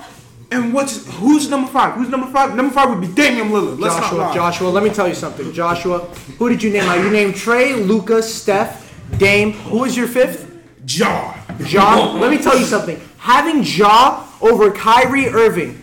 And 0.51 0.73
what's 0.73 1.05
who's 1.15 1.49
number 1.49 1.67
five? 1.67 1.95
Who's 1.95 2.09
number 2.09 2.27
five? 2.27 2.55
Number 2.55 2.71
five 2.73 2.89
would 2.89 3.01
be 3.01 3.07
Damian 3.07 3.49
Lillard. 3.49 3.79
Let's 3.79 3.95
not 3.95 4.11
Joshua. 4.11 4.33
Joshua, 4.33 4.69
let 4.69 4.83
me 4.83 4.91
tell 4.91 5.07
you 5.07 5.15
something. 5.15 5.51
Joshua, 5.51 5.99
who 6.37 6.49
did 6.49 6.61
you 6.61 6.69
name 6.69 6.83
out? 6.83 6.99
You 6.99 7.09
named 7.09 7.33
Trae, 7.33 7.85
Luka, 7.85 8.21
Steph, 8.21 8.84
Dame. 9.17 9.53
Who 9.53 9.79
was 9.79 9.95
your 9.95 10.07
fifth? 10.07 10.51
John. 10.85 11.39
Ja. 11.67 12.13
Let 12.13 12.29
me 12.29 12.37
tell 12.37 12.57
you 12.57 12.65
something. 12.65 12.99
Having 13.17 13.63
Ja 13.63 14.27
over 14.41 14.71
Kyrie 14.71 15.27
Irving, 15.29 15.81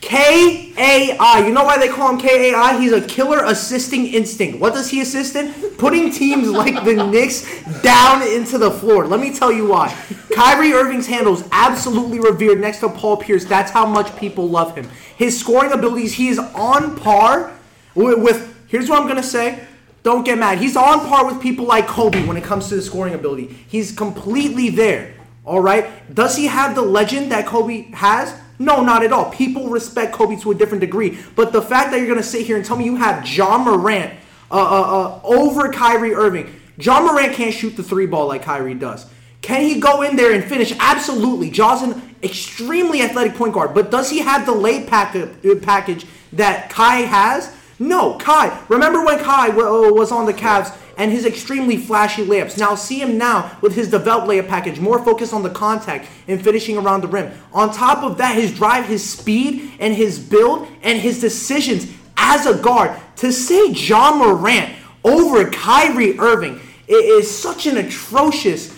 K 0.00 0.74
A 0.76 1.16
I. 1.18 1.46
You 1.46 1.52
know 1.52 1.64
why 1.64 1.78
they 1.78 1.88
call 1.88 2.10
him 2.10 2.18
K 2.18 2.50
A 2.50 2.54
I? 2.56 2.78
He's 2.78 2.92
a 2.92 3.00
killer 3.00 3.44
assisting 3.44 4.06
instinct. 4.08 4.58
What 4.60 4.74
does 4.74 4.90
he 4.90 5.00
assist 5.00 5.36
in? 5.36 5.52
Putting 5.76 6.10
teams 6.10 6.48
like 6.48 6.84
the 6.84 6.94
Knicks 7.06 7.46
down 7.82 8.22
into 8.26 8.58
the 8.58 8.70
floor. 8.70 9.06
Let 9.06 9.20
me 9.20 9.32
tell 9.32 9.50
you 9.50 9.68
why. 9.68 9.96
Kyrie 10.34 10.72
Irving's 10.72 11.06
handle 11.06 11.34
is 11.34 11.48
absolutely 11.50 12.18
revered 12.20 12.60
next 12.60 12.80
to 12.80 12.88
Paul 12.88 13.16
Pierce. 13.16 13.44
That's 13.46 13.70
how 13.70 13.86
much 13.86 14.14
people 14.16 14.48
love 14.48 14.76
him. 14.76 14.88
His 15.16 15.38
scoring 15.38 15.72
abilities, 15.72 16.12
he 16.14 16.28
is 16.28 16.38
on 16.38 16.96
par 16.96 17.52
with. 17.94 18.18
with 18.22 18.54
here's 18.68 18.90
what 18.90 19.00
I'm 19.00 19.08
gonna 19.08 19.22
say. 19.22 19.66
Don't 20.06 20.22
get 20.22 20.38
mad. 20.38 20.58
He's 20.58 20.76
on 20.76 21.00
par 21.08 21.26
with 21.26 21.42
people 21.42 21.64
like 21.64 21.88
Kobe 21.88 22.24
when 22.26 22.36
it 22.36 22.44
comes 22.44 22.68
to 22.68 22.76
the 22.76 22.82
scoring 22.82 23.14
ability. 23.14 23.48
He's 23.66 23.90
completely 23.90 24.70
there. 24.70 25.14
All 25.44 25.60
right. 25.60 26.14
Does 26.14 26.36
he 26.36 26.46
have 26.46 26.76
the 26.76 26.82
legend 26.82 27.32
that 27.32 27.44
Kobe 27.44 27.90
has? 27.90 28.32
No, 28.60 28.84
not 28.84 29.02
at 29.02 29.10
all. 29.12 29.32
People 29.32 29.68
respect 29.68 30.12
Kobe 30.12 30.36
to 30.36 30.52
a 30.52 30.54
different 30.54 30.80
degree. 30.80 31.18
But 31.34 31.52
the 31.52 31.60
fact 31.60 31.90
that 31.90 31.98
you're 31.98 32.06
gonna 32.06 32.22
sit 32.22 32.46
here 32.46 32.54
and 32.54 32.64
tell 32.64 32.76
me 32.76 32.84
you 32.84 32.94
have 32.94 33.26
Ja 33.28 33.58
Morant 33.58 34.12
uh, 34.48 34.54
uh, 34.54 34.60
uh, 34.60 35.20
over 35.24 35.72
Kyrie 35.72 36.14
Irving, 36.14 36.54
Ja 36.78 37.00
Morant 37.00 37.32
can't 37.32 37.52
shoot 37.52 37.76
the 37.76 37.82
three 37.82 38.06
ball 38.06 38.28
like 38.28 38.44
Kyrie 38.44 38.74
does. 38.74 39.06
Can 39.42 39.62
he 39.62 39.80
go 39.80 40.02
in 40.02 40.14
there 40.14 40.32
and 40.32 40.44
finish? 40.44 40.72
Absolutely. 40.78 41.52
An 41.58 42.16
extremely 42.22 43.02
athletic 43.02 43.34
point 43.34 43.54
guard, 43.54 43.74
but 43.74 43.90
does 43.90 44.08
he 44.08 44.20
have 44.20 44.46
the 44.46 44.54
late 44.54 44.86
pack- 44.86 45.16
uh, 45.16 45.54
package 45.62 46.06
that 46.32 46.70
Kai 46.70 46.98
has? 46.98 47.55
No, 47.78 48.14
Kai. 48.14 48.58
Remember 48.68 49.04
when 49.04 49.18
Kai 49.18 49.50
wa- 49.50 49.88
uh, 49.88 49.92
was 49.92 50.10
on 50.10 50.24
the 50.26 50.32
Cavs 50.32 50.74
and 50.96 51.12
his 51.12 51.26
extremely 51.26 51.76
flashy 51.76 52.24
layups? 52.24 52.58
Now 52.58 52.74
see 52.74 53.00
him 53.00 53.18
now 53.18 53.56
with 53.60 53.74
his 53.74 53.90
developed 53.90 54.28
layup 54.28 54.48
package, 54.48 54.80
more 54.80 54.98
focused 55.04 55.34
on 55.34 55.42
the 55.42 55.50
contact 55.50 56.08
and 56.26 56.42
finishing 56.42 56.78
around 56.78 57.02
the 57.02 57.08
rim. 57.08 57.32
On 57.52 57.70
top 57.72 58.02
of 58.02 58.16
that, 58.18 58.34
his 58.34 58.54
drive, 58.54 58.86
his 58.86 59.08
speed, 59.08 59.72
and 59.78 59.94
his 59.94 60.18
build 60.18 60.66
and 60.82 60.98
his 60.98 61.20
decisions 61.20 61.86
as 62.16 62.46
a 62.46 62.56
guard. 62.56 62.98
To 63.16 63.32
say 63.32 63.72
John 63.72 64.18
Morant 64.18 64.74
over 65.04 65.50
Kyrie 65.50 66.18
Irving 66.18 66.60
is 66.88 67.30
such 67.30 67.66
an 67.66 67.76
atrocious, 67.76 68.74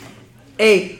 a 0.58 0.98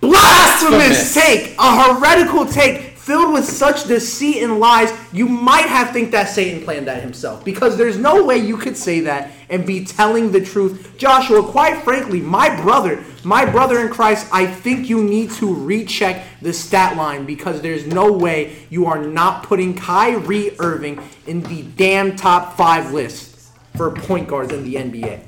Blasphemous. 0.00 1.12
take, 1.12 1.56
a 1.58 1.94
heretical 1.94 2.46
take 2.46 2.87
filled 3.08 3.32
with 3.32 3.46
such 3.46 3.84
deceit 3.84 4.42
and 4.42 4.60
lies, 4.60 4.92
you 5.14 5.26
might 5.26 5.64
have 5.64 5.92
think 5.92 6.10
that 6.10 6.28
Satan 6.28 6.62
planned 6.62 6.86
that 6.88 7.02
himself. 7.02 7.42
Because 7.42 7.78
there's 7.78 7.96
no 7.96 8.22
way 8.22 8.36
you 8.36 8.58
could 8.58 8.76
say 8.76 9.00
that 9.00 9.30
and 9.48 9.66
be 9.66 9.82
telling 9.82 10.30
the 10.30 10.44
truth. 10.44 10.94
Joshua, 10.98 11.42
quite 11.42 11.82
frankly, 11.84 12.20
my 12.20 12.54
brother, 12.60 13.02
my 13.24 13.46
brother 13.46 13.80
in 13.80 13.88
Christ, 13.88 14.28
I 14.30 14.46
think 14.46 14.90
you 14.90 15.02
need 15.02 15.30
to 15.32 15.54
recheck 15.54 16.22
the 16.42 16.52
stat 16.52 16.98
line 16.98 17.24
because 17.24 17.62
there's 17.62 17.86
no 17.86 18.12
way 18.12 18.66
you 18.68 18.84
are 18.84 19.02
not 19.02 19.42
putting 19.42 19.74
Kyrie 19.74 20.54
Irving 20.60 21.00
in 21.26 21.40
the 21.44 21.62
damn 21.62 22.14
top 22.14 22.58
five 22.58 22.92
list 22.92 23.48
for 23.74 23.90
point 23.90 24.28
guards 24.28 24.52
in 24.52 24.64
the 24.64 24.74
NBA. 24.74 25.20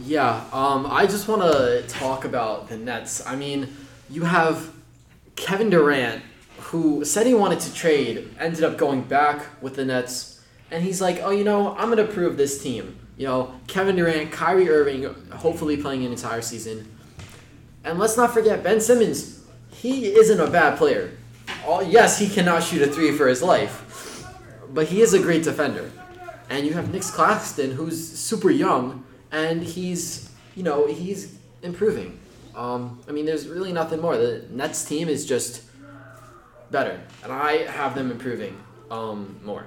Yeah, 0.00 0.42
um, 0.50 0.86
I 0.88 1.04
just 1.04 1.28
want 1.28 1.42
to 1.42 1.84
talk 1.88 2.24
about 2.24 2.70
the 2.70 2.78
Nets. 2.78 3.24
I 3.26 3.36
mean, 3.36 3.76
you 4.08 4.24
have 4.24 4.72
Kevin 5.36 5.68
Durant, 5.68 6.22
who 6.72 7.04
said 7.04 7.26
he 7.26 7.34
wanted 7.34 7.60
to 7.60 7.74
trade, 7.74 8.34
ended 8.40 8.64
up 8.64 8.78
going 8.78 9.02
back 9.02 9.62
with 9.62 9.76
the 9.76 9.84
Nets, 9.84 10.40
and 10.70 10.82
he's 10.82 11.02
like, 11.02 11.20
oh, 11.22 11.28
you 11.28 11.44
know, 11.44 11.76
I'm 11.76 11.90
going 11.90 12.04
to 12.04 12.10
prove 12.10 12.38
this 12.38 12.62
team. 12.62 12.98
You 13.18 13.26
know, 13.26 13.54
Kevin 13.66 13.96
Durant, 13.96 14.32
Kyrie 14.32 14.70
Irving, 14.70 15.04
hopefully 15.32 15.76
playing 15.76 16.06
an 16.06 16.12
entire 16.12 16.40
season. 16.40 16.90
And 17.84 17.98
let's 17.98 18.16
not 18.16 18.32
forget, 18.32 18.62
Ben 18.62 18.80
Simmons, 18.80 19.44
he 19.70 20.06
isn't 20.06 20.40
a 20.40 20.50
bad 20.50 20.78
player. 20.78 21.10
All, 21.66 21.82
yes, 21.82 22.18
he 22.18 22.26
cannot 22.26 22.62
shoot 22.62 22.80
a 22.80 22.86
three 22.86 23.12
for 23.12 23.28
his 23.28 23.42
life, 23.42 24.26
but 24.70 24.86
he 24.86 25.02
is 25.02 25.12
a 25.12 25.18
great 25.18 25.44
defender. 25.44 25.90
And 26.48 26.66
you 26.66 26.72
have 26.72 26.90
Nic 26.90 27.02
Claxton, 27.02 27.72
who's 27.72 28.18
super 28.18 28.50
young, 28.50 29.04
and 29.30 29.62
he's, 29.62 30.30
you 30.56 30.62
know, 30.62 30.86
he's 30.86 31.36
improving. 31.62 32.18
Um, 32.56 32.98
I 33.06 33.12
mean, 33.12 33.26
there's 33.26 33.46
really 33.46 33.74
nothing 33.74 34.00
more. 34.00 34.16
The 34.16 34.46
Nets 34.48 34.86
team 34.86 35.10
is 35.10 35.26
just 35.26 35.64
better, 36.72 36.98
and 37.22 37.32
I 37.32 37.58
have 37.70 37.94
them 37.94 38.10
improving 38.10 38.58
um, 38.90 39.38
more. 39.44 39.66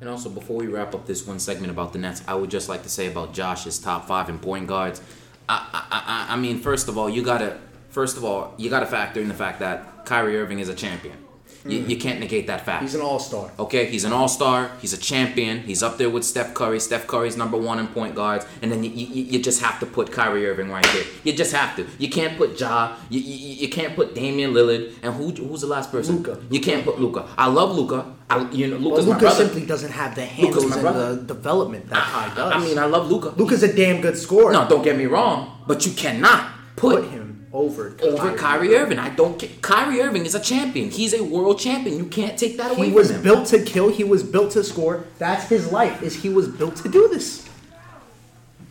And 0.00 0.08
also, 0.08 0.28
before 0.28 0.56
we 0.56 0.66
wrap 0.66 0.94
up 0.94 1.06
this 1.06 1.26
one 1.26 1.38
segment 1.38 1.70
about 1.70 1.92
the 1.92 1.98
Nets, 1.98 2.22
I 2.26 2.34
would 2.34 2.50
just 2.50 2.68
like 2.68 2.82
to 2.82 2.88
say 2.88 3.06
about 3.06 3.32
Josh's 3.32 3.78
top 3.78 4.06
five 4.06 4.28
in 4.28 4.38
point 4.38 4.66
guards. 4.66 5.00
I, 5.48 5.68
I, 5.72 6.26
I, 6.30 6.34
I 6.34 6.36
mean, 6.36 6.58
first 6.58 6.88
of 6.88 6.98
all, 6.98 7.08
you 7.08 7.22
gotta, 7.22 7.58
first 7.88 8.16
of 8.16 8.24
all, 8.24 8.54
you 8.58 8.68
gotta 8.68 8.86
factor 8.86 9.20
in 9.20 9.28
the 9.28 9.34
fact 9.34 9.60
that 9.60 10.04
Kyrie 10.04 10.36
Irving 10.36 10.58
is 10.58 10.68
a 10.68 10.74
champion. 10.74 11.16
You, 11.64 11.78
you 11.78 11.96
hmm. 11.96 12.02
can't 12.02 12.20
negate 12.20 12.46
that 12.48 12.64
fact. 12.64 12.82
He's 12.82 12.94
an 12.94 13.00
all 13.00 13.18
star. 13.18 13.52
Okay, 13.58 13.86
he's 13.86 14.04
an 14.04 14.12
all-star. 14.12 14.72
He's 14.80 14.92
a 14.92 14.98
champion. 14.98 15.60
He's 15.60 15.82
up 15.82 15.96
there 15.96 16.10
with 16.10 16.24
Steph 16.24 16.54
Curry. 16.54 16.80
Steph 16.80 17.06
Curry's 17.06 17.36
number 17.36 17.56
one 17.56 17.78
in 17.78 17.86
point 17.86 18.14
guards, 18.14 18.46
and 18.60 18.72
then 18.72 18.82
you, 18.82 18.90
you, 18.90 19.24
you 19.24 19.42
just 19.42 19.62
have 19.62 19.78
to 19.80 19.86
put 19.86 20.10
Kyrie 20.10 20.46
Irving 20.46 20.70
right 20.70 20.84
there. 20.84 21.04
You 21.24 21.32
just 21.32 21.52
have 21.52 21.76
to. 21.76 21.86
You 21.98 22.10
can't 22.10 22.36
put 22.36 22.58
Ja. 22.58 22.96
You, 23.10 23.20
you, 23.20 23.54
you 23.54 23.68
can't 23.68 23.94
put 23.94 24.14
Damian 24.14 24.52
Lillard. 24.52 24.94
And 25.02 25.14
who 25.14 25.30
who's 25.30 25.60
the 25.60 25.66
last 25.68 25.92
person? 25.92 26.16
Luka. 26.22 26.40
You 26.50 26.60
can't 26.60 26.84
put 26.84 27.00
Luka. 27.00 27.28
I 27.38 27.46
love 27.46 27.76
Luka. 27.76 28.12
I, 28.28 28.50
you 28.50 28.66
know, 28.66 28.76
Well, 28.76 29.02
Luka's 29.02 29.06
my 29.06 29.14
Luka 29.14 29.30
simply 29.30 29.66
doesn't 29.66 29.92
have 29.92 30.14
the 30.14 30.24
handles 30.24 30.74
and 30.74 30.86
the 30.86 31.22
development 31.26 31.88
that 31.90 32.02
Kai 32.02 32.34
does. 32.34 32.52
I 32.54 32.58
mean, 32.58 32.78
I 32.78 32.86
love 32.86 33.10
Luka. 33.10 33.34
Luka's 33.36 33.62
a 33.62 33.72
damn 33.72 34.00
good 34.00 34.16
scorer. 34.16 34.52
No, 34.52 34.68
don't 34.68 34.82
get 34.82 34.96
me 34.96 35.06
wrong, 35.06 35.62
but 35.66 35.84
you 35.86 35.92
cannot 35.92 36.50
put, 36.76 37.02
put 37.02 37.10
him 37.10 37.21
over 37.52 37.94
over 38.02 38.36
Kyrie 38.36 38.74
Irving. 38.74 38.98
I 38.98 39.10
don't. 39.10 39.38
ca- 39.40 39.50
Kyrie 39.60 40.00
Irving 40.00 40.24
is 40.24 40.34
a 40.34 40.40
champion. 40.40 40.90
He's 40.90 41.12
a 41.14 41.22
world 41.22 41.58
champion. 41.58 41.98
You 41.98 42.06
can't 42.06 42.38
take 42.38 42.56
that 42.56 42.72
away 42.72 42.86
He 42.88 42.92
was 42.92 43.10
him. 43.10 43.22
built 43.22 43.46
to 43.48 43.62
kill. 43.62 43.88
He 43.90 44.04
was 44.04 44.22
built 44.22 44.52
to 44.52 44.64
score. 44.64 45.04
That's 45.18 45.48
his 45.48 45.70
life. 45.70 46.02
Is 46.02 46.22
he 46.22 46.28
was 46.30 46.48
built 46.48 46.76
to 46.76 46.88
do 46.88 47.08
this. 47.08 47.48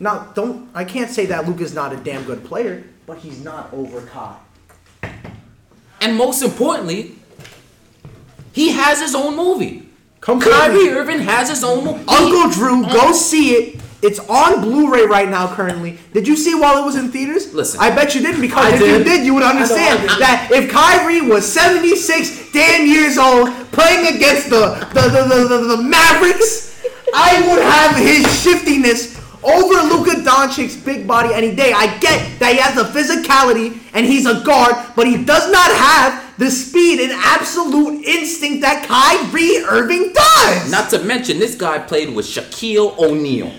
Now, 0.00 0.30
don't 0.34 0.68
I 0.74 0.84
can't 0.84 1.10
say 1.10 1.26
that 1.26 1.46
Luke 1.46 1.60
is 1.60 1.74
not 1.74 1.92
a 1.92 1.96
damn 1.96 2.24
good 2.24 2.44
player, 2.44 2.82
but 3.06 3.18
he's 3.18 3.42
not 3.42 3.72
over 3.72 4.00
Kai. 4.06 4.36
And 6.00 6.16
most 6.16 6.42
importantly, 6.42 7.12
he 8.52 8.70
has 8.72 9.00
his 9.00 9.14
own 9.14 9.36
movie. 9.36 9.88
Completely. 10.20 10.52
Kyrie 10.58 10.88
Irving 10.90 11.18
has 11.20 11.48
his 11.48 11.62
own 11.64 11.84
movie. 11.84 12.04
Uncle 12.08 12.50
Drew, 12.50 12.82
go 12.84 13.12
see 13.12 13.50
it. 13.54 13.81
It's 14.02 14.18
on 14.18 14.60
Blu-ray 14.62 15.06
right 15.06 15.28
now 15.28 15.54
currently. 15.54 15.96
Did 16.12 16.26
you 16.26 16.36
see 16.36 16.50
it 16.50 16.60
while 16.60 16.82
it 16.82 16.84
was 16.84 16.96
in 16.96 17.12
theaters? 17.12 17.54
Listen. 17.54 17.78
I 17.80 17.94
bet 17.94 18.14
you 18.16 18.20
didn't 18.20 18.40
because 18.40 18.64
I 18.72 18.74
if 18.74 18.80
did. 18.80 18.98
you 18.98 19.04
did, 19.04 19.24
you 19.24 19.32
would 19.34 19.44
understand 19.44 20.00
I 20.00 20.04
know 20.06 20.12
I 20.12 20.14
did. 20.16 20.22
that 20.22 20.48
if 20.52 20.70
Kyrie 20.72 21.20
was 21.22 21.50
76 21.50 22.50
damn 22.52 22.86
years 22.86 23.16
old 23.16 23.48
playing 23.70 24.16
against 24.16 24.50
the 24.50 24.74
the, 24.92 25.02
the, 25.02 25.22
the, 25.28 25.48
the, 25.48 25.76
the 25.76 25.82
Mavericks, 25.82 26.82
I 27.14 27.46
would 27.48 27.62
have 27.62 27.96
his 27.96 28.26
shiftiness 28.42 29.18
over 29.44 29.74
Luka 29.86 30.20
Doncic's 30.22 30.76
big 30.76 31.06
body 31.06 31.32
any 31.32 31.54
day. 31.54 31.72
I 31.72 31.98
get 31.98 32.38
that 32.40 32.52
he 32.52 32.58
has 32.58 32.74
the 32.74 32.84
physicality 32.90 33.78
and 33.94 34.04
he's 34.06 34.26
a 34.26 34.42
guard, 34.44 34.74
but 34.96 35.06
he 35.06 35.24
does 35.24 35.50
not 35.50 35.70
have 35.70 36.38
the 36.38 36.50
speed 36.50 37.00
and 37.00 37.12
absolute 37.12 38.04
instinct 38.04 38.62
that 38.62 38.84
Kyrie 38.86 39.58
Irving 39.68 40.12
does. 40.12 40.70
Not 40.70 40.90
to 40.90 40.98
mention, 41.04 41.38
this 41.38 41.54
guy 41.54 41.78
played 41.78 42.14
with 42.14 42.26
Shaquille 42.26 42.98
O'Neal. 42.98 43.52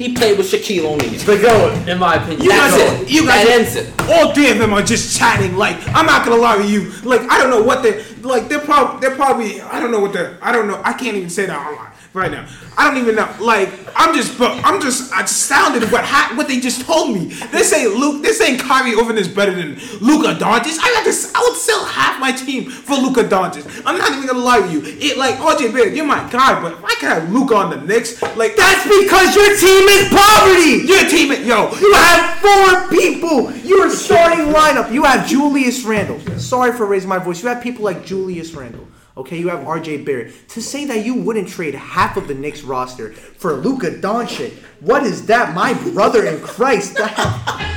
He 0.00 0.14
played 0.14 0.38
with 0.38 0.50
Shaquille 0.50 0.84
O'Neal. 0.86 1.20
The 1.20 1.36
goat, 1.42 1.86
in 1.86 1.98
my 1.98 2.14
opinion. 2.14 2.40
You 2.42 2.48
That's 2.48 2.74
guys, 2.74 3.02
it. 3.02 3.10
you 3.10 3.26
guys, 3.26 3.46
That 3.46 3.58
ends 3.60 3.76
it. 3.76 3.92
all 4.08 4.32
three 4.32 4.50
of 4.50 4.56
them 4.58 4.72
are 4.72 4.80
just 4.82 5.18
chatting. 5.18 5.56
Like 5.56 5.76
I'm 5.88 6.06
not 6.06 6.24
gonna 6.24 6.40
lie 6.40 6.56
to 6.56 6.66
you. 6.66 6.90
Like 7.02 7.20
I 7.30 7.36
don't 7.36 7.50
know 7.50 7.62
what 7.62 7.82
they 7.82 8.02
like. 8.22 8.48
They're 8.48 8.60
probably 8.60 9.00
they're 9.06 9.14
probably 9.14 9.60
I 9.60 9.78
don't 9.78 9.90
know 9.90 10.00
what 10.00 10.14
they're 10.14 10.38
I 10.40 10.52
don't 10.52 10.68
know. 10.68 10.80
I 10.82 10.94
can't 10.94 11.18
even 11.18 11.28
say 11.28 11.44
that 11.44 11.58
online 11.66 11.92
right 12.12 12.30
now. 12.30 12.46
I 12.76 12.88
don't 12.88 13.00
even 13.00 13.14
know. 13.14 13.28
Like 13.40 13.68
I'm 13.94 14.14
just 14.14 14.38
but 14.38 14.52
I'm 14.64 14.80
just 14.80 15.12
astounded 15.14 15.82
at 15.84 15.92
what 15.92 16.04
ha- 16.04 16.32
what 16.36 16.48
they 16.48 16.58
just 16.60 16.84
told 16.86 17.14
me. 17.14 17.26
This 17.52 17.72
ain't 17.72 17.94
Luke. 17.94 18.22
This 18.22 18.40
ain't 18.40 18.60
Kyrie 18.60 18.94
Irving 18.94 19.18
is 19.18 19.28
better 19.28 19.52
than 19.52 19.74
Luka 20.00 20.34
Doncic. 20.42 20.78
I 20.80 20.92
got 20.94 21.04
this. 21.04 21.32
I 21.34 21.40
would 21.40 21.56
sell 21.56 21.84
half 21.84 22.18
my 22.20 22.32
team 22.32 22.68
for 22.70 22.96
Luka 22.96 23.24
Doncic. 23.24 23.82
I'm 23.86 23.98
not 23.98 24.10
even 24.12 24.26
gonna 24.26 24.38
lie 24.40 24.60
to 24.60 24.68
you. 24.72 24.80
It 24.84 25.16
like 25.18 25.36
RJ 25.36 25.72
Barrett, 25.72 25.94
you're 25.94 26.06
my 26.06 26.28
guy, 26.30 26.60
but 26.60 26.72
if 26.72 26.84
I 26.84 26.94
could 26.94 27.08
have 27.08 27.32
Luka 27.32 27.54
on 27.54 27.70
the 27.70 27.76
Knicks, 27.80 28.20
like 28.36 28.56
That's 28.56 28.84
because 28.84 29.34
your 29.36 29.56
team 29.56 29.88
is 29.88 30.08
poverty. 30.08 30.86
your 30.86 31.08
team. 31.08 31.30
Yo, 31.46 31.70
You 31.78 31.92
have 31.94 32.38
four 32.40 32.88
people. 32.90 33.52
Your 33.64 33.88
starting 33.90 34.46
lineup. 34.46 34.92
You 34.92 35.04
have 35.04 35.26
Julius 35.28 35.82
Randle. 35.84 36.18
Sorry 36.38 36.72
for 36.72 36.86
raising 36.86 37.08
my 37.08 37.18
voice. 37.18 37.42
You 37.42 37.48
have 37.50 37.62
people 37.62 37.84
like 37.84 38.04
Julius 38.04 38.52
Randle. 38.52 38.86
Okay, 39.16 39.38
you 39.38 39.48
have 39.48 39.60
RJ 39.66 40.04
Barrett. 40.04 40.48
To 40.50 40.62
say 40.62 40.84
that 40.86 41.04
you 41.04 41.14
wouldn't 41.14 41.48
trade 41.48 41.74
half 41.74 42.16
of 42.16 42.28
the 42.28 42.34
Knicks 42.34 42.62
roster 42.62 43.12
for 43.12 43.54
Luka 43.54 43.90
Doncic, 43.90 44.52
what 44.80 45.02
is 45.02 45.26
that, 45.26 45.54
my 45.54 45.74
brother 45.92 46.26
in 46.26 46.40
Christ? 46.40 46.94
That, 46.96 47.76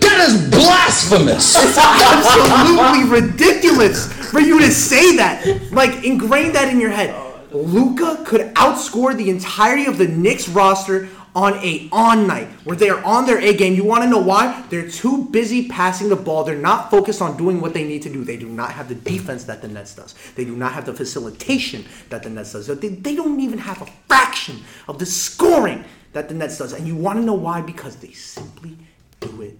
That 0.00 0.28
is 0.28 0.48
blasphemous. 0.50 1.54
it's 1.56 1.76
absolutely 1.76 3.10
ridiculous 3.20 4.12
for 4.30 4.38
you 4.40 4.60
to 4.60 4.70
say 4.70 5.16
that. 5.16 5.70
Like, 5.72 6.04
ingrain 6.04 6.52
that 6.52 6.68
in 6.72 6.78
your 6.80 6.90
head. 6.90 7.14
Luka 7.52 8.22
could 8.24 8.54
outscore 8.54 9.16
the 9.16 9.28
entirety 9.30 9.86
of 9.86 9.98
the 9.98 10.08
Knicks 10.08 10.48
roster 10.48 11.08
on 11.34 11.54
a 11.64 11.88
on 11.90 12.26
night 12.26 12.48
where 12.64 12.76
they 12.76 12.88
are 12.88 13.02
on 13.04 13.26
their 13.26 13.38
A 13.38 13.54
game. 13.54 13.74
You 13.74 13.84
want 13.84 14.04
to 14.04 14.08
know 14.08 14.20
why? 14.20 14.64
They're 14.70 14.88
too 14.88 15.24
busy 15.26 15.68
passing 15.68 16.08
the 16.08 16.16
ball. 16.16 16.44
They're 16.44 16.56
not 16.56 16.90
focused 16.90 17.20
on 17.20 17.36
doing 17.36 17.60
what 17.60 17.74
they 17.74 17.84
need 17.84 18.02
to 18.02 18.10
do. 18.10 18.24
They 18.24 18.36
do 18.36 18.48
not 18.48 18.72
have 18.72 18.88
the 18.88 18.94
defense 18.94 19.44
that 19.44 19.60
the 19.60 19.68
Nets 19.68 19.94
does. 19.94 20.14
They 20.36 20.44
do 20.44 20.56
not 20.56 20.72
have 20.72 20.86
the 20.86 20.94
facilitation 20.94 21.84
that 22.10 22.22
the 22.22 22.30
Nets 22.30 22.52
does. 22.52 22.66
They, 22.66 22.88
they 22.88 23.16
don't 23.16 23.40
even 23.40 23.58
have 23.58 23.82
a 23.82 23.86
fraction 24.06 24.62
of 24.86 24.98
the 24.98 25.06
scoring 25.06 25.84
that 26.12 26.28
the 26.28 26.34
Nets 26.34 26.58
does. 26.58 26.72
And 26.72 26.86
you 26.86 26.94
want 26.94 27.18
to 27.18 27.24
know 27.24 27.34
why? 27.34 27.60
Because 27.60 27.96
they 27.96 28.12
simply 28.12 28.78
do 29.20 29.42
it. 29.42 29.58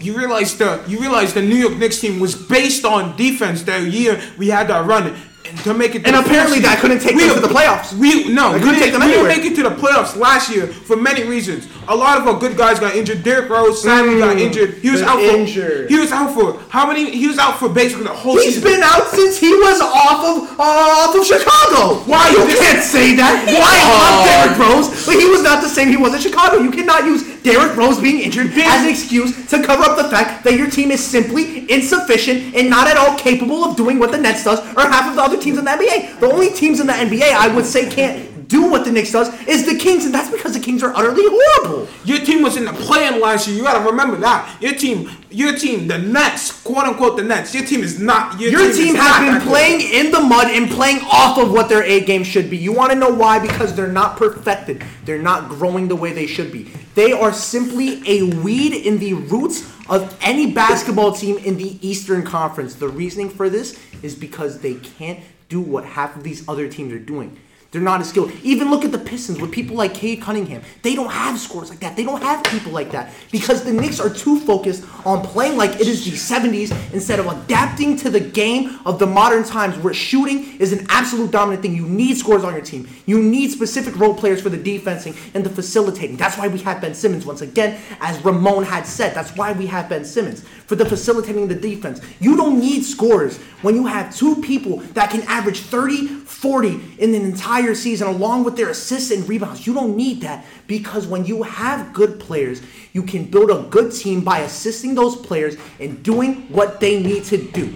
You 0.00 0.16
realize 0.16 0.58
the 0.58 0.84
you 0.86 0.98
realize 1.00 1.32
the 1.32 1.42
New 1.42 1.56
York 1.56 1.76
Knicks 1.76 2.00
team 2.00 2.20
was 2.20 2.34
based 2.34 2.84
on 2.84 3.16
defense 3.16 3.62
that 3.62 3.82
year 3.84 4.20
we 4.36 4.48
had 4.48 4.68
that 4.68 4.84
run 4.84 5.16
and 5.48 5.58
to 5.60 5.74
make 5.74 5.94
it. 5.94 6.00
to 6.02 6.08
And 6.08 6.16
apparently 6.16 6.60
that 6.60 6.78
couldn't 6.80 7.00
take 7.00 7.16
them 7.16 7.34
to 7.34 7.40
the 7.40 7.48
playoffs. 7.52 7.92
We 7.94 8.28
no, 8.32 8.52
we 8.52 8.58
couldn't 8.60 8.80
take 8.80 8.92
them 8.92 9.02
we 9.02 9.08
didn't 9.12 9.28
make 9.28 9.44
it 9.44 9.54
to 9.56 9.62
the 9.62 9.70
playoffs 9.74 10.16
last 10.16 10.50
year 10.50 10.66
for 10.66 10.96
many 10.96 11.24
reasons. 11.24 11.68
A 11.88 11.94
lot 11.94 12.18
of 12.20 12.26
our 12.26 12.38
good 12.38 12.56
guys 12.56 12.80
got 12.80 12.94
injured. 12.96 13.22
Derrick 13.22 13.48
Rose, 13.48 13.82
Sammy 13.82 14.18
got 14.18 14.36
injured. 14.38 14.74
He 14.78 14.90
was 14.90 15.02
out 15.02 15.18
for 15.18 15.36
injured. 15.36 15.88
he 15.90 15.96
was 15.98 16.10
out 16.12 16.32
for 16.34 16.58
how 16.68 16.86
many? 16.86 17.10
He 17.10 17.26
was 17.26 17.38
out 17.38 17.58
for 17.58 17.68
basically 17.68 18.04
the 18.04 18.14
whole 18.14 18.34
He's 18.38 18.56
season. 18.56 18.62
been 18.70 18.82
out 18.82 19.06
since 19.08 19.38
he 19.38 19.52
was 19.54 19.80
off 19.80 20.20
of 20.24 20.58
uh, 20.58 20.62
off 20.62 21.14
of 21.14 21.24
Chicago. 21.26 22.02
Why 22.10 22.30
You 22.30 22.46
this- 22.46 22.58
can't 22.60 22.82
say 22.82 23.14
that. 23.16 23.44
Why 23.46 23.74
love 23.86 24.26
Derrick 24.26 24.58
Rose? 24.58 25.06
But 25.06 25.16
he 25.16 25.26
was 25.30 25.42
not 25.42 25.62
the 25.62 25.68
same 25.68 25.88
he 25.88 25.96
was 25.96 26.14
in 26.14 26.20
Chicago. 26.20 26.58
You 26.58 26.70
cannot 26.70 27.04
use 27.04 27.22
Derrick 27.46 27.76
Rose 27.76 28.00
being 28.00 28.18
injured 28.18 28.48
as 28.48 28.82
an 28.82 28.88
excuse 28.90 29.48
to 29.50 29.62
cover 29.62 29.84
up 29.84 29.96
the 29.96 30.08
fact 30.10 30.42
that 30.42 30.54
your 30.54 30.68
team 30.68 30.90
is 30.90 30.98
simply 30.98 31.70
insufficient 31.70 32.56
and 32.56 32.68
not 32.68 32.88
at 32.88 32.96
all 32.96 33.16
capable 33.16 33.62
of 33.62 33.76
doing 33.76 34.00
what 34.00 34.10
the 34.10 34.18
Nets 34.18 34.42
does 34.42 34.58
or 34.76 34.80
half 34.80 35.08
of 35.08 35.14
the 35.14 35.22
other 35.22 35.40
teams 35.40 35.56
in 35.56 35.64
the 35.64 35.70
NBA. 35.70 36.18
The 36.18 36.26
only 36.26 36.50
teams 36.50 36.80
in 36.80 36.88
the 36.88 36.92
NBA 36.92 37.22
I 37.22 37.54
would 37.54 37.64
say 37.64 37.88
can't 37.88 38.35
do 38.48 38.70
what 38.70 38.84
the 38.84 38.92
Knicks 38.92 39.12
does 39.12 39.28
is 39.46 39.66
the 39.66 39.76
Kings, 39.76 40.04
and 40.04 40.14
that's 40.14 40.30
because 40.30 40.52
the 40.54 40.60
Kings 40.60 40.82
are 40.82 40.94
utterly 40.94 41.22
horrible. 41.24 41.88
Your 42.04 42.18
team 42.18 42.42
was 42.42 42.56
in 42.56 42.64
the 42.64 42.72
play-in 42.72 43.20
last 43.20 43.48
year. 43.48 43.56
You 43.56 43.62
gotta 43.64 43.84
remember 43.88 44.16
that. 44.18 44.56
Your 44.60 44.74
team, 44.74 45.10
your 45.30 45.56
team, 45.56 45.88
the 45.88 45.98
Nets, 45.98 46.62
quote 46.62 46.84
unquote, 46.86 47.16
the 47.16 47.24
Nets. 47.24 47.54
Your 47.54 47.64
team 47.64 47.80
is 47.80 48.00
not. 48.00 48.40
Your, 48.40 48.50
Your 48.52 48.60
is 48.62 48.76
team 48.76 48.94
has 48.94 49.24
been 49.24 49.34
that 49.34 49.42
good. 49.42 49.48
playing 49.48 49.80
in 49.80 50.12
the 50.12 50.20
mud 50.20 50.48
and 50.48 50.70
playing 50.70 51.00
off 51.10 51.38
of 51.38 51.52
what 51.52 51.68
their 51.68 51.82
A 51.82 52.00
game 52.04 52.24
should 52.24 52.48
be. 52.48 52.56
You 52.56 52.72
want 52.72 52.92
to 52.92 52.98
know 52.98 53.10
why? 53.10 53.38
Because 53.38 53.74
they're 53.74 53.88
not 53.88 54.16
perfected. 54.16 54.84
They're 55.04 55.22
not 55.22 55.48
growing 55.48 55.88
the 55.88 55.96
way 55.96 56.12
they 56.12 56.26
should 56.26 56.52
be. 56.52 56.70
They 56.94 57.12
are 57.12 57.32
simply 57.32 58.02
a 58.06 58.22
weed 58.42 58.72
in 58.74 58.98
the 58.98 59.14
roots 59.14 59.70
of 59.88 60.16
any 60.20 60.52
basketball 60.52 61.12
team 61.12 61.38
in 61.38 61.56
the 61.56 61.78
Eastern 61.86 62.22
Conference. 62.24 62.74
The 62.74 62.88
reasoning 62.88 63.30
for 63.30 63.50
this 63.50 63.78
is 64.02 64.14
because 64.14 64.60
they 64.60 64.74
can't 64.74 65.20
do 65.48 65.60
what 65.60 65.84
half 65.84 66.16
of 66.16 66.22
these 66.24 66.48
other 66.48 66.68
teams 66.68 66.92
are 66.92 66.98
doing. 66.98 67.38
They're 67.76 67.84
not 67.84 68.00
as 68.00 68.08
skilled. 68.08 68.32
Even 68.42 68.70
look 68.70 68.86
at 68.86 68.92
the 68.92 68.96
Pistons 68.98 69.38
with 69.38 69.52
people 69.52 69.76
like 69.76 69.92
Cade 69.92 70.22
Cunningham. 70.22 70.62
They 70.80 70.94
don't 70.94 71.10
have 71.10 71.38
scores 71.38 71.68
like 71.68 71.80
that. 71.80 71.94
They 71.94 72.04
don't 72.04 72.22
have 72.22 72.42
people 72.44 72.72
like 72.72 72.90
that 72.92 73.12
because 73.30 73.64
the 73.64 73.72
Knicks 73.72 74.00
are 74.00 74.08
too 74.08 74.40
focused 74.40 74.82
on 75.04 75.22
playing 75.22 75.58
like 75.58 75.72
it 75.72 75.86
is 75.86 76.02
the 76.06 76.12
70s 76.12 76.72
instead 76.94 77.20
of 77.20 77.26
adapting 77.26 77.98
to 77.98 78.08
the 78.08 78.18
game 78.18 78.78
of 78.86 78.98
the 78.98 79.06
modern 79.06 79.44
times 79.44 79.76
where 79.76 79.92
shooting 79.92 80.58
is 80.58 80.72
an 80.72 80.86
absolute 80.88 81.30
dominant 81.30 81.60
thing. 81.60 81.74
You 81.74 81.86
need 81.86 82.16
scores 82.16 82.44
on 82.44 82.54
your 82.54 82.62
team. 82.62 82.88
You 83.04 83.22
need 83.22 83.50
specific 83.50 83.94
role 83.98 84.14
players 84.14 84.40
for 84.40 84.48
the 84.48 84.56
defensing 84.56 85.14
and 85.34 85.44
the 85.44 85.50
facilitating. 85.50 86.16
That's 86.16 86.38
why 86.38 86.48
we 86.48 86.58
have 86.60 86.80
Ben 86.80 86.94
Simmons 86.94 87.26
once 87.26 87.42
again, 87.42 87.78
as 88.00 88.24
Ramon 88.24 88.64
had 88.64 88.86
said. 88.86 89.14
That's 89.14 89.36
why 89.36 89.52
we 89.52 89.66
have 89.66 89.90
Ben 89.90 90.06
Simmons 90.06 90.42
for 90.66 90.76
the 90.76 90.86
facilitating 90.86 91.46
the 91.46 91.54
defense. 91.54 92.00
You 92.20 92.38
don't 92.38 92.58
need 92.58 92.84
scores 92.84 93.36
when 93.60 93.74
you 93.74 93.84
have 93.86 94.16
two 94.16 94.40
people 94.40 94.78
that 94.94 95.10
can 95.10 95.20
average 95.22 95.60
30, 95.60 96.06
40 96.06 96.96
in 96.98 97.14
an 97.14 97.22
entire 97.22 97.65
season 97.74 98.08
along 98.08 98.44
with 98.44 98.56
their 98.56 98.70
assists 98.70 99.10
and 99.10 99.28
rebounds. 99.28 99.66
You 99.66 99.74
don't 99.74 99.96
need 99.96 100.22
that 100.22 100.44
because 100.66 101.06
when 101.06 101.24
you 101.24 101.42
have 101.42 101.92
good 101.92 102.20
players, 102.20 102.62
you 102.92 103.02
can 103.02 103.24
build 103.24 103.50
a 103.50 103.68
good 103.68 103.92
team 103.92 104.22
by 104.22 104.40
assisting 104.40 104.94
those 104.94 105.16
players 105.16 105.56
and 105.80 106.02
doing 106.02 106.42
what 106.48 106.80
they 106.80 107.02
need 107.02 107.24
to 107.24 107.36
do. 107.36 107.74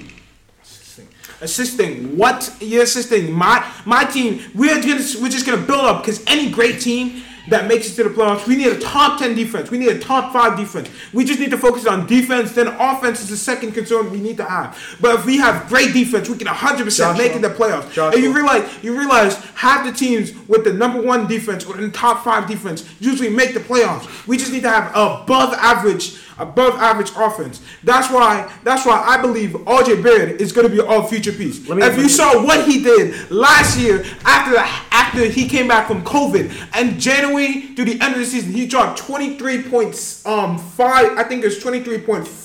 assisting 1.42 2.16
what 2.18 2.54
you're 2.60 2.82
assisting 2.82 3.32
my 3.32 3.66
my 3.86 4.04
team 4.04 4.38
we're 4.54 4.76
we're 4.76 5.30
just 5.30 5.46
gonna 5.46 5.56
build 5.56 5.80
up 5.80 6.02
because 6.02 6.22
any 6.26 6.50
great 6.50 6.80
team 6.80 7.22
that 7.50 7.66
makes 7.68 7.90
it 7.90 7.96
to 7.96 8.04
the 8.04 8.10
playoffs. 8.10 8.46
We 8.46 8.56
need 8.56 8.68
a 8.68 8.78
top 8.78 9.18
10 9.18 9.34
defense. 9.34 9.70
We 9.70 9.78
need 9.78 9.88
a 9.88 9.98
top 9.98 10.32
5 10.32 10.56
defense. 10.56 10.88
We 11.12 11.24
just 11.24 11.38
need 11.38 11.50
to 11.50 11.58
focus 11.58 11.86
on 11.86 12.06
defense 12.06 12.52
then 12.52 12.68
offense 12.68 13.20
is 13.20 13.28
the 13.28 13.36
second 13.36 13.72
concern 13.72 14.10
we 14.10 14.20
need 14.20 14.36
to 14.38 14.44
have. 14.44 14.78
But 15.00 15.20
if 15.20 15.26
we 15.26 15.36
have 15.38 15.68
great 15.68 15.92
defense 15.92 16.28
we 16.28 16.38
can 16.38 16.46
100% 16.46 17.18
make 17.18 17.32
it 17.32 17.34
to 17.34 17.48
the 17.48 17.54
playoffs. 17.54 17.92
Joshua. 17.92 18.12
and 18.14 18.22
you 18.22 18.32
realize 18.32 18.82
you 18.82 18.96
realize 18.98 19.36
half 19.54 19.84
the 19.84 19.92
teams 19.92 20.32
with 20.48 20.64
the 20.64 20.72
number 20.72 21.00
one 21.02 21.26
defense 21.26 21.64
or 21.64 21.76
in 21.76 21.82
the 21.82 21.90
top 21.90 22.24
5 22.24 22.48
defense 22.48 22.88
usually 23.00 23.28
make 23.28 23.54
the 23.54 23.60
playoffs. 23.60 24.26
We 24.26 24.36
just 24.36 24.52
need 24.52 24.62
to 24.62 24.70
have 24.70 24.90
above 24.90 25.54
average 25.54 26.18
above 26.40 26.74
average 26.74 27.10
offense. 27.16 27.60
That's 27.84 28.10
why 28.10 28.52
that's 28.64 28.86
why 28.86 29.02
I 29.06 29.20
believe 29.20 29.50
RJ 29.50 30.02
Barrett 30.02 30.40
is 30.40 30.52
going 30.52 30.68
to 30.68 30.72
be 30.74 30.80
our 30.80 31.06
future 31.06 31.32
piece. 31.32 31.68
Me- 31.68 31.82
if 31.82 31.96
you 31.96 32.08
saw 32.08 32.44
what 32.44 32.66
he 32.66 32.82
did 32.82 33.30
last 33.30 33.78
year 33.78 34.04
after 34.24 34.52
the, 34.52 34.60
after 34.60 35.24
he 35.26 35.48
came 35.48 35.68
back 35.68 35.86
from 35.88 36.02
COVID 36.04 36.50
and 36.74 36.98
January 37.00 37.74
through 37.74 37.84
the 37.86 38.00
end 38.00 38.14
of 38.14 38.20
the 38.20 38.26
season, 38.26 38.52
he 38.52 38.66
dropped 38.66 38.98
23 39.00 39.62
points, 39.64 40.24
um, 40.26 40.58
five, 40.58 41.16
I 41.18 41.24
think 41.24 41.44
it's 41.44 41.62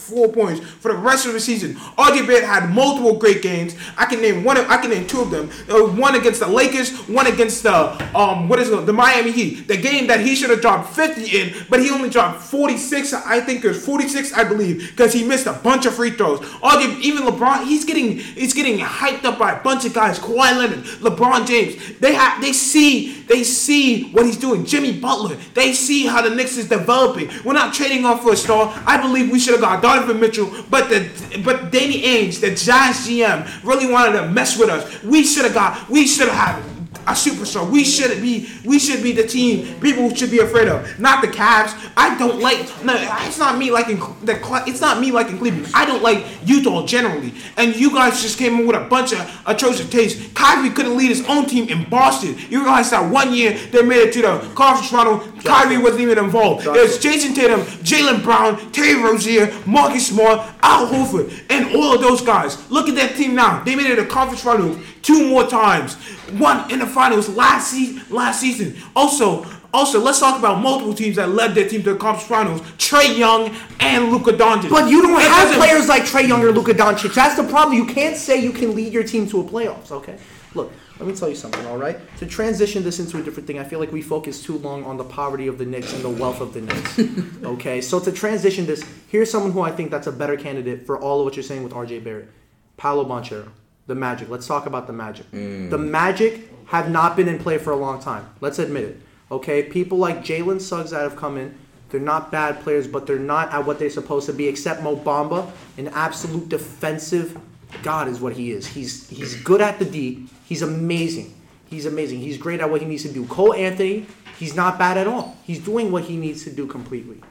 23.4 0.05 0.33
points 0.33 0.59
for 0.59 0.91
the 0.91 0.97
rest 0.97 1.25
of 1.25 1.33
the 1.33 1.39
season. 1.39 1.75
RJ 1.97 2.27
Barrett 2.27 2.43
had 2.43 2.69
multiple 2.69 3.15
great 3.17 3.41
games. 3.41 3.75
I 3.97 4.05
can 4.05 4.21
name 4.21 4.43
one. 4.43 4.57
Of, 4.57 4.69
I 4.69 4.77
can 4.77 4.89
name 4.89 5.07
two 5.07 5.21
of 5.21 5.31
them. 5.31 5.49
Uh, 5.69 5.87
one 5.95 6.15
against 6.15 6.39
the 6.39 6.47
Lakers, 6.47 6.91
one 7.07 7.27
against 7.27 7.63
the 7.63 7.75
um, 8.17 8.47
what 8.47 8.59
is 8.59 8.69
it, 8.69 8.85
the 8.85 8.93
Miami 8.93 9.31
Heat. 9.31 9.67
The 9.67 9.77
game 9.77 10.07
that 10.07 10.19
he 10.19 10.35
should 10.35 10.49
have 10.49 10.61
dropped 10.61 10.93
50 10.93 11.37
in, 11.37 11.53
but 11.69 11.79
he 11.79 11.89
only 11.89 12.09
dropped 12.09 12.41
46. 12.43 13.13
I 13.13 13.39
think 13.39 13.63
it 13.63 13.67
was 13.67 13.85
46, 13.85 14.33
I 14.33 14.43
believe, 14.43 14.91
because 14.91 15.13
he 15.13 15.23
missed 15.23 15.47
a 15.47 15.53
bunch 15.53 15.85
of 15.85 15.95
free 15.95 16.11
throws. 16.11 16.39
RJ, 16.39 16.99
even 17.01 17.23
LeBron, 17.23 17.65
he's 17.65 17.85
getting 17.85 18.17
he's 18.17 18.53
getting 18.53 18.79
hyped 18.79 19.25
up 19.25 19.39
by 19.39 19.53
a 19.53 19.63
bunch 19.63 19.85
of 19.85 19.93
guys. 19.93 20.19
Kawhi 20.19 20.57
Leonard, 20.57 20.83
LeBron 20.83 21.47
James. 21.47 21.99
They 21.99 22.13
have 22.13 22.41
they 22.41 22.53
see 22.53 23.23
they 23.27 23.43
see 23.43 24.11
what 24.11 24.25
he's 24.25 24.37
doing. 24.37 24.65
Jimmy 24.65 24.99
Butler. 24.99 25.35
They 25.53 25.73
see 25.73 26.05
how 26.05 26.21
the 26.21 26.33
Knicks 26.33 26.57
is 26.57 26.69
developing. 26.69 27.29
We're 27.43 27.53
not 27.53 27.73
trading 27.73 28.05
off 28.05 28.23
for 28.23 28.33
a 28.33 28.37
star. 28.37 28.73
I 28.85 29.01
believe 29.01 29.31
we 29.31 29.39
should 29.39 29.53
have 29.53 29.61
got 29.61 29.81
Donovan 29.81 30.19
Mitchell, 30.19 30.51
but 30.69 30.89
the 30.89 31.41
but 31.43 31.71
Danny 31.71 32.01
Ainge, 32.01 32.39
the 32.39 32.53
Giants 32.55 33.07
GM, 33.07 33.63
really 33.63 33.91
wanted 33.91 34.19
to 34.19 34.29
mess 34.29 34.57
with 34.57 34.69
us. 34.69 35.03
We 35.03 35.23
should 35.23 35.45
have 35.45 35.53
got 35.53 35.89
we 35.89 36.07
should 36.07 36.27
have 36.29 36.63
had 36.63 36.74
a 37.07 37.11
superstar. 37.11 37.69
We 37.69 37.83
should 37.83 38.21
be 38.21 38.49
we 38.63 38.79
should 38.79 39.03
be 39.03 39.11
the 39.11 39.25
team 39.25 39.79
people 39.79 40.13
should 40.13 40.31
be 40.31 40.39
afraid 40.39 40.67
of, 40.67 40.99
not 40.99 41.21
the 41.21 41.27
Cavs. 41.27 41.73
I 41.95 42.17
don't 42.17 42.39
like 42.39 42.59
no. 42.83 42.93
It's 43.21 43.37
not 43.37 43.57
me 43.57 43.71
liking 43.71 43.97
the. 44.23 44.39
It's 44.67 44.81
not 44.81 44.99
me 44.99 45.11
liking 45.11 45.37
Cleveland. 45.37 45.71
I 45.73 45.85
don't 45.85 46.01
like 46.01 46.25
Utah 46.45 46.85
generally. 46.85 47.33
And 47.57 47.75
you 47.75 47.91
guys 47.91 48.21
just 48.21 48.37
came 48.37 48.59
in 48.59 48.67
with 48.67 48.75
a 48.75 48.85
bunch 48.85 49.13
of 49.13 49.41
atrocious 49.45 49.89
taste. 49.89 50.33
Kyrie 50.35 50.69
couldn't 50.69 50.97
lead 50.97 51.09
his 51.09 51.25
own 51.27 51.45
team 51.45 51.69
in 51.69 51.89
Boston. 51.89 52.35
You 52.49 52.63
realize 52.63 52.89
that 52.91 53.11
one 53.11 53.33
year 53.33 53.53
they 53.71 53.81
made 53.81 53.99
it 53.99 54.13
to 54.13 54.21
the 54.21 54.51
conference 54.55 54.89
final. 54.89 55.19
Kyrie 55.43 55.77
wasn't 55.77 56.01
even 56.01 56.17
involved. 56.17 56.65
There's 56.65 56.97
Jayson 56.97 57.35
Tatum, 57.35 57.61
Jaylen 57.83 58.23
Brown, 58.23 58.71
Terry 58.71 59.01
Rozier, 59.01 59.53
Marcus 59.65 60.07
Smart, 60.07 60.47
Al 60.61 60.87
Horford, 60.87 61.43
and 61.49 61.75
all 61.75 61.93
of 61.93 62.01
those 62.01 62.21
guys. 62.21 62.69
Look 62.71 62.89
at 62.89 62.95
that 62.95 63.15
team 63.15 63.35
now. 63.35 63.63
They 63.63 63.75
made 63.75 63.85
it 63.87 63.95
to 63.95 64.01
the 64.03 64.07
conference 64.07 64.41
finals 64.41 64.77
two 65.05 65.27
more 65.29 65.45
times. 65.47 65.95
One 66.39 66.69
in 66.71 66.79
the 66.79 66.87
finals 66.87 67.29
last 67.29 67.71
se- 67.71 68.01
last 68.09 68.41
season. 68.41 68.75
Also, 68.95 69.45
Also, 69.75 69.99
let's 69.99 70.21
talk 70.21 70.39
about 70.39 70.61
multiple 70.61 70.93
teams 70.93 71.17
that 71.17 71.29
led 71.39 71.53
their 71.53 71.67
team 71.67 71.83
to 71.83 71.91
the 71.93 71.99
conference 71.99 72.27
finals: 72.35 72.61
Trae 72.85 73.11
Young 73.17 73.53
and 73.81 74.09
Luka 74.09 74.31
Doncic. 74.31 74.69
But 74.69 74.89
you 74.89 75.01
don't 75.01 75.19
That 75.19 75.49
have 75.49 75.57
players 75.57 75.89
like 75.89 76.03
Trae 76.03 76.25
Young 76.25 76.41
or 76.45 76.51
Luka 76.53 76.73
Doncic. 76.73 77.13
That's 77.13 77.35
the 77.35 77.43
problem. 77.43 77.77
You 77.77 77.85
can't 77.85 78.15
say 78.15 78.39
you 78.39 78.53
can 78.53 78.73
lead 78.73 78.93
your 78.93 79.03
team 79.03 79.27
to 79.31 79.41
a 79.41 79.43
playoffs. 79.43 79.91
Okay, 79.91 80.17
look. 80.53 80.71
Let 80.97 81.09
me 81.09 81.13
tell 81.13 81.27
you 81.27 81.35
something. 81.35 81.65
All 81.65 81.77
right. 81.77 81.97
To 82.19 82.25
transition 82.25 82.81
this 82.81 83.01
into 83.01 83.17
a 83.17 83.21
different 83.21 83.45
thing, 83.47 83.59
I 83.59 83.65
feel 83.65 83.81
like 83.81 83.91
we 83.91 84.01
focus 84.01 84.41
too 84.41 84.57
long 84.59 84.85
on 84.85 84.95
the 84.95 85.03
poverty 85.03 85.47
of 85.47 85.57
the 85.57 85.65
Knicks 85.65 85.91
and 85.91 86.01
the 86.01 86.09
wealth 86.09 86.39
of 86.39 86.53
the 86.53 86.61
Knicks. 86.61 86.99
okay. 87.43 87.81
So 87.81 87.99
to 87.99 88.13
transition 88.13 88.65
this, 88.65 88.81
here's 89.09 89.29
someone 89.29 89.51
who 89.51 89.59
I 89.59 89.71
think 89.71 89.91
that's 89.91 90.07
a 90.07 90.11
better 90.13 90.37
candidate 90.37 90.85
for 90.85 90.97
all 90.97 91.19
of 91.19 91.25
what 91.25 91.35
you're 91.35 91.43
saying 91.43 91.63
with 91.65 91.73
R.J. 91.73 91.99
Barrett, 91.99 92.29
Paolo 92.77 93.03
Banchero, 93.03 93.49
the 93.87 93.95
Magic. 93.95 94.29
Let's 94.29 94.47
talk 94.47 94.65
about 94.65 94.87
the 94.87 94.93
Magic. 94.93 95.29
Mm. 95.31 95.69
The 95.69 95.77
Magic 95.77 96.49
have 96.67 96.89
not 96.89 97.15
been 97.15 97.27
in 97.27 97.39
play 97.39 97.57
for 97.57 97.71
a 97.71 97.75
long 97.75 98.01
time. 98.01 98.27
Let's 98.41 98.59
admit 98.59 98.83
it. 98.83 99.01
Okay. 99.31 99.63
People 99.63 99.97
like 99.97 100.23
Jalen 100.23 100.61
Suggs 100.61 100.91
that 100.91 101.01
have 101.01 101.15
come 101.15 101.37
in. 101.37 101.57
They're 101.89 102.01
not 102.01 102.31
bad 102.31 102.61
players, 102.61 102.87
but 102.87 103.05
they're 103.05 103.19
not 103.19 103.53
at 103.53 103.65
what 103.65 103.79
they're 103.79 103.89
supposed 103.89 104.25
to 104.25 104.33
be. 104.33 104.47
Except 104.47 104.81
Mo 104.81 104.97
Bamba, 104.97 105.49
an 105.77 105.87
absolute 105.89 106.49
defensive 106.49 107.39
god 107.83 108.07
is 108.07 108.19
what 108.19 108.33
he 108.33 108.51
is. 108.51 108.67
He's 108.67 109.07
he's 109.09 109.35
good 109.41 109.61
at 109.61 109.79
the 109.79 109.85
D. 109.85 110.27
He's 110.45 110.61
amazing. 110.61 111.33
He's 111.65 111.85
amazing. 111.85 112.19
He's 112.19 112.37
great 112.37 112.59
at 112.59 112.69
what 112.69 112.81
he 112.81 112.87
needs 112.87 113.03
to 113.03 113.11
do. 113.11 113.25
Cole 113.25 113.53
Anthony, 113.53 114.05
he's 114.37 114.55
not 114.55 114.77
bad 114.77 114.97
at 114.97 115.07
all. 115.07 115.35
He's 115.43 115.59
doing 115.59 115.91
what 115.91 116.03
he 116.03 116.17
needs 116.17 116.43
to 116.43 116.51
do 116.51 116.67
completely. 116.67 117.21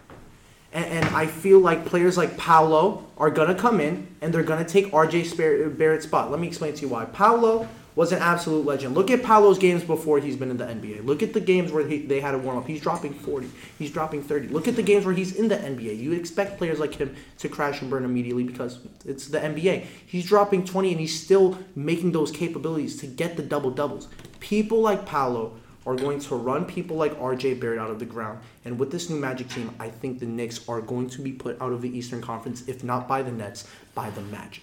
And, 0.74 0.84
and 0.84 1.04
I 1.16 1.26
feel 1.26 1.60
like 1.60 1.86
players 1.86 2.18
like 2.18 2.36
Paolo 2.36 3.06
are 3.16 3.30
gonna 3.30 3.54
come 3.54 3.80
in 3.80 4.08
and 4.20 4.34
they're 4.34 4.42
gonna 4.42 4.64
take 4.64 4.90
RJ 4.90 5.78
Barrett's 5.78 6.04
spot. 6.04 6.30
Let 6.30 6.40
me 6.40 6.48
explain 6.48 6.74
to 6.74 6.82
you 6.82 6.88
why. 6.88 7.06
Paolo 7.06 7.66
was 7.96 8.10
an 8.10 8.18
absolute 8.18 8.66
legend. 8.66 8.94
Look 8.94 9.10
at 9.10 9.22
Paolo's 9.22 9.58
games 9.58 9.84
before 9.84 10.18
he's 10.18 10.36
been 10.36 10.50
in 10.50 10.56
the 10.56 10.64
NBA. 10.64 11.04
Look 11.04 11.22
at 11.22 11.32
the 11.32 11.40
games 11.40 11.70
where 11.70 11.86
he, 11.86 11.98
they 11.98 12.20
had 12.20 12.34
a 12.34 12.38
warm 12.38 12.58
up. 12.58 12.66
He's 12.66 12.80
dropping 12.80 13.14
40. 13.14 13.48
He's 13.78 13.92
dropping 13.92 14.22
30. 14.22 14.48
Look 14.48 14.66
at 14.66 14.74
the 14.74 14.82
games 14.82 15.04
where 15.04 15.14
he's 15.14 15.36
in 15.36 15.46
the 15.46 15.56
NBA. 15.56 15.96
You 15.98 16.12
expect 16.12 16.58
players 16.58 16.80
like 16.80 16.94
him 16.94 17.14
to 17.38 17.48
crash 17.48 17.82
and 17.82 17.90
burn 17.90 18.04
immediately 18.04 18.42
because 18.42 18.80
it's 19.04 19.28
the 19.28 19.38
NBA. 19.38 19.86
He's 20.06 20.26
dropping 20.26 20.64
20 20.64 20.90
and 20.90 21.00
he's 21.00 21.18
still 21.18 21.56
making 21.76 22.10
those 22.10 22.32
capabilities 22.32 22.96
to 22.98 23.06
get 23.06 23.36
the 23.36 23.42
double 23.42 23.70
doubles. 23.70 24.08
People 24.40 24.80
like 24.80 25.06
Paolo 25.06 25.56
are 25.86 25.94
going 25.94 26.18
to 26.18 26.34
run 26.34 26.64
people 26.64 26.96
like 26.96 27.18
RJ 27.18 27.60
Barrett 27.60 27.78
out 27.78 27.90
of 27.90 27.98
the 27.98 28.04
ground. 28.04 28.40
And 28.64 28.78
with 28.78 28.90
this 28.90 29.10
new 29.10 29.16
Magic 29.16 29.48
team, 29.48 29.74
I 29.78 29.88
think 29.88 30.18
the 30.18 30.26
Knicks 30.26 30.66
are 30.68 30.80
going 30.80 31.10
to 31.10 31.20
be 31.20 31.32
put 31.32 31.60
out 31.60 31.72
of 31.72 31.82
the 31.82 31.96
Eastern 31.96 32.22
Conference, 32.22 32.66
if 32.66 32.82
not 32.82 33.06
by 33.06 33.22
the 33.22 33.32
Nets, 33.32 33.68
by 33.94 34.10
the 34.10 34.22
Magic. 34.22 34.62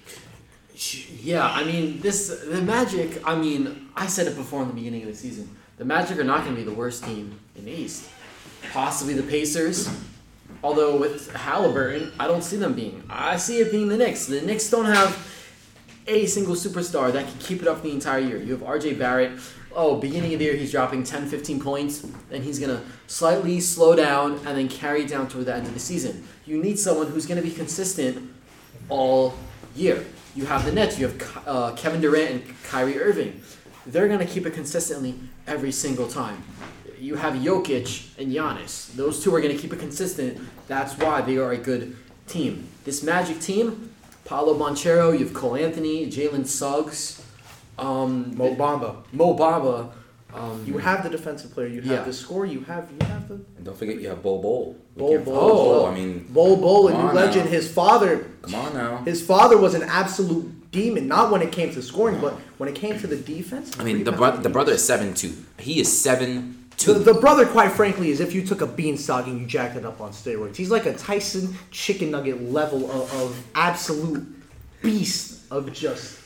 Yeah, 1.22 1.48
I 1.48 1.64
mean 1.64 2.00
this 2.00 2.44
the 2.44 2.62
Magic. 2.62 3.22
I 3.28 3.36
mean, 3.36 3.90
I 3.96 4.08
said 4.08 4.28
it 4.28 4.36
before 4.36 4.64
in 4.64 4.70
the 4.70 4.74
beginning 4.74 5.04
of 5.04 5.10
the 5.10 5.16
season. 5.16 5.56
The 5.78 5.86
Magic 5.86 6.18
are 6.18 6.24
not 6.24 6.44
going 6.44 6.56
to 6.56 6.62
be 6.62 6.68
the 6.68 6.76
worst 6.76 7.04
team 7.04 7.40
in 7.56 7.66
the 7.66 7.72
East. 7.72 8.10
Possibly 8.72 9.14
the 9.14 9.24
Pacers. 9.24 9.90
Although 10.64 10.98
with 10.98 11.34
Halliburton, 11.34 12.12
I 12.20 12.28
don't 12.28 12.44
see 12.44 12.58
them 12.58 12.74
being. 12.74 13.04
I 13.10 13.38
see 13.38 13.60
it 13.60 13.72
being 13.72 13.90
the 13.90 13.98
Knicks. 13.98 14.28
The 14.28 14.42
Knicks 14.42 14.70
don't 14.70 14.86
have 14.86 15.28
a 16.08 16.26
single 16.26 16.56
superstar 16.56 17.12
that 17.14 17.28
can 17.28 17.38
keep 17.40 17.62
it 17.62 17.68
up 17.68 17.82
the 17.82 17.92
entire 17.92 18.20
year. 18.20 18.38
You 18.38 18.52
have 18.52 18.62
RJ 18.62 18.98
Barrett. 18.98 19.40
Oh, 19.74 19.96
beginning 19.96 20.34
of 20.34 20.40
the 20.40 20.46
year, 20.46 20.56
he's 20.56 20.72
dropping 20.72 21.04
10, 21.04 21.28
15 21.28 21.62
points. 21.62 22.06
Then 22.30 22.42
he's 22.42 22.60
going 22.60 22.76
to 22.76 22.84
slightly 23.08 23.60
slow 23.60 23.96
down 23.96 24.34
and 24.46 24.58
then 24.58 24.68
carry 24.68 25.06
down 25.06 25.30
toward 25.30 25.46
the 25.46 25.56
end 25.56 25.68
of 25.68 25.74
the 25.74 25.80
season. 25.80 26.28
You 26.46 26.62
need 26.62 26.78
someone 26.78 27.08
who's 27.08 27.26
going 27.26 27.42
to 27.42 27.48
be 27.48 27.54
consistent 27.54 28.32
all 28.90 29.34
year. 29.76 30.04
You 30.36 30.46
have 30.46 30.66
the 30.66 30.72
Nets. 30.72 31.00
You 31.00 31.08
have 31.08 31.44
uh, 31.48 31.74
Kevin 31.76 32.02
Durant 32.02 32.32
and 32.32 32.64
Kyrie 32.64 33.00
Irving. 33.00 33.42
They're 33.86 34.08
going 34.08 34.20
to 34.20 34.26
keep 34.26 34.46
it 34.46 34.54
consistently 34.54 35.16
every 35.48 35.72
single 35.72 36.08
time. 36.08 36.44
You 37.00 37.16
have 37.16 37.34
Jokic 37.34 38.18
and 38.20 38.32
Giannis. 38.32 38.94
Those 38.96 39.24
two 39.24 39.34
are 39.34 39.42
going 39.42 39.56
to 39.56 39.62
keep 39.62 39.74
it 39.74 39.80
consistent. 39.80 40.40
That's 40.68 40.98
why 40.98 41.22
they 41.22 41.38
are 41.38 41.52
a 41.52 41.58
good 41.58 41.96
team. 42.28 42.68
This 42.84 43.04
Magic 43.04 43.40
team, 43.40 43.92
Paolo 44.26 44.58
Banchero, 44.58 45.18
you 45.18 45.26
have 45.26 45.34
Cole 45.34 45.56
Anthony, 45.56 46.06
Jalen 46.08 46.46
Suggs, 46.46 47.21
um, 47.80 48.36
Mo 48.38 48.56
Bamba. 48.56 48.96
Mo 49.12 49.36
Bamba. 49.38 49.92
Um, 50.34 50.64
You 50.66 50.78
have 50.78 51.04
the 51.04 51.10
defensive 51.10 51.52
player. 51.54 51.68
You 51.68 51.82
have 51.82 51.92
Yeah. 51.92 52.04
the 52.04 52.14
score. 52.14 52.46
You 52.46 52.62
have 52.62 52.88
you 52.98 53.06
have 53.08 53.28
the 53.28 53.34
And 53.58 53.66
don't 53.66 53.78
forget 53.78 54.00
you 54.00 54.08
have 54.10 54.24
Bo 54.24 54.38
Bowl. 54.38 54.78
We 54.96 55.00
Bol 55.00 55.12
can't 55.12 55.26
Bol. 55.26 55.34
Bol. 55.36 55.86
I 55.88 55.94
mean, 55.94 56.26
Bol 56.30 56.56
Bol, 56.58 56.88
a 56.88 56.92
new 56.94 57.12
legend. 57.12 57.46
now. 57.46 57.52
His 57.52 57.70
father, 57.72 58.26
come 58.42 58.56
on 58.56 58.74
now. 58.74 58.98
his 59.04 59.22
father 59.22 59.58
was 59.58 59.74
an 59.74 59.84
absolute 59.84 60.72
demon. 60.72 61.08
Not 61.10 61.32
when 61.32 61.42
it 61.42 61.52
came 61.52 61.74
to 61.74 61.82
scoring, 61.82 62.20
but 62.22 62.34
when 62.60 62.70
it 62.70 62.76
came 62.76 62.98
to 63.00 63.08
the 63.08 63.18
defense. 63.18 63.72
I 63.78 63.84
mean, 63.84 64.06
the 64.06 64.14
bro- 64.14 64.38
the 64.38 64.50
brother 64.50 64.72
is 64.74 64.84
seven 64.86 65.14
two. 65.14 65.34
He 65.60 65.82
is 65.82 65.90
seven 66.02 66.60
The, 66.78 66.94
two. 66.94 66.94
the 67.00 67.14
brother, 67.14 67.46
quite 67.46 67.74
frankly, 67.74 68.10
is 68.10 68.22
if 68.22 68.34
you 68.34 68.42
took 68.46 68.62
a 68.62 68.68
beanstalk 68.68 69.28
and 69.28 69.38
you 69.40 69.46
jacked 69.46 69.76
it 69.76 69.86
up 69.86 70.00
on 70.00 70.12
steroids. 70.12 70.56
He's 70.56 70.72
like 70.72 70.86
a 70.86 70.94
Tyson 70.94 71.56
chicken 71.72 72.10
nugget 72.12 72.50
level 72.52 72.90
of, 72.90 73.14
of 73.22 73.44
absolute 73.54 74.26
beast 74.82 75.42
of 75.52 75.74
just 75.74 76.18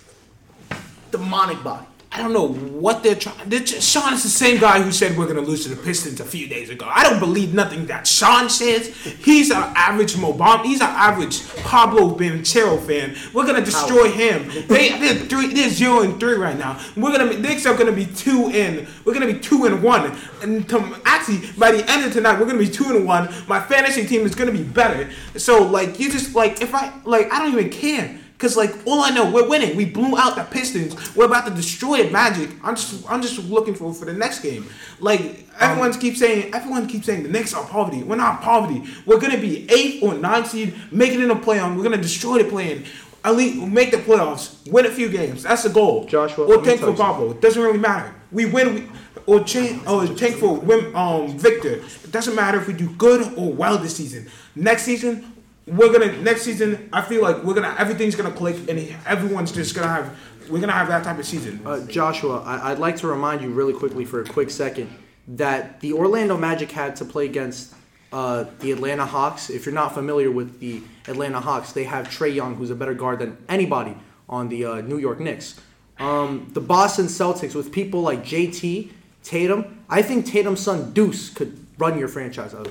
demonic 1.18 1.64
body. 1.64 1.86
I 2.16 2.20
don't 2.20 2.32
know 2.32 2.48
what 2.48 3.04
they're 3.04 3.16
trying. 3.16 3.50
They're 3.50 3.60
just, 3.60 3.92
Sean 3.92 4.14
is 4.14 4.24
the 4.24 4.30
same 4.30 4.58
guy 4.58 4.82
who 4.82 4.94
said 4.94 5.18
we're 5.18 5.28
gonna 5.28 5.42
lose 5.42 5.64
to 5.64 5.70
the 5.70 5.76
Pistons 5.76 6.22
a 6.22 6.24
few 6.24 6.48
days 6.48 6.70
ago. 6.70 6.88
I 6.90 7.04
don't 7.04 7.20
believe 7.20 7.54
nothing 7.54 7.88
that 7.88 8.08
Sean 8.08 8.50
says. 8.50 8.88
He's 9.04 9.52
an 9.52 9.58
average 9.76 10.14
Mobam. 10.14 10.64
He's 10.64 10.80
an 10.80 10.88
average 10.88 11.46
Pablo 11.64 12.16
Banchero 12.16 12.82
fan. 12.88 13.18
We're 13.34 13.46
gonna 13.46 13.66
destroy 13.66 14.10
him. 14.10 14.48
They 14.68 14.98
they're 14.98 15.16
three. 15.16 15.54
They're 15.54 15.70
zero 15.70 16.04
and 16.04 16.18
three 16.18 16.36
right 16.36 16.58
now. 16.58 16.80
We're 16.96 17.12
gonna. 17.12 17.30
Be, 17.30 17.36
Knicks 17.36 17.66
are 17.66 17.76
gonna 17.76 17.92
be 17.92 18.06
two 18.06 18.48
in. 18.48 18.88
We're 19.04 19.14
gonna 19.14 19.26
be 19.26 19.40
two 19.40 19.66
and 19.66 19.84
one. 19.84 20.18
And 20.42 20.70
to, 20.70 21.02
actually, 21.04 21.42
by 21.58 21.74
the 21.74 21.92
end 21.92 22.06
of 22.06 22.14
tonight, 22.14 22.40
we're 22.40 22.46
gonna 22.46 22.60
be 22.60 22.70
two 22.70 22.96
and 22.96 23.06
one. 23.06 23.28
My 23.50 23.60
fantasy 23.60 24.08
team 24.08 24.22
is 24.22 24.36
gonna 24.36 24.54
be 24.54 24.64
better. 24.64 25.10
So 25.36 25.64
like, 25.64 26.00
you 26.00 26.10
just 26.10 26.34
like 26.34 26.62
if 26.62 26.74
I 26.74 26.94
like, 27.04 27.30
I 27.34 27.40
don't 27.40 27.52
even 27.52 27.70
care. 27.70 28.20
Cause 28.38 28.58
like 28.58 28.76
all 28.86 29.02
I 29.02 29.12
know, 29.12 29.32
we're 29.32 29.48
winning. 29.48 29.78
We 29.78 29.86
blew 29.86 30.18
out 30.18 30.36
the 30.36 30.44
Pistons. 30.44 31.16
We're 31.16 31.26
about 31.26 31.48
to 31.48 31.54
destroy 31.54 32.04
the 32.04 32.12
Magic. 32.12 32.50
I'm 32.64 32.76
just 32.76 33.10
I'm 33.10 33.22
just 33.22 33.40
looking 33.50 33.74
for 33.74 33.94
for 33.94 34.06
the 34.06 34.14
next 34.14 34.42
game. 34.42 34.68
Like 35.00 35.48
everyone 35.60 35.94
keeps 35.94 36.20
saying, 36.20 36.54
everyone 36.54 36.88
keeps 36.88 37.06
saying 37.06 37.24
the 37.24 37.30
Knicks 37.30 37.54
are 37.54 37.66
poverty. 37.66 38.04
We're 38.04 38.18
not 38.18 38.42
poverty. 38.42 38.84
We're 39.06 39.20
gonna 39.20 39.40
be 39.40 39.70
eighth 39.72 40.04
or 40.04 40.16
ninth 40.16 40.50
seed, 40.50 40.76
make 40.92 41.14
it 41.14 41.22
in 41.22 41.30
the 41.30 41.36
playoff. 41.36 41.76
We're 41.76 41.84
gonna 41.84 41.98
destroy 41.98 42.44
the. 42.44 42.86
At 43.24 43.36
least 43.36 43.66
make 43.66 43.90
the 43.90 43.98
playoffs, 43.98 44.70
win 44.70 44.86
a 44.86 44.92
few 44.92 45.10
games. 45.10 45.44
That's 45.44 45.64
the 45.64 45.70
goal. 45.70 46.06
Joshua, 46.06 46.46
or 46.46 46.64
tank 46.64 46.82
for. 46.82 46.94
Pablo. 46.94 47.32
It 47.32 47.42
doesn't 47.42 47.62
really 47.62 47.80
matter. 47.80 48.14
We 48.32 48.46
win. 48.46 48.76
We, 48.76 48.88
or 49.28 49.44
change 49.44 49.86
or 49.88 50.06
tank 50.08 50.36
for 50.36 50.54
win, 50.54 50.96
um 50.96 51.38
Victor. 51.38 51.76
It 52.04 52.12
doesn't 52.12 52.36
matter 52.36 52.60
if 52.60 52.68
we 52.68 52.74
do 52.74 52.90
good 52.92 53.34
or 53.38 53.52
well 53.52 53.78
this 53.78 53.96
season. 53.96 54.30
Next 54.56 54.84
season, 54.84 55.35
we're 55.68 55.92
gonna 55.92 56.18
next 56.22 56.44
season. 56.44 56.90
I 56.94 57.02
feel 57.02 57.22
like 57.22 57.44
we're 57.44 57.54
gonna 57.54 57.76
everything's 57.78 58.16
gonna 58.16 58.32
click 58.32 58.56
and 58.70 58.96
everyone's 59.06 59.52
just 59.52 59.76
gonna 59.76 59.88
have 59.88 60.18
we're 60.50 60.60
gonna 60.60 60.74
have 60.74 60.88
that 60.90 61.04
type 61.04 61.18
of 61.18 61.26
season. 61.26 61.62
Uh, 61.66 61.86
Joshua, 61.88 62.42
I, 62.42 62.72
I'd 62.72 62.80
like 62.80 62.98
to 62.98 63.08
remind 63.08 63.42
you 63.42 63.50
really 63.50 63.74
quickly 63.74 64.06
for 64.06 64.22
a 64.22 64.26
quick 64.26 64.50
second 64.50 64.90
that 65.28 65.80
the 65.80 65.94
Orlando 65.94 66.38
Magic 66.38 66.72
had 66.72 66.96
to 66.98 67.06
play 67.06 67.26
against 67.26 67.74
uh, 68.14 68.46
the 68.60 68.72
Atlanta 68.72 69.06
Hawks. 69.06 69.50
If 69.50 69.66
you're 69.66 69.74
not 69.74 69.94
familiar 69.94 70.30
with 70.30 70.60
the 70.60 70.84
Atlanta 71.08 71.40
Hawks, 71.40 71.72
they 71.72 71.84
have 71.86 72.08
Trae 72.10 72.34
Young, 72.34 72.56
who's 72.56 72.70
a 72.70 72.76
better 72.76 72.94
guard 72.94 73.20
than 73.20 73.38
anybody 73.50 73.98
on 74.30 74.50
the 74.50 74.66
uh, 74.66 74.82
New 74.82 75.00
York 75.00 75.20
Knicks. 75.20 75.60
Um, 75.98 76.50
the 76.54 76.62
Boston 76.62 77.06
Celtics, 77.06 77.56
with 77.56 77.72
people 77.72 78.02
like 78.02 78.24
JT, 78.24 78.92
Tatum, 79.24 79.84
I 79.90 80.04
think 80.04 80.28
Tatum's 80.28 80.60
son 80.60 80.94
Deuce 80.94 81.30
could 81.30 81.66
run 81.80 81.98
your 81.98 82.08
franchise 82.08 82.54
out 82.54 82.68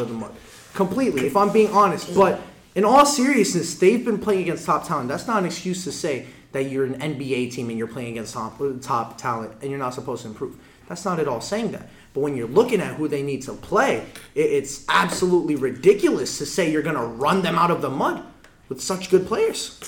of 0.00 0.08
the 0.08 0.14
mud 0.14 0.32
completely, 0.78 1.26
if 1.26 1.36
I'm 1.36 1.52
being 1.52 1.70
honest. 1.72 2.14
But 2.14 2.40
in 2.74 2.84
all 2.84 3.04
seriousness, 3.04 3.74
they've 3.74 4.02
been 4.02 4.18
playing 4.18 4.42
against 4.42 4.64
top 4.64 4.86
talent. 4.86 5.08
That's 5.08 5.26
not 5.26 5.40
an 5.40 5.46
excuse 5.46 5.84
to 5.84 5.92
say 5.92 6.26
that 6.52 6.70
you're 6.70 6.86
an 6.86 6.94
NBA 7.00 7.52
team 7.52 7.68
and 7.68 7.76
you're 7.76 7.88
playing 7.88 8.12
against 8.12 8.32
top, 8.32 8.62
top 8.80 9.18
talent 9.18 9.52
and 9.60 9.70
you're 9.70 9.78
not 9.78 9.92
supposed 9.92 10.22
to 10.22 10.28
improve. 10.28 10.56
That's 10.88 11.04
not 11.04 11.18
at 11.18 11.28
all 11.28 11.40
saying 11.40 11.72
that. 11.72 11.88
But 12.14 12.20
when 12.20 12.36
you're 12.36 12.48
looking 12.48 12.80
at 12.80 12.94
who 12.94 13.08
they 13.08 13.22
need 13.22 13.42
to 13.42 13.52
play, 13.52 14.06
it, 14.34 14.40
it's 14.40 14.84
absolutely 14.88 15.56
ridiculous 15.56 16.38
to 16.38 16.46
say 16.46 16.70
you're 16.70 16.82
going 16.82 16.96
to 16.96 17.02
run 17.02 17.42
them 17.42 17.56
out 17.56 17.70
of 17.70 17.82
the 17.82 17.90
mud 17.90 18.24
with 18.68 18.80
such 18.80 19.10
good 19.10 19.26
players. 19.26 19.78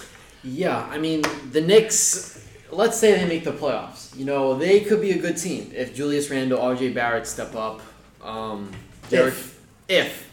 Yeah, 0.43 0.87
I 0.91 0.99
mean 0.99 1.23
the 1.53 1.61
Knicks. 1.61 2.45
Let's 2.71 2.99
say 2.99 3.13
they 3.13 3.27
make 3.27 3.45
the 3.45 3.53
playoffs. 3.53 4.17
You 4.17 4.25
know 4.25 4.55
they 4.55 4.81
could 4.81 5.01
be 5.01 5.13
a 5.13 5.19
good 5.19 5.37
team 5.37 5.71
if 5.75 5.95
Julius 5.95 6.31
Randle, 6.31 6.61
R.J. 6.61 6.91
Barrett 6.91 7.27
step 7.27 7.55
up. 7.55 7.81
Um, 8.23 8.71
Derek, 9.11 9.35
if, 9.35 9.61
if, 9.89 10.30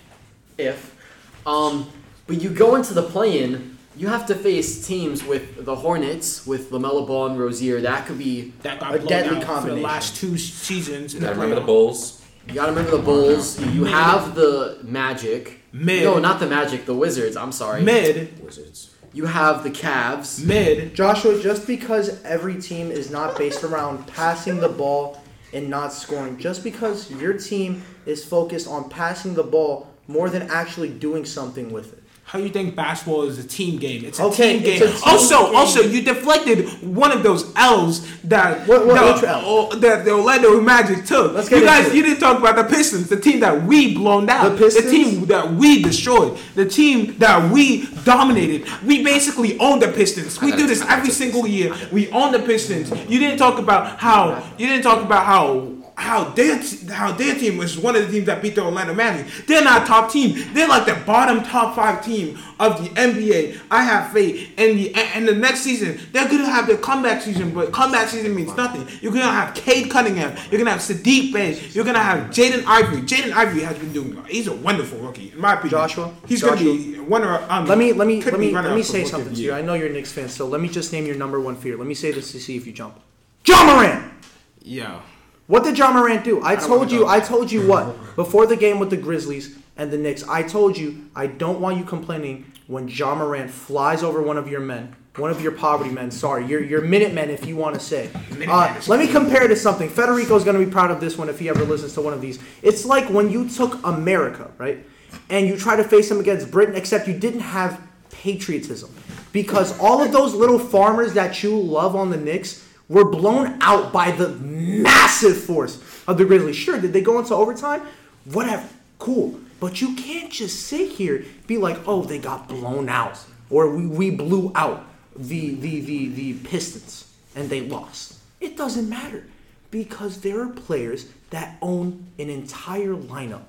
um, 1.46 1.90
but 2.26 2.42
you 2.42 2.50
go 2.50 2.76
into 2.76 2.94
the 2.94 3.04
play-in, 3.04 3.78
you 3.96 4.08
have 4.08 4.26
to 4.28 4.36
face 4.36 4.86
teams 4.86 5.24
with 5.24 5.66
the 5.66 5.76
Hornets, 5.76 6.46
with 6.46 6.70
LaMelo 6.72 7.08
Ball 7.08 7.28
and 7.28 7.40
Rozier. 7.40 7.82
That 7.82 8.06
could 8.06 8.18
be. 8.18 8.54
that 8.62 8.80
got 8.80 8.96
a 8.96 9.00
deadly 9.00 9.30
out 9.30 9.34
for 9.34 9.40
the 9.40 9.46
combination. 9.46 9.84
last 9.84 10.16
two 10.16 10.38
seasons. 10.38 11.16
In 11.16 11.22
Gotta 11.22 11.36
the 11.36 11.42
remember 11.42 11.56
the 11.56 11.62
playoff. 11.62 11.66
Bulls. 11.66 12.26
You 12.48 12.54
gotta 12.54 12.72
remember 12.72 12.98
the 12.98 13.04
Bulls. 13.04 13.60
You 13.74 13.86
have 13.86 14.36
the 14.36 14.80
Magic. 14.84 15.62
Mid. 15.74 16.04
No, 16.04 16.20
not 16.20 16.40
the 16.40 16.48
Magic. 16.48 16.86
The 16.86 16.94
Wizards. 16.94 17.36
I'm 17.36 17.52
sorry. 17.52 17.82
Mid, 17.82 18.42
Wizards. 18.44 18.94
You 19.14 19.26
have 19.26 19.64
the 19.64 19.72
Cavs. 19.72 20.44
mid. 20.44 20.94
Joshua, 20.94 21.42
just 21.42 21.66
because 21.66 22.22
every 22.24 22.62
team 22.62 22.92
is 22.92 23.10
not 23.10 23.38
based 23.38 23.64
around 23.64 24.06
passing 24.08 24.60
the 24.60 24.70
ball 24.70 25.20
and 25.54 25.70
not 25.70 25.94
scoring 25.94 26.38
just 26.38 26.64
because 26.64 27.10
your 27.12 27.34
team 27.34 27.82
is 28.06 28.24
focused 28.24 28.68
on 28.68 28.90
passing 28.90 29.34
the 29.34 29.44
ball 29.44 29.88
more 30.08 30.30
than 30.30 30.44
actually 30.44 30.90
doing 30.90 31.26
something 31.26 31.72
with 31.72 31.94
it. 31.94 32.04
How 32.24 32.40
you 32.40 32.50
think 32.50 32.76
basketball 32.76 33.24
is 33.24 33.40
a 33.40 33.48
team 33.48 33.80
game? 33.80 34.04
It's 34.04 34.20
a 34.20 34.24
Okay, 34.24 34.56
team 34.56 34.62
game. 34.64 34.82
a 34.84 34.88
team 34.88 34.96
also, 35.06 35.46
game. 35.46 35.56
also, 35.56 35.82
you 35.82 36.02
deflected 36.02 36.68
one 36.84 37.14
of 37.14 37.24
those 37.24 37.46
L's 37.56 38.06
that 38.26 38.68
What- 38.68 38.86
what- 38.86 39.16
which 39.16 39.24
L? 39.24 39.70
that 39.80 40.04
the 40.04 40.12
Orlando 40.12 40.60
Magic 40.60 41.06
took. 41.06 41.34
Let's 41.34 41.48
get 41.48 41.60
you 41.60 41.66
guys, 41.66 41.88
it. 41.88 41.94
you 41.96 42.04
didn't 42.04 42.20
talk 42.20 42.38
about 42.38 42.58
the 42.58 42.66
Pistons, 42.66 43.08
the 43.08 43.16
team 43.16 43.40
that 43.40 43.66
we 43.66 43.94
blown 43.94 44.30
out, 44.30 44.58
The 44.58 44.58
Pistons? 44.66 44.92
team 44.92 45.26
that 45.28 45.56
we 45.56 45.82
destroyed, 45.82 46.38
the 46.56 46.66
team 46.66 47.16
that 47.20 47.50
we 47.50 47.88
dominated. 48.04 48.66
We 48.86 49.04
basically 49.06 49.58
own 49.60 49.80
the 49.80 49.88
Pistons. 49.88 50.42
We 50.42 50.52
do 50.52 50.68
this 50.68 50.84
every 50.90 51.12
single 51.12 51.48
year. 51.48 51.72
We 51.94 52.10
own 52.10 52.34
the 52.34 52.40
Pistons. 52.40 52.92
You 53.08 53.20
didn't 53.20 53.38
talk 53.38 53.58
about 53.58 54.00
how 54.00 54.44
you 54.58 54.68
didn't 54.68 54.84
talk 54.84 55.02
about 55.02 55.24
how. 55.26 55.68
How 56.00 56.26
their 56.26 56.62
how 56.92 57.12
their 57.12 57.34
team 57.34 57.58
was 57.58 57.76
one 57.76 57.96
of 57.96 58.06
the 58.06 58.12
teams 58.12 58.28
that 58.28 58.40
beat 58.40 58.54
the 58.54 58.64
Orlando 58.64 58.94
Magic. 58.94 59.26
They're 59.48 59.64
not 59.64 59.88
top 59.88 60.12
team. 60.12 60.54
They're 60.54 60.68
like 60.68 60.86
the 60.86 60.94
bottom 61.08 61.42
top 61.44 61.76
five 61.76 62.06
team 62.06 62.38
of 62.60 62.84
the 62.84 62.90
NBA. 62.92 63.60
I 63.72 63.82
have 63.82 64.14
faith 64.14 64.48
in 64.60 64.78
the 64.78 64.94
and 64.94 65.28
the 65.28 65.34
next 65.34 65.62
season 65.62 66.00
they're 66.12 66.28
gonna 66.30 66.46
have 66.46 66.68
their 66.68 66.78
comeback 66.78 67.24
season, 67.24 67.50
but 67.52 67.72
comeback 67.72 68.10
season 68.10 68.36
means 68.36 68.56
nothing. 68.56 68.88
You're 69.02 69.12
gonna 69.12 69.26
have 69.26 69.56
Cade 69.56 69.90
Cunningham. 69.90 70.38
You're 70.52 70.60
gonna 70.60 70.70
have 70.70 70.82
Saddiq 70.82 71.34
Bey. 71.34 71.60
You're 71.72 71.84
gonna 71.84 71.98
have 71.98 72.30
Jaden 72.30 72.64
Ivey. 72.68 73.02
Jaden 73.02 73.32
Ivey 73.34 73.62
has 73.62 73.80
been 73.80 73.92
doing. 73.92 74.24
He's 74.30 74.46
a 74.46 74.56
wonderful 74.56 75.00
rookie 75.00 75.32
in 75.32 75.42
my 75.42 75.54
opinion. 75.54 75.72
Joshua? 75.72 76.14
he's 76.28 76.42
Joshua? 76.42 76.58
gonna 76.58 76.78
be 76.78 77.00
one 77.00 77.24
of. 77.24 77.50
Um, 77.50 77.66
Let 77.66 77.80
me 77.80 77.92
let 77.94 78.08
me 78.08 78.22
let 78.22 78.40
me 78.40 78.52
let 78.52 78.76
me 78.76 78.84
say 78.84 79.04
something 79.04 79.34
to 79.34 79.42
you. 79.42 79.52
I 79.52 79.64
know 79.64 79.74
you're 79.74 79.88
a 79.88 79.92
Knicks 79.92 80.12
fan, 80.12 80.30
so 80.30 80.46
let 80.48 80.62
me 80.62 80.70
just 80.70 80.94
name 80.94 81.08
your 81.08 81.16
number 81.16 81.40
one 81.40 81.56
fear. 81.56 81.76
Let 81.76 81.88
me 81.88 81.96
say 81.96 82.12
this 82.12 82.32
to 82.34 82.40
see 82.40 82.56
if 82.56 82.68
you 82.68 82.72
jump. 82.72 83.00
Ja 83.48 83.66
Morant. 83.66 84.14
Yeah. 84.62 85.02
What 85.48 85.64
did 85.64 85.78
Ja 85.78 85.92
Morant 85.92 86.26
do? 86.26 86.44
I 86.44 86.56
don't 86.56 86.68
told 86.68 86.92
you. 86.92 87.08
I 87.08 87.22
told 87.22 87.52
you 87.52 87.66
what 87.66 88.16
before 88.18 88.46
the 88.46 88.58
game 88.58 88.80
with 88.80 88.90
the 88.90 88.98
Grizzlies 88.98 89.58
and 89.78 89.90
the 89.90 89.98
Knicks. 89.98 90.28
I 90.28 90.44
told 90.44 90.78
you 90.78 91.10
I 91.16 91.28
don't 91.28 91.62
want 91.62 91.78
you 91.78 91.86
complaining 91.86 92.52
when 92.68 92.90
Ja 92.90 93.16
Morant 93.16 93.50
flies 93.50 94.04
over 94.04 94.22
one 94.22 94.36
of 94.38 94.50
your 94.50 94.60
men, 94.60 94.94
one 95.16 95.32
of 95.32 95.42
your 95.42 95.54
poverty 95.54 95.90
men. 95.90 96.12
Sorry, 96.12 96.46
your 96.46 96.62
your 96.62 96.82
minute 96.82 97.14
men, 97.14 97.30
if 97.30 97.46
you 97.46 97.56
want 97.56 97.76
to 97.76 97.80
say. 97.80 98.10
Uh, 98.46 98.78
let 98.88 99.00
me 99.00 99.08
compare 99.08 99.46
it 99.46 99.48
to 99.48 99.56
something. 99.56 99.88
Federico's 99.88 100.44
going 100.44 100.60
to 100.60 100.66
be 100.66 100.70
proud 100.70 100.92
of 100.92 101.00
this 101.00 101.18
one 101.18 101.30
if 101.30 101.40
he 101.40 101.48
ever 101.48 101.64
listens 101.64 101.94
to 101.94 102.02
one 102.02 102.14
of 102.14 102.20
these. 102.20 102.40
It's 102.62 102.84
like 102.84 103.10
when 103.10 103.30
you 103.30 103.48
took 103.48 103.82
America, 103.86 104.52
right, 104.58 104.86
and 105.30 105.48
you 105.48 105.56
try 105.56 105.78
to 105.78 105.84
face 105.86 106.10
them 106.10 106.20
against 106.20 106.52
Britain, 106.52 106.76
except 106.76 107.08
you 107.08 107.18
didn't 107.18 107.40
have 107.40 107.82
patriotism, 108.10 108.94
because 109.32 109.80
all 109.80 110.04
of 110.04 110.12
those 110.12 110.34
little 110.34 110.60
farmers 110.60 111.14
that 111.14 111.42
you 111.42 111.58
love 111.58 111.96
on 111.96 112.10
the 112.10 112.18
Knicks 112.18 112.67
were 112.90 113.10
blown 113.10 113.58
out 113.62 113.92
by 113.92 114.12
the 114.12 114.30
massive 114.30 115.38
force 115.38 115.82
of 116.08 116.18
the 116.18 116.26
Grizzlies. 116.26 116.56
Sure, 116.56 116.80
did 116.80 116.94
they 116.94 117.02
go 117.02 117.20
into 117.20 117.34
overtime? 117.34 117.82
Whatever, 118.26 118.68
cool. 119.00 119.40
But 119.60 119.82
you 119.82 119.96
can't 119.96 120.32
just 120.32 120.68
sit 120.68 120.92
here 120.92 121.26
be 121.48 121.58
like, 121.58 121.80
oh, 121.88 122.04
they 122.04 122.20
got 122.20 122.48
blown 122.48 122.90
out, 122.90 123.20
or 123.50 123.76
we, 123.76 123.88
we 123.88 124.12
blew 124.12 124.52
out 124.56 124.86
the, 125.16 125.56
the 125.56 125.82
the 125.82 126.10
the 126.10 126.34
Pistons 126.34 127.12
and 127.36 127.50
they 127.50 127.62
lost. 127.62 128.20
It 128.40 128.56
doesn't 128.56 128.88
matter 128.88 129.26
because 129.72 130.22
there 130.22 130.42
are 130.42 130.50
players 130.50 131.08
that 131.32 131.58
own 131.62 132.08
an 132.20 132.30
entire 132.30 132.94
lineup 132.94 133.44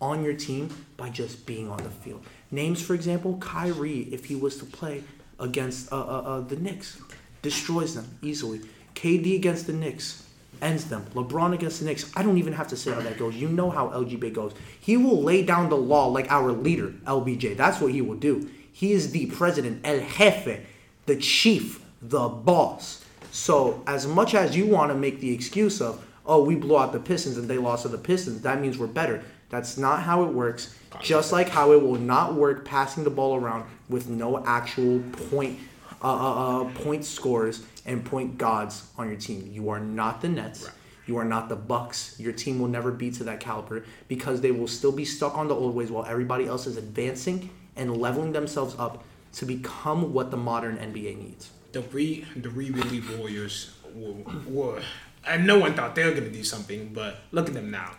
on 0.00 0.22
your 0.22 0.34
team 0.34 0.68
by 0.96 1.08
just 1.08 1.46
being 1.46 1.70
on 1.70 1.78
the 1.78 1.90
field. 1.90 2.24
Names, 2.50 2.82
for 2.82 2.94
example, 2.94 3.38
Kyrie, 3.38 4.08
if 4.12 4.26
he 4.26 4.36
was 4.36 4.58
to 4.58 4.66
play 4.66 5.02
against 5.40 5.92
uh, 5.92 5.96
uh, 5.96 6.02
uh, 6.02 6.40
the 6.40 6.56
Knicks, 6.56 7.00
destroys 7.42 7.94
them 7.94 8.18
easily. 8.22 8.60
KD 8.94 9.36
against 9.36 9.66
the 9.66 9.72
Knicks 9.72 10.24
ends 10.62 10.86
them. 10.86 11.04
LeBron 11.14 11.52
against 11.52 11.80
the 11.80 11.86
Knicks. 11.86 12.10
I 12.16 12.22
don't 12.22 12.38
even 12.38 12.52
have 12.52 12.68
to 12.68 12.76
say 12.76 12.92
how 12.92 13.00
that 13.00 13.18
goes. 13.18 13.34
You 13.34 13.48
know 13.48 13.70
how 13.70 13.88
LGB 13.88 14.32
goes. 14.32 14.52
He 14.80 14.96
will 14.96 15.22
lay 15.22 15.42
down 15.42 15.68
the 15.68 15.76
law 15.76 16.06
like 16.06 16.30
our 16.30 16.52
leader, 16.52 16.88
LBJ. 17.06 17.56
That's 17.56 17.80
what 17.80 17.92
he 17.92 18.00
will 18.00 18.16
do. 18.16 18.48
He 18.72 18.92
is 18.92 19.12
the 19.12 19.26
president, 19.26 19.80
El 19.84 20.00
Jefe, 20.00 20.64
the 21.06 21.16
chief, 21.16 21.84
the 22.02 22.28
boss. 22.28 23.04
So, 23.30 23.82
as 23.86 24.06
much 24.06 24.34
as 24.34 24.56
you 24.56 24.66
want 24.66 24.90
to 24.90 24.94
make 24.96 25.20
the 25.20 25.32
excuse 25.32 25.80
of, 25.80 26.04
oh, 26.26 26.42
we 26.44 26.54
blew 26.54 26.78
out 26.78 26.92
the 26.92 27.00
Pistons 27.00 27.36
and 27.36 27.48
they 27.48 27.58
lost 27.58 27.82
to 27.82 27.88
the 27.88 27.98
Pistons, 27.98 28.40
that 28.42 28.60
means 28.60 28.78
we're 28.78 28.86
better. 28.86 29.22
That's 29.50 29.76
not 29.76 30.02
how 30.02 30.24
it 30.24 30.32
works. 30.32 30.74
Just 31.00 31.32
like 31.32 31.48
how 31.48 31.72
it 31.72 31.82
will 31.82 31.98
not 31.98 32.34
work 32.34 32.64
passing 32.64 33.04
the 33.04 33.10
ball 33.10 33.36
around 33.36 33.64
with 33.88 34.08
no 34.08 34.44
actual 34.44 35.00
point, 35.30 35.58
uh, 36.04 36.06
uh, 36.06 36.60
uh, 36.60 36.64
point 36.74 37.04
scorers 37.04 37.62
and 37.86 38.04
point 38.04 38.36
gods 38.36 38.84
on 38.98 39.08
your 39.08 39.16
team. 39.16 39.48
You 39.50 39.70
are 39.70 39.80
not 39.80 40.20
the 40.20 40.28
Nets. 40.28 40.70
You 41.06 41.16
are 41.16 41.24
not 41.24 41.48
the 41.48 41.56
Bucks. 41.56 42.18
Your 42.18 42.32
team 42.32 42.60
will 42.60 42.68
never 42.68 42.90
be 42.90 43.10
to 43.12 43.24
that 43.24 43.40
caliber 43.40 43.84
because 44.06 44.40
they 44.40 44.50
will 44.50 44.68
still 44.68 44.92
be 44.92 45.04
stuck 45.04 45.36
on 45.36 45.48
the 45.48 45.54
old 45.54 45.74
ways 45.74 45.90
while 45.90 46.04
everybody 46.04 46.46
else 46.46 46.66
is 46.66 46.76
advancing 46.76 47.50
and 47.76 47.96
leveling 47.96 48.32
themselves 48.32 48.74
up 48.78 49.04
to 49.34 49.46
become 49.46 50.12
what 50.12 50.30
the 50.30 50.36
modern 50.36 50.76
NBA 50.76 51.18
needs. 51.18 51.50
the 51.72 51.80
re 51.80 52.24
the 52.36 52.50
re 52.50 52.70
relief 52.70 53.18
Warriors 53.18 53.74
were, 53.94 54.12
were 54.46 54.82
and 55.26 55.46
no 55.46 55.58
one 55.58 55.74
thought 55.74 55.94
they 55.94 56.04
were 56.04 56.12
gonna 56.12 56.28
do 56.28 56.44
something, 56.44 56.92
but 56.92 57.20
look 57.32 57.48
at 57.48 57.54
them 57.54 57.70
now. 57.70 57.92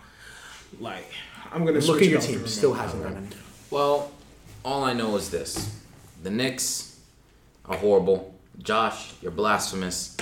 Like 0.79 1.11
I'm 1.51 1.65
gonna 1.65 1.79
Look 1.79 2.01
at 2.01 2.07
your 2.07 2.21
team. 2.21 2.45
Still 2.47 2.69
moment. 2.69 2.85
hasn't 2.85 3.03
done 3.03 3.17
anything. 3.17 3.39
Well, 3.69 4.11
all 4.63 4.83
I 4.83 4.93
know 4.93 5.15
is 5.15 5.29
this: 5.29 5.81
the 6.23 6.31
Knicks 6.31 6.94
are 7.67 7.77
horrible. 7.77 8.33
Josh, 8.59 9.13
you're 9.21 9.31
blasphemous. 9.31 10.15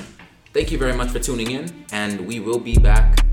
Thank 0.54 0.72
you 0.72 0.78
very 0.78 0.94
much 0.94 1.10
for 1.10 1.20
tuning 1.20 1.52
in, 1.52 1.86
and 1.92 2.28
we 2.28 2.40
will 2.40 2.60
be 2.60 2.78
back 2.78 3.24